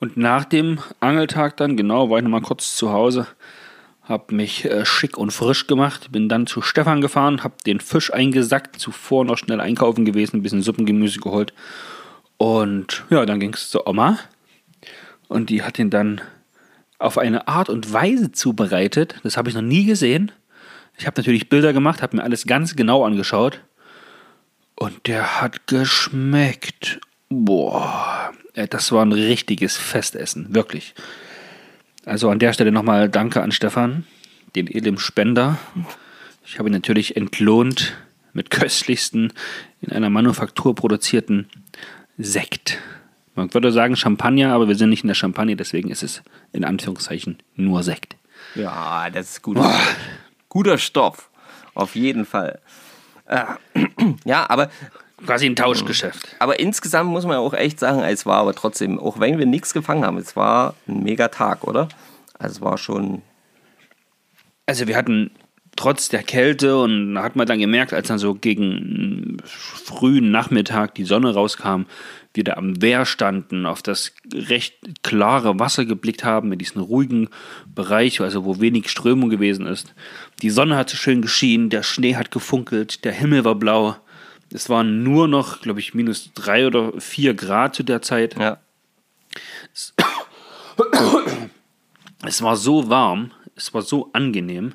Und 0.00 0.16
nach 0.16 0.44
dem 0.44 0.78
Angeltag 1.00 1.56
dann, 1.56 1.76
genau, 1.76 2.10
war 2.10 2.18
ich 2.18 2.24
nochmal 2.24 2.42
kurz 2.42 2.76
zu 2.76 2.92
Hause, 2.92 3.26
hab 4.02 4.32
mich 4.32 4.64
äh, 4.64 4.86
schick 4.86 5.18
und 5.18 5.32
frisch 5.32 5.66
gemacht, 5.66 6.12
bin 6.12 6.28
dann 6.28 6.46
zu 6.46 6.62
Stefan 6.62 7.00
gefahren, 7.00 7.42
hab 7.44 7.62
den 7.64 7.80
Fisch 7.80 8.12
eingesackt, 8.12 8.78
zuvor 8.80 9.24
noch 9.24 9.36
schnell 9.36 9.60
einkaufen 9.60 10.04
gewesen, 10.04 10.36
ein 10.36 10.42
bisschen 10.42 10.62
Suppengemüse 10.62 11.20
geholt. 11.20 11.52
Und 12.38 13.04
ja, 13.10 13.26
dann 13.26 13.40
ging 13.40 13.52
es 13.52 13.68
zur 13.70 13.86
Oma. 13.86 14.18
Und 15.26 15.50
die 15.50 15.62
hat 15.62 15.78
ihn 15.78 15.90
dann 15.90 16.22
auf 16.98 17.18
eine 17.18 17.48
Art 17.48 17.68
und 17.68 17.92
Weise 17.92 18.32
zubereitet. 18.32 19.16
Das 19.24 19.36
habe 19.36 19.50
ich 19.50 19.54
noch 19.54 19.62
nie 19.62 19.84
gesehen. 19.84 20.32
Ich 20.96 21.06
habe 21.06 21.20
natürlich 21.20 21.48
Bilder 21.48 21.72
gemacht, 21.72 22.02
habe 22.02 22.16
mir 22.16 22.22
alles 22.22 22.46
ganz 22.46 22.76
genau 22.76 23.04
angeschaut. 23.04 23.60
Und 24.74 25.06
der 25.06 25.40
hat 25.40 25.66
geschmeckt. 25.66 27.00
Boah, 27.28 28.32
das 28.66 28.92
war 28.92 29.04
ein 29.04 29.12
richtiges 29.12 29.76
Festessen, 29.76 30.54
wirklich. 30.54 30.94
Also 32.04 32.30
an 32.30 32.38
der 32.38 32.52
Stelle 32.52 32.72
nochmal 32.72 33.08
Danke 33.08 33.42
an 33.42 33.52
Stefan, 33.52 34.06
den 34.56 34.66
edlen 34.66 34.98
Spender. 34.98 35.58
Ich 36.44 36.58
habe 36.58 36.68
ihn 36.68 36.72
natürlich 36.72 37.16
entlohnt 37.16 37.96
mit 38.32 38.50
köstlichsten, 38.50 39.32
in 39.80 39.92
einer 39.92 40.10
Manufaktur 40.10 40.74
produzierten 40.74 41.48
Sekt. 42.16 42.78
Man 43.34 43.52
würde 43.54 43.70
sagen 43.70 43.94
Champagner, 43.96 44.52
aber 44.52 44.66
wir 44.66 44.74
sind 44.74 44.90
nicht 44.90 45.04
in 45.04 45.08
der 45.08 45.14
Champagne, 45.14 45.54
deswegen 45.54 45.90
ist 45.90 46.02
es 46.02 46.22
in 46.52 46.64
Anführungszeichen 46.64 47.38
nur 47.54 47.82
Sekt. 47.82 48.16
Ja, 48.54 49.10
das 49.10 49.30
ist 49.30 49.42
guter 49.42 49.62
Stoff. 49.62 49.96
Guter 50.48 50.78
Stoff. 50.78 51.30
Auf 51.74 51.94
jeden 51.94 52.24
Fall. 52.24 52.60
Äh, 53.26 53.44
ja, 54.24 54.48
aber, 54.48 54.70
Quasi 55.24 55.46
ein 55.46 55.56
Tauschgeschäft. 55.56 56.36
aber 56.38 56.60
insgesamt 56.60 57.10
muss 57.10 57.26
man 57.26 57.36
auch 57.36 57.54
echt 57.54 57.80
sagen, 57.80 58.00
es 58.00 58.24
war 58.24 58.38
aber 58.38 58.54
trotzdem, 58.54 58.98
auch 58.98 59.18
wenn 59.18 59.38
wir 59.38 59.46
nichts 59.46 59.74
gefangen 59.74 60.04
haben, 60.04 60.16
es 60.18 60.36
war 60.36 60.74
ein 60.86 61.02
mega 61.02 61.28
Tag, 61.28 61.64
oder? 61.64 61.88
Also 62.38 62.56
es 62.56 62.60
war 62.60 62.78
schon. 62.78 63.22
Also 64.66 64.86
wir 64.86 64.96
hatten 64.96 65.30
trotz 65.78 66.08
der 66.08 66.22
Kälte 66.22 66.78
und 66.78 67.14
da 67.14 67.22
hat 67.22 67.36
man 67.36 67.46
dann 67.46 67.58
gemerkt, 67.58 67.92
als 67.92 68.08
dann 68.08 68.18
so 68.18 68.34
gegen 68.34 69.38
frühen 69.44 70.30
Nachmittag 70.30 70.94
die 70.96 71.04
Sonne 71.04 71.32
rauskam, 71.32 71.84
wir 72.34 72.44
da 72.44 72.54
am 72.54 72.80
Wehr 72.82 73.06
standen, 73.06 73.66
auf 73.66 73.82
das 73.82 74.12
recht 74.32 74.74
klare 75.02 75.58
Wasser 75.58 75.84
geblickt 75.84 76.24
haben, 76.24 76.52
in 76.52 76.58
diesen 76.58 76.80
ruhigen 76.80 77.28
Bereich, 77.74 78.20
also 78.20 78.44
wo 78.44 78.60
wenig 78.60 78.88
Strömung 78.90 79.30
gewesen 79.30 79.66
ist. 79.66 79.94
Die 80.42 80.50
Sonne 80.50 80.76
hat 80.76 80.90
so 80.90 80.96
schön 80.96 81.22
geschienen, 81.22 81.70
der 81.70 81.82
Schnee 81.82 82.16
hat 82.16 82.30
gefunkelt, 82.30 83.04
der 83.04 83.12
Himmel 83.12 83.44
war 83.44 83.54
blau. 83.54 83.96
Es 84.52 84.68
waren 84.70 85.02
nur 85.02 85.28
noch, 85.28 85.60
glaube 85.60 85.80
ich, 85.80 85.94
minus 85.94 86.32
drei 86.34 86.66
oder 86.66 86.92
vier 87.00 87.34
Grad 87.34 87.74
zu 87.74 87.82
der 87.82 88.02
Zeit. 88.02 88.36
Ja. 88.38 88.58
Es 92.24 92.42
war 92.42 92.56
so 92.56 92.88
warm, 92.88 93.30
es 93.56 93.74
war 93.74 93.82
so 93.82 94.10
angenehm. 94.12 94.74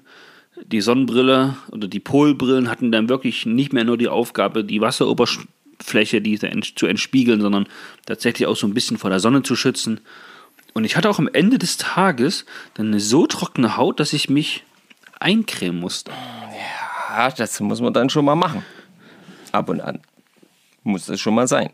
Die 0.66 0.82
Sonnenbrille 0.82 1.58
oder 1.72 1.88
die 1.88 2.00
Polbrillen 2.00 2.70
hatten 2.70 2.92
dann 2.92 3.10
wirklich 3.10 3.46
nicht 3.46 3.74
mehr 3.74 3.84
nur 3.84 3.98
die 3.98 4.08
Aufgabe, 4.08 4.64
die 4.64 4.82
Wasseroberfläche 4.82 6.22
die 6.22 6.40
zu 6.76 6.86
entspiegeln, 6.86 7.42
sondern 7.42 7.68
tatsächlich 8.06 8.48
auch 8.48 8.56
so 8.56 8.68
ein 8.68 8.74
bisschen 8.74 8.98
vor 8.98 9.10
der 9.10 9.20
Sonne 9.20 9.44
zu 9.44 9.56
schützen. 9.56 10.00
Und 10.74 10.86
ich 10.86 10.96
hatte 10.96 11.10
auch 11.10 11.20
am 11.20 11.30
Ende 11.32 11.58
des 11.58 11.78
Tages 11.78 12.46
dann 12.76 12.88
eine 12.88 13.00
so 13.00 13.28
trockene 13.28 13.78
Haut, 13.78 14.00
dass 14.00 14.14
ich 14.14 14.30
mich 14.30 14.64
eincremen 15.20 15.80
musste. 15.80 16.12
ja, 17.18 17.32
das 17.32 17.60
muss 17.60 17.82
man 17.82 17.94
dann 17.94 18.10
schon 18.10 18.26
mal 18.26 18.36
machen. 18.36 18.64
Ab 19.54 19.70
und 19.70 19.80
an. 19.80 20.00
Muss 20.84 21.06
das 21.06 21.22
schon 21.22 21.36
mal 21.36 21.48
sein. 21.48 21.70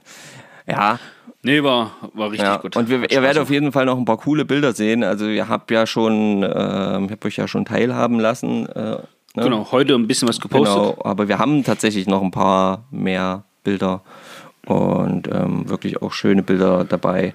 Ja, 0.68 1.00
Nee, 1.42 1.64
war, 1.64 1.92
war 2.14 2.32
richtig 2.32 2.48
ja. 2.48 2.58
gut. 2.58 2.76
Und 2.76 2.90
wir, 2.90 3.10
ihr 3.10 3.22
werdet 3.22 3.42
auf 3.42 3.50
jeden 3.50 3.72
Fall 3.72 3.86
noch 3.86 3.98
ein 3.98 4.04
paar 4.04 4.18
coole 4.18 4.44
Bilder 4.44 4.74
sehen. 4.74 5.04
Also 5.04 5.26
ihr 5.28 5.48
habt 5.48 5.72
ja 5.72 5.88
schon, 5.88 6.44
ähm, 6.44 7.06
ich 7.06 7.12
habe 7.12 7.28
euch 7.28 7.38
ja 7.38 7.48
schon 7.48 7.64
teilhaben 7.64 8.20
lassen. 8.20 8.68
Äh, 8.68 8.82
ne? 8.82 9.04
Genau, 9.36 9.72
heute 9.72 9.96
ein 9.96 10.06
bisschen 10.06 10.28
was 10.28 10.42
gepostet. 10.42 10.76
Genau, 10.76 10.98
aber 11.02 11.30
wir 11.30 11.40
haben 11.40 11.64
tatsächlich 11.64 12.08
noch 12.08 12.22
ein 12.22 12.32
paar 12.32 12.84
mehr 12.92 13.46
Bilder 13.64 14.02
und 14.66 15.30
ähm, 15.32 15.70
wirklich 15.70 16.02
auch 16.02 16.12
schöne 16.12 16.44
Bilder 16.44 16.84
dabei. 16.84 17.34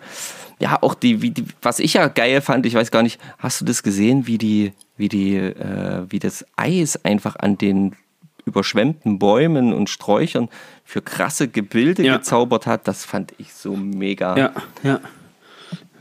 Ja, 0.61 0.79
auch 0.83 0.95
die, 0.95 1.23
wie 1.23 1.31
die, 1.31 1.45
was 1.63 1.79
ich 1.79 1.95
ja 1.95 2.09
geil 2.09 2.43
fand, 2.43 2.67
ich 2.67 2.75
weiß 2.75 2.91
gar 2.91 3.03
nicht, 3.03 3.19
hast 3.39 3.63
du 3.63 3.65
das 3.65 3.83
gesehen, 3.83 4.27
wie 4.27 4.39
die, 4.39 4.73
wie 4.99 5.09
die, 5.09 5.37
äh, 5.37 6.03
wie 6.09 6.19
das 6.19 6.45
Eis 6.57 7.03
einfach 7.05 7.37
an 7.37 7.57
den 7.57 7.97
überschwemmten 8.45 9.19
Bäumen 9.19 9.73
und 9.73 9.89
Sträuchern 9.91 10.49
für 10.85 11.03
krasse 11.03 11.49
Gebilde 11.49 12.03
Ja. 12.05 12.17
gezaubert 12.17 12.67
hat? 12.67 12.87
Das 12.89 13.05
fand 13.05 13.33
ich 13.39 13.53
so 13.55 13.75
mega. 13.77 14.37
Ja, 14.37 14.53
ja. 14.83 15.01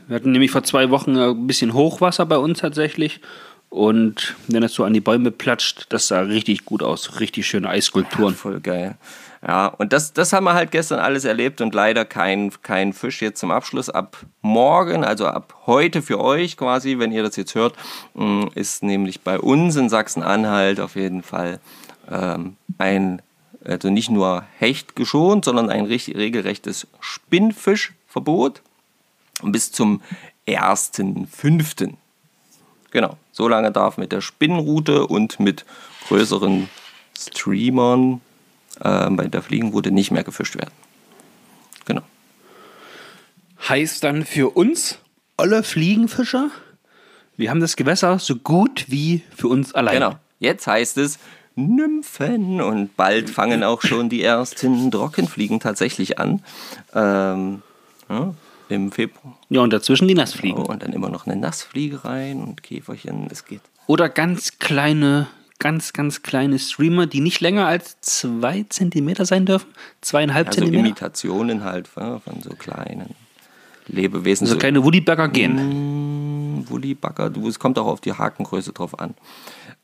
Wir 0.06 0.16
hatten 0.16 0.32
nämlich 0.32 0.50
vor 0.50 0.62
zwei 0.64 0.90
Wochen 0.90 1.16
ein 1.16 1.46
bisschen 1.46 1.72
Hochwasser 1.72 2.26
bei 2.26 2.36
uns 2.36 2.58
tatsächlich. 2.58 3.20
Und 3.70 4.36
wenn 4.46 4.60
das 4.62 4.72
so 4.74 4.84
an 4.84 4.92
die 4.92 5.00
Bäume 5.00 5.30
platscht, 5.32 5.86
das 5.88 6.06
sah 6.06 6.20
richtig 6.20 6.64
gut 6.64 6.82
aus. 6.82 7.18
Richtig 7.18 7.46
schöne 7.46 7.68
Eisskulpturen. 7.70 8.34
Voll 8.34 8.60
geil. 8.60 8.96
Ja, 9.46 9.66
und 9.66 9.92
das, 9.92 10.12
das 10.12 10.32
haben 10.32 10.44
wir 10.44 10.54
halt 10.54 10.70
gestern 10.70 11.00
alles 11.00 11.24
erlebt 11.24 11.60
und 11.60 11.74
leider 11.74 12.04
kein, 12.04 12.52
kein 12.62 12.92
Fisch 12.92 13.20
jetzt 13.20 13.40
zum 13.40 13.50
Abschluss. 13.50 13.90
Ab 13.90 14.16
morgen, 14.42 15.04
also 15.04 15.26
ab 15.26 15.54
heute 15.66 16.02
für 16.02 16.20
euch 16.20 16.56
quasi, 16.56 16.98
wenn 16.98 17.10
ihr 17.12 17.22
das 17.22 17.36
jetzt 17.36 17.54
hört, 17.54 17.74
mh, 18.14 18.50
ist 18.54 18.82
nämlich 18.82 19.22
bei 19.22 19.38
uns 19.40 19.74
in 19.76 19.88
Sachsen-Anhalt 19.88 20.80
auf 20.80 20.94
jeden 20.96 21.22
Fall 21.22 21.58
ähm, 22.10 22.56
ein, 22.78 23.22
also 23.64 23.90
nicht 23.90 24.10
nur 24.10 24.44
Hecht 24.58 24.96
geschont, 24.96 25.44
sondern 25.44 25.70
ein 25.70 25.86
richtig, 25.86 26.16
regelrechtes 26.16 26.86
Spinnfischverbot 27.00 28.62
bis 29.42 29.72
zum 29.72 30.02
1.5. 30.46 31.94
Genau, 32.90 33.16
so 33.32 33.48
lange 33.48 33.72
darf 33.72 33.96
mit 33.96 34.12
der 34.12 34.20
Spinnenrute 34.20 35.06
und 35.06 35.40
mit 35.40 35.64
größeren 36.08 36.68
Streamern 37.18 38.20
äh, 38.80 39.10
bei 39.10 39.26
der 39.26 39.42
Fliegenrute 39.42 39.90
nicht 39.90 40.10
mehr 40.10 40.24
gefischt 40.24 40.56
werden. 40.56 40.72
Genau. 41.86 42.02
Heißt 43.68 44.04
dann 44.04 44.24
für 44.24 44.50
uns, 44.50 44.98
alle 45.36 45.62
Fliegenfischer, 45.62 46.50
wir 47.36 47.50
haben 47.50 47.60
das 47.60 47.76
Gewässer 47.76 48.18
so 48.18 48.36
gut 48.36 48.84
wie 48.88 49.22
für 49.34 49.48
uns 49.48 49.74
allein. 49.74 49.94
Genau. 49.94 50.14
Jetzt 50.38 50.66
heißt 50.66 50.98
es 50.98 51.18
Nymphen 51.56 52.60
und 52.60 52.96
bald 52.96 53.30
fangen 53.30 53.62
auch 53.62 53.82
schon 53.82 54.08
die 54.08 54.22
ersten 54.22 54.90
Trockenfliegen 54.90 55.60
tatsächlich 55.60 56.18
an. 56.18 56.42
Ähm, 56.94 57.62
ja, 58.08 58.34
Im 58.68 58.90
Februar. 58.90 59.38
Ja, 59.50 59.60
und 59.60 59.72
dazwischen 59.72 60.08
die 60.08 60.14
Nassfliegen. 60.14 60.62
Oh, 60.64 60.70
und 60.70 60.82
dann 60.82 60.92
immer 60.92 61.08
noch 61.10 61.26
eine 61.26 61.36
Nassfliege 61.36 62.04
rein 62.04 62.42
und 62.42 62.62
Käferchen. 62.62 63.28
Es 63.30 63.44
geht. 63.44 63.60
Oder 63.86 64.08
ganz 64.08 64.58
kleine, 64.58 65.28
ganz, 65.58 65.92
ganz 65.92 66.22
kleine 66.22 66.58
Streamer, 66.58 67.06
die 67.06 67.20
nicht 67.20 67.40
länger 67.40 67.66
als 67.66 68.00
zwei 68.00 68.64
Zentimeter 68.68 69.24
sein 69.26 69.46
dürfen. 69.46 69.68
Zweieinhalb 70.00 70.48
Also 70.48 70.60
Zentimeter. 70.60 70.86
Imitationen 70.86 71.64
halt 71.64 71.88
ja, 71.96 72.18
von 72.18 72.42
so 72.42 72.50
kleinen 72.50 73.14
Lebewesen. 73.86 74.44
Also 74.46 74.54
so 74.54 74.58
kleine 74.58 74.82
Woollyberger 74.82 75.28
gehen. 75.28 76.66
Du, 76.66 77.48
es 77.48 77.58
kommt 77.58 77.78
auch 77.78 77.86
auf 77.86 78.00
die 78.00 78.12
Hakengröße 78.12 78.72
drauf 78.72 78.98
an. 78.98 79.14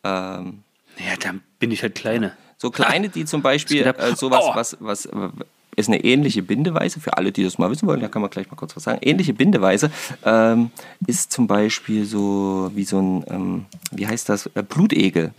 Ähm, 0.02 0.64
Ja, 1.06 1.16
dann 1.22 1.40
bin 1.58 1.70
ich 1.70 1.82
halt 1.82 1.94
kleine. 1.94 2.32
so 2.58 2.70
kleine, 2.70 3.08
die 3.08 3.24
zum 3.24 3.42
Beispiel 3.42 3.82
äh, 3.86 4.14
sowas, 4.16 4.42
Oh. 4.44 4.52
was, 4.54 4.76
was 4.80 5.06
äh, 5.06 5.28
ist 5.76 5.88
eine 5.88 6.04
ähnliche 6.04 6.42
Bindeweise, 6.42 7.00
für 7.00 7.16
alle, 7.16 7.32
die 7.32 7.42
das 7.44 7.56
mal 7.58 7.70
wissen 7.70 7.86
wollen, 7.88 8.00
da 8.00 8.08
kann 8.08 8.20
man 8.22 8.30
gleich 8.30 8.50
mal 8.50 8.56
kurz 8.56 8.76
was 8.76 8.82
sagen. 8.84 8.98
Ähnliche 9.02 9.32
Bindeweise 9.32 9.90
ähm, 10.24 10.70
ist 11.06 11.32
zum 11.32 11.46
Beispiel 11.46 12.04
so 12.04 12.70
wie 12.74 12.84
so 12.84 12.98
ein, 13.00 13.24
ähm, 13.28 13.64
wie 13.92 14.06
heißt 14.06 14.28
das, 14.28 14.46
äh, 14.54 14.62
Blutegel. 14.62 15.32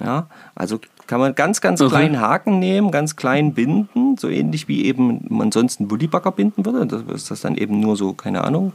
Ja, 0.00 0.26
also 0.54 0.80
kann 1.06 1.20
man 1.20 1.34
ganz, 1.34 1.60
ganz 1.60 1.80
Okay. 1.80 1.90
kleinen 1.90 2.20
Haken 2.20 2.58
nehmen, 2.58 2.90
ganz 2.90 3.14
klein 3.16 3.54
binden, 3.54 4.16
so 4.16 4.28
ähnlich 4.28 4.66
wie 4.68 4.84
eben 4.84 5.24
man 5.28 5.52
sonst 5.52 5.78
einen 5.80 5.88
Bullibacker 5.88 6.32
binden 6.32 6.64
würde, 6.66 6.86
dass 6.86 7.06
dass 7.06 7.24
das 7.26 7.40
dann 7.42 7.56
eben 7.56 7.78
nur 7.80 7.96
so, 7.96 8.12
keine 8.12 8.42
Ahnung, 8.44 8.72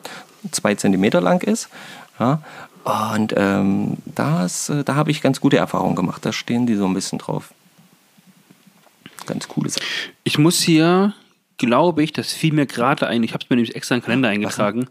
zwei 0.51 0.75
Zentimeter 0.75 1.19
lang 1.21 1.41
ist. 1.43 1.69
Ja, 2.19 2.41
und 2.84 3.34
ähm, 3.36 3.97
das, 4.05 4.69
äh, 4.69 4.84
da 4.84 4.95
habe 4.95 5.11
ich 5.11 5.21
ganz 5.21 5.41
gute 5.41 5.57
Erfahrungen 5.57 5.95
gemacht, 5.95 6.25
da 6.25 6.32
stehen 6.32 6.65
die 6.65 6.75
so 6.75 6.86
ein 6.86 6.93
bisschen 6.93 7.19
drauf. 7.19 7.53
Ganz 9.25 9.47
coole 9.47 9.69
Sache. 9.69 9.84
Ich 10.23 10.38
muss 10.38 10.59
hier, 10.61 11.13
glaube 11.57 12.03
ich, 12.03 12.13
das 12.13 12.34
fiel 12.34 12.53
mir 12.53 12.65
gerade 12.65 13.07
ein, 13.07 13.23
ich 13.23 13.34
habe 13.34 13.43
es 13.43 13.49
mir 13.49 13.57
nämlich 13.57 13.75
extra 13.75 13.95
in 13.95 13.99
den 14.01 14.05
Kalender 14.05 14.30
eingetragen, 14.30 14.88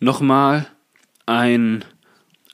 nochmal 0.00 0.66
ein, 1.26 1.84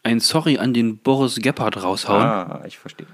ein 0.03 0.21
Sorry 0.21 0.59
an 0.59 0.75
den 0.75 0.99
Boris 0.99 1.37
Gebhardt 1.37 1.83
raushauen. 1.83 2.23
Ah, 2.23 2.63
ich 2.67 2.79
verstehe. 2.79 3.07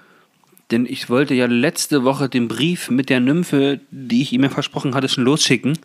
Denn 0.70 0.86
ich 0.86 1.10
wollte 1.10 1.34
ja 1.34 1.46
letzte 1.46 2.02
Woche 2.02 2.28
den 2.28 2.48
Brief 2.48 2.90
mit 2.90 3.10
der 3.10 3.20
Nymphe, 3.20 3.80
die 3.90 4.22
ich 4.22 4.32
ihm 4.32 4.42
ja 4.42 4.48
versprochen 4.48 4.94
hatte, 4.94 5.08
schon 5.08 5.24
losschicken. 5.24 5.78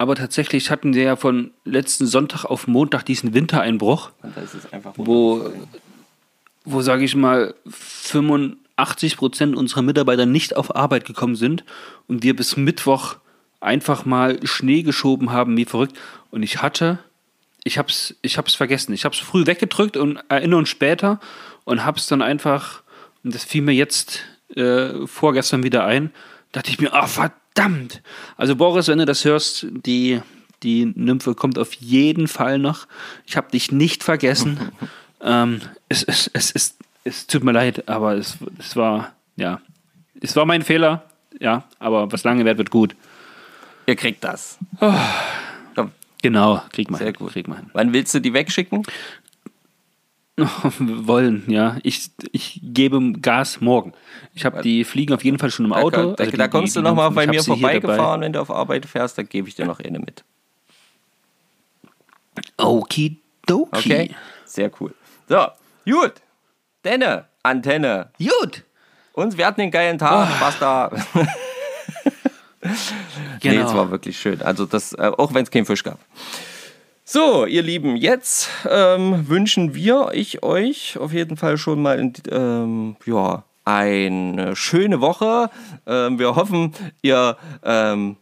Aber 0.00 0.14
tatsächlich 0.14 0.70
hatten 0.70 0.94
wir 0.94 1.02
ja 1.02 1.14
von 1.14 1.50
letzten 1.66 2.06
Sonntag 2.06 2.46
auf 2.46 2.66
Montag 2.66 3.04
diesen 3.04 3.34
Wintereinbruch, 3.34 4.12
wo, 4.96 5.52
wo 6.64 6.80
sage 6.80 7.04
ich 7.04 7.14
mal, 7.14 7.54
85 7.68 9.18
Prozent 9.18 9.54
unserer 9.54 9.82
Mitarbeiter 9.82 10.24
nicht 10.24 10.56
auf 10.56 10.74
Arbeit 10.74 11.04
gekommen 11.04 11.36
sind 11.36 11.64
und 12.08 12.22
wir 12.22 12.34
bis 12.34 12.56
Mittwoch 12.56 13.16
einfach 13.60 14.06
mal 14.06 14.40
Schnee 14.46 14.84
geschoben 14.84 15.32
haben, 15.32 15.54
wie 15.58 15.66
verrückt. 15.66 15.98
Und 16.30 16.44
ich 16.44 16.62
hatte, 16.62 17.00
ich 17.62 17.76
hab's, 17.76 18.14
ich 18.22 18.38
hab's 18.38 18.54
vergessen. 18.54 18.94
Ich 18.94 19.04
hab's 19.04 19.18
früh 19.18 19.44
weggedrückt 19.44 19.98
und 19.98 20.18
erinnere 20.30 20.60
uns 20.60 20.70
später 20.70 21.20
und 21.64 21.84
hab's 21.84 22.06
dann 22.06 22.22
einfach, 22.22 22.80
und 23.22 23.34
das 23.34 23.44
fiel 23.44 23.60
mir 23.60 23.74
jetzt 23.74 24.20
äh, 24.56 25.06
vorgestern 25.06 25.62
wieder 25.62 25.84
ein, 25.84 26.10
dachte 26.52 26.70
ich 26.70 26.80
mir, 26.80 26.94
ah, 26.94 27.06
verdammt. 27.54 28.02
Also 28.36 28.56
Boris, 28.56 28.88
wenn 28.88 28.98
du 28.98 29.06
das 29.06 29.24
hörst, 29.24 29.66
die, 29.70 30.20
die 30.62 30.86
Nymphe 30.86 31.34
kommt 31.34 31.58
auf 31.58 31.74
jeden 31.74 32.28
Fall 32.28 32.58
noch. 32.58 32.86
Ich 33.26 33.36
habe 33.36 33.50
dich 33.50 33.72
nicht 33.72 34.02
vergessen. 34.02 34.72
ähm, 35.20 35.60
es, 35.88 36.02
es, 36.02 36.30
es, 36.32 36.50
es, 36.52 36.76
es 37.04 37.26
tut 37.26 37.44
mir 37.44 37.52
leid, 37.52 37.88
aber 37.88 38.14
es, 38.14 38.36
es 38.58 38.76
war, 38.76 39.12
ja, 39.36 39.60
es 40.20 40.36
war 40.36 40.46
mein 40.46 40.62
Fehler. 40.62 41.04
Ja, 41.38 41.64
aber 41.78 42.10
was 42.12 42.24
lange 42.24 42.44
währt, 42.44 42.58
wird 42.58 42.70
gut. 42.70 42.94
Ihr 43.86 43.96
kriegt 43.96 44.22
das. 44.24 44.58
Komm, 45.74 45.92
Genau, 46.22 46.62
krieg 46.72 46.90
mal. 46.90 46.98
sehr 46.98 47.08
hin, 47.08 47.16
gut. 47.16 47.32
Krieg 47.32 47.48
mal. 47.48 47.56
hin. 47.56 47.70
Wann 47.72 47.92
willst 47.92 48.14
du 48.14 48.20
die 48.20 48.34
wegschicken? 48.34 48.82
Wollen, 50.78 51.44
ja. 51.48 51.76
Ich, 51.82 52.10
ich 52.32 52.60
gebe 52.62 53.12
Gas 53.20 53.60
morgen. 53.60 53.92
Ich 54.34 54.44
habe 54.44 54.62
die 54.62 54.84
Fliegen 54.84 55.12
auf 55.14 55.24
jeden 55.24 55.38
Fall 55.38 55.50
schon 55.50 55.66
im 55.66 55.72
Da, 55.72 55.78
Auto. 55.78 56.12
da, 56.12 56.24
Also 56.24 56.36
da 56.36 56.48
kommst 56.48 56.74
die- 56.74 56.78
du 56.78 56.82
die 56.84 56.88
nochmal 56.88 57.08
Nymphen, 57.10 57.26
bei 57.26 57.26
mir 57.32 57.42
vorbeigefahren, 57.42 58.20
wenn 58.22 58.32
du 58.32 58.40
auf 58.40 58.50
Arbeit 58.50 58.86
fährst, 58.86 59.18
da 59.18 59.22
gebe 59.22 59.48
ich 59.48 59.54
dir 59.54 59.66
noch 59.66 59.80
eine 59.80 59.98
mit. 59.98 60.24
Okidoki. 62.56 63.18
Okay? 63.72 64.14
Sehr 64.44 64.70
cool. 64.80 64.94
So, 65.28 65.46
gut. 65.84 66.14
Denne, 66.84 67.26
Antenne. 67.42 68.10
Gut. 68.18 68.64
Und 69.12 69.36
wir 69.36 69.46
hatten 69.46 69.60
einen 69.60 69.70
geilen 69.70 69.98
Tag. 69.98 70.28
Was 70.40 70.58
da? 70.58 70.90
Genau. 71.12 71.26
Nee, 73.42 73.56
es 73.56 73.72
war 73.74 73.90
wirklich 73.90 74.18
schön. 74.20 74.42
Also 74.42 74.66
das, 74.66 74.92
äh, 74.92 75.10
auch 75.16 75.32
wenn 75.32 75.44
es 75.44 75.50
keinen 75.50 75.64
Fisch 75.64 75.82
gab. 75.82 75.98
So, 77.12 77.44
ihr 77.44 77.62
Lieben, 77.62 77.96
jetzt 77.96 78.48
ähm, 78.70 79.28
wünschen 79.28 79.74
wir 79.74 80.10
ich 80.12 80.44
euch 80.44 80.96
auf 80.96 81.12
jeden 81.12 81.36
Fall 81.36 81.58
schon 81.58 81.82
mal 81.82 81.98
in, 81.98 82.12
ähm, 82.30 82.94
ja, 83.04 83.42
eine 83.64 84.54
schöne 84.54 85.00
Woche. 85.00 85.50
Ähm, 85.88 86.20
wir 86.20 86.36
hoffen, 86.36 86.72
ihr 87.02 87.36
ähm, 87.64 88.14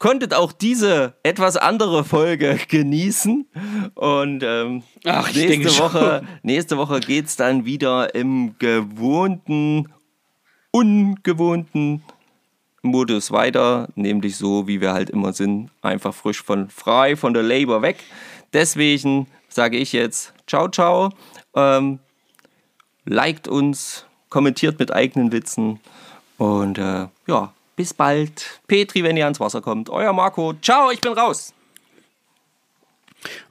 konntet 0.00 0.34
auch 0.34 0.50
diese 0.50 1.14
etwas 1.22 1.56
andere 1.56 2.02
Folge 2.02 2.58
genießen. 2.68 3.46
Und 3.94 4.42
ähm, 4.42 4.82
Ach, 5.04 5.32
nächste, 5.32 5.70
schon. 5.70 5.84
Woche, 5.84 6.26
nächste 6.42 6.78
Woche 6.78 6.98
geht 6.98 7.26
es 7.26 7.36
dann 7.36 7.66
wieder 7.66 8.16
im 8.16 8.58
gewohnten, 8.58 9.92
ungewohnten 10.72 12.02
Modus 12.82 13.30
weiter, 13.30 13.88
nämlich 13.94 14.36
so, 14.36 14.66
wie 14.66 14.80
wir 14.80 14.92
halt 14.92 15.10
immer 15.10 15.32
sind, 15.32 15.70
einfach 15.82 16.12
frisch 16.12 16.42
von 16.42 16.68
frei 16.68 17.16
von 17.16 17.32
der 17.32 17.42
Labor 17.42 17.82
weg. 17.82 17.98
Deswegen 18.52 19.28
sage 19.48 19.78
ich 19.78 19.92
jetzt 19.92 20.32
ciao, 20.46 20.68
ciao. 20.68 21.10
Ähm, 21.54 22.00
liked 23.04 23.48
uns, 23.48 24.04
kommentiert 24.28 24.78
mit 24.78 24.92
eigenen 24.92 25.32
Witzen 25.32 25.80
und 26.38 26.78
äh, 26.78 27.06
ja, 27.26 27.52
bis 27.76 27.94
bald. 27.94 28.60
Petri, 28.66 29.04
wenn 29.04 29.16
ihr 29.16 29.24
ans 29.24 29.40
Wasser 29.40 29.60
kommt. 29.60 29.88
Euer 29.90 30.12
Marco. 30.12 30.54
Ciao, 30.60 30.90
ich 30.90 31.00
bin 31.00 31.12
raus. 31.12 31.54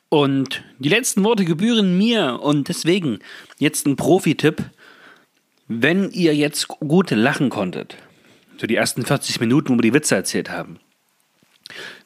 Und 0.09 0.63
die 0.79 0.89
letzten 0.89 1.23
Worte 1.23 1.45
gebühren 1.45 1.97
mir 1.97 2.39
und 2.41 2.67
deswegen 2.67 3.19
jetzt 3.59 3.87
ein 3.87 3.95
Profi-Tipp. 3.95 4.63
Wenn 5.69 6.11
ihr 6.11 6.35
jetzt 6.35 6.67
gut 6.67 7.11
lachen 7.11 7.49
konntet, 7.49 7.95
so 8.61 8.67
die 8.67 8.75
ersten 8.75 9.03
40 9.03 9.39
Minuten, 9.39 9.69
wo 9.69 9.77
wir 9.77 9.81
die 9.81 9.93
Witze 9.93 10.15
erzählt 10.15 10.51
haben, 10.51 10.79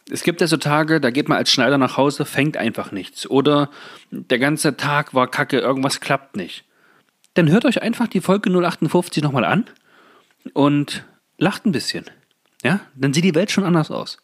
Es 0.09 0.23
gibt 0.23 0.39
ja 0.39 0.47
so 0.47 0.57
Tage, 0.57 1.01
da 1.01 1.09
geht 1.09 1.27
man 1.27 1.37
als 1.37 1.51
Schneider 1.51 1.77
nach 1.77 1.97
Hause, 1.97 2.25
fängt 2.25 2.57
einfach 2.57 2.91
nichts. 2.91 3.29
Oder 3.29 3.69
der 4.11 4.39
ganze 4.39 4.77
Tag 4.77 5.13
war 5.13 5.29
kacke, 5.29 5.59
irgendwas 5.59 5.99
klappt 5.99 6.37
nicht. 6.37 6.63
Dann 7.33 7.49
hört 7.49 7.65
euch 7.65 7.81
einfach 7.81 8.07
die 8.07 8.21
Folge 8.21 8.49
058 8.51 9.21
nochmal 9.21 9.43
an 9.43 9.65
und 10.53 11.03
lacht 11.37 11.65
ein 11.65 11.71
bisschen. 11.71 12.05
Ja, 12.63 12.79
dann 12.95 13.13
sieht 13.13 13.25
die 13.25 13.35
Welt 13.35 13.51
schon 13.51 13.65
anders 13.65 13.91
aus. 13.91 14.19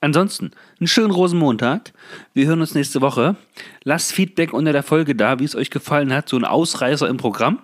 Ansonsten, 0.00 0.52
einen 0.80 0.88
schönen 0.88 1.10
Rosenmontag. 1.10 1.92
Wir 2.32 2.46
hören 2.46 2.62
uns 2.62 2.74
nächste 2.74 3.02
Woche. 3.02 3.36
Lasst 3.84 4.12
Feedback 4.12 4.54
unter 4.54 4.72
der 4.72 4.82
Folge 4.82 5.14
da, 5.14 5.38
wie 5.38 5.44
es 5.44 5.54
euch 5.54 5.70
gefallen 5.70 6.12
hat. 6.12 6.28
So 6.28 6.36
ein 6.36 6.44
Ausreißer 6.46 7.06
im 7.08 7.18
Programm. 7.18 7.60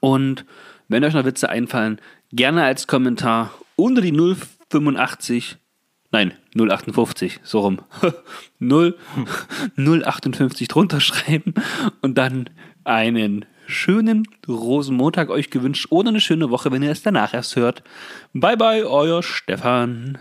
Und 0.00 0.44
wenn 0.88 1.04
euch 1.04 1.14
noch 1.14 1.24
Witze 1.24 1.48
einfallen, 1.48 2.00
gerne 2.32 2.64
als 2.64 2.86
Kommentar 2.86 3.52
unter 3.76 4.00
die 4.00 4.12
085, 4.70 5.56
nein, 6.10 6.34
058, 6.56 7.40
so 7.42 7.60
rum, 7.60 7.80
0, 8.58 8.96
058 9.76 10.68
drunter 10.68 11.00
schreiben 11.00 11.54
und 12.02 12.18
dann 12.18 12.50
einen 12.84 13.44
schönen 13.66 14.28
Rosenmontag 14.46 15.28
euch 15.28 15.50
gewünscht 15.50 15.86
oder 15.90 16.10
eine 16.10 16.20
schöne 16.20 16.50
Woche, 16.50 16.70
wenn 16.70 16.82
ihr 16.82 16.90
es 16.90 17.02
danach 17.02 17.34
erst 17.34 17.56
hört. 17.56 17.82
Bye 18.32 18.56
bye, 18.56 18.88
euer 18.88 19.22
Stefan. 19.22 20.18